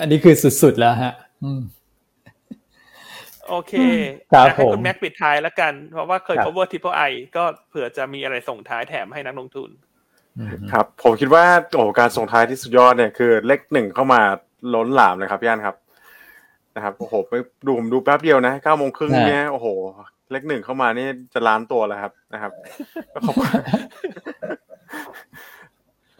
[0.00, 1.29] อันนี้คือสุดๆแล้วฮะอืม
[3.48, 3.72] โอเค
[4.32, 9.70] ครับอะให้คุผณมแม็กปิดท้ายแล้วกัน เพราะว่าเคยครับ cover triple I ก็เผื่อจะมีอะไรส่งท้ายแถมให้นักลงทุน
[10.38, 14.20] อืมครับ ผมคิดว่าโอ้โหการส่งท้ายที่สุดยอดเนี่ยคือเลขหนึ่งเข้ามา
[14.74, 15.76] ล้นหลามเลยครับพี่อันครับ
[16.76, 17.32] นะครับโอ้โหไป
[17.66, 19.66] ดูผมดูแป๊บเดียวนะเก้าโมงครึ่งเนี่ยโอ้โห
[20.30, 22.52] เลขหนึ่งเข้ามานี่จะล้านตัวแล้วครับนะครับ
[23.12, 23.46] ก็ขอบคุณ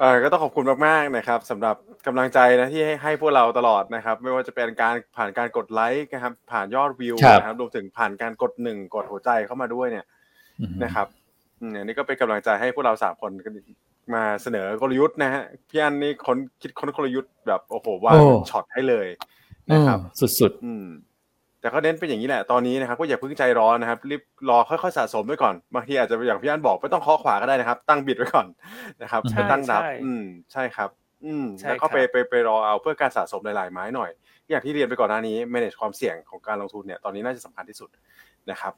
[0.00, 1.76] เออก็ต้องขอบคุณมากๆนะครับสำหรับ
[2.06, 10.04] กำลังใจนะที่ให้ให้พวกเราตลอดนะครับ ไม่ว่าจะเป็นการผ่านการกดไลค์นะครับ ผ่านยอดวิวครับนะครับรวมถึงผ่านการกดหนึ่งกดหัวใจเข้ามาด้วยเนี่ย
[10.60, 11.06] อืมนะครับ
[11.60, 13.30] อืมอันนี้ก็เป็นกำลังใจให้พวกเราสามคน
[14.14, 19.06] มาเสนอกลยุทธ์นะฮะพี่อันนี่คนคิดค้นกลยุทธ์แบบโอ้โหวางโอ้ช็อตให้เลย
[19.70, 20.86] อืนะมครับ สุดอืม
[21.60, 28.46] แต่ก็เน้นเป็นอย่างนี้แหละตอนนี้นะครับก็อย่าเพิ่งใจร้อนนะครับรีบรอค่อยๆสะสมไว้ก่อนบางทีอาจจะอย่างพี่อันบอกไม่ต้องเคาะขวาก็ได้นะครับ ตั้งบิดไว้ก่อน
[29.02, 30.90] นะครับใช่ไปตั้งรับใช่อืมใช่ครับ
[31.24, 34.10] อืมใช่แล้วก็ครับไปไปไปรอเอาเพื่อการสะสมหลายๆไม้หน่อย
[34.50, 37.88] อย่างที่เรียนไปก่อนหน้านี้ manage ความเสี่ยงของการลงทุนเนี่ยตอนนี้น่าจะสำคัญที่สุด
[38.50, 38.72] นะครับ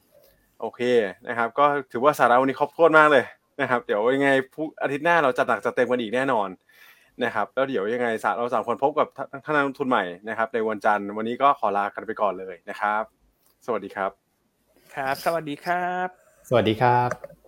[0.61, 0.80] โอเค
[1.28, 3.24] นะครับ ก็ถือว่าสาระวันนี้ครบถ้วนมากเลย
[3.61, 6.49] นะครับ เดี๋ยวยังไงพรุ่งอาทิตย์หน้าเราจัดหนักจัดเต็มกันอีกแน่นอน
[7.25, 8.09] นะครับแล้วเดี๋ยวยังไง
[8.39, 9.09] เราสามคนพบกับ
[9.45, 13.03] ท่านนักลงทุนใหม่นะครับในวันจันทร์วันนี้ก็ขอลากันไปก่อนเลยนะครับ
[13.67, 14.11] สวัสดีครับ
[14.95, 16.09] ครับ สวัสดีครับ
[16.49, 17.41] สวัสดีครับ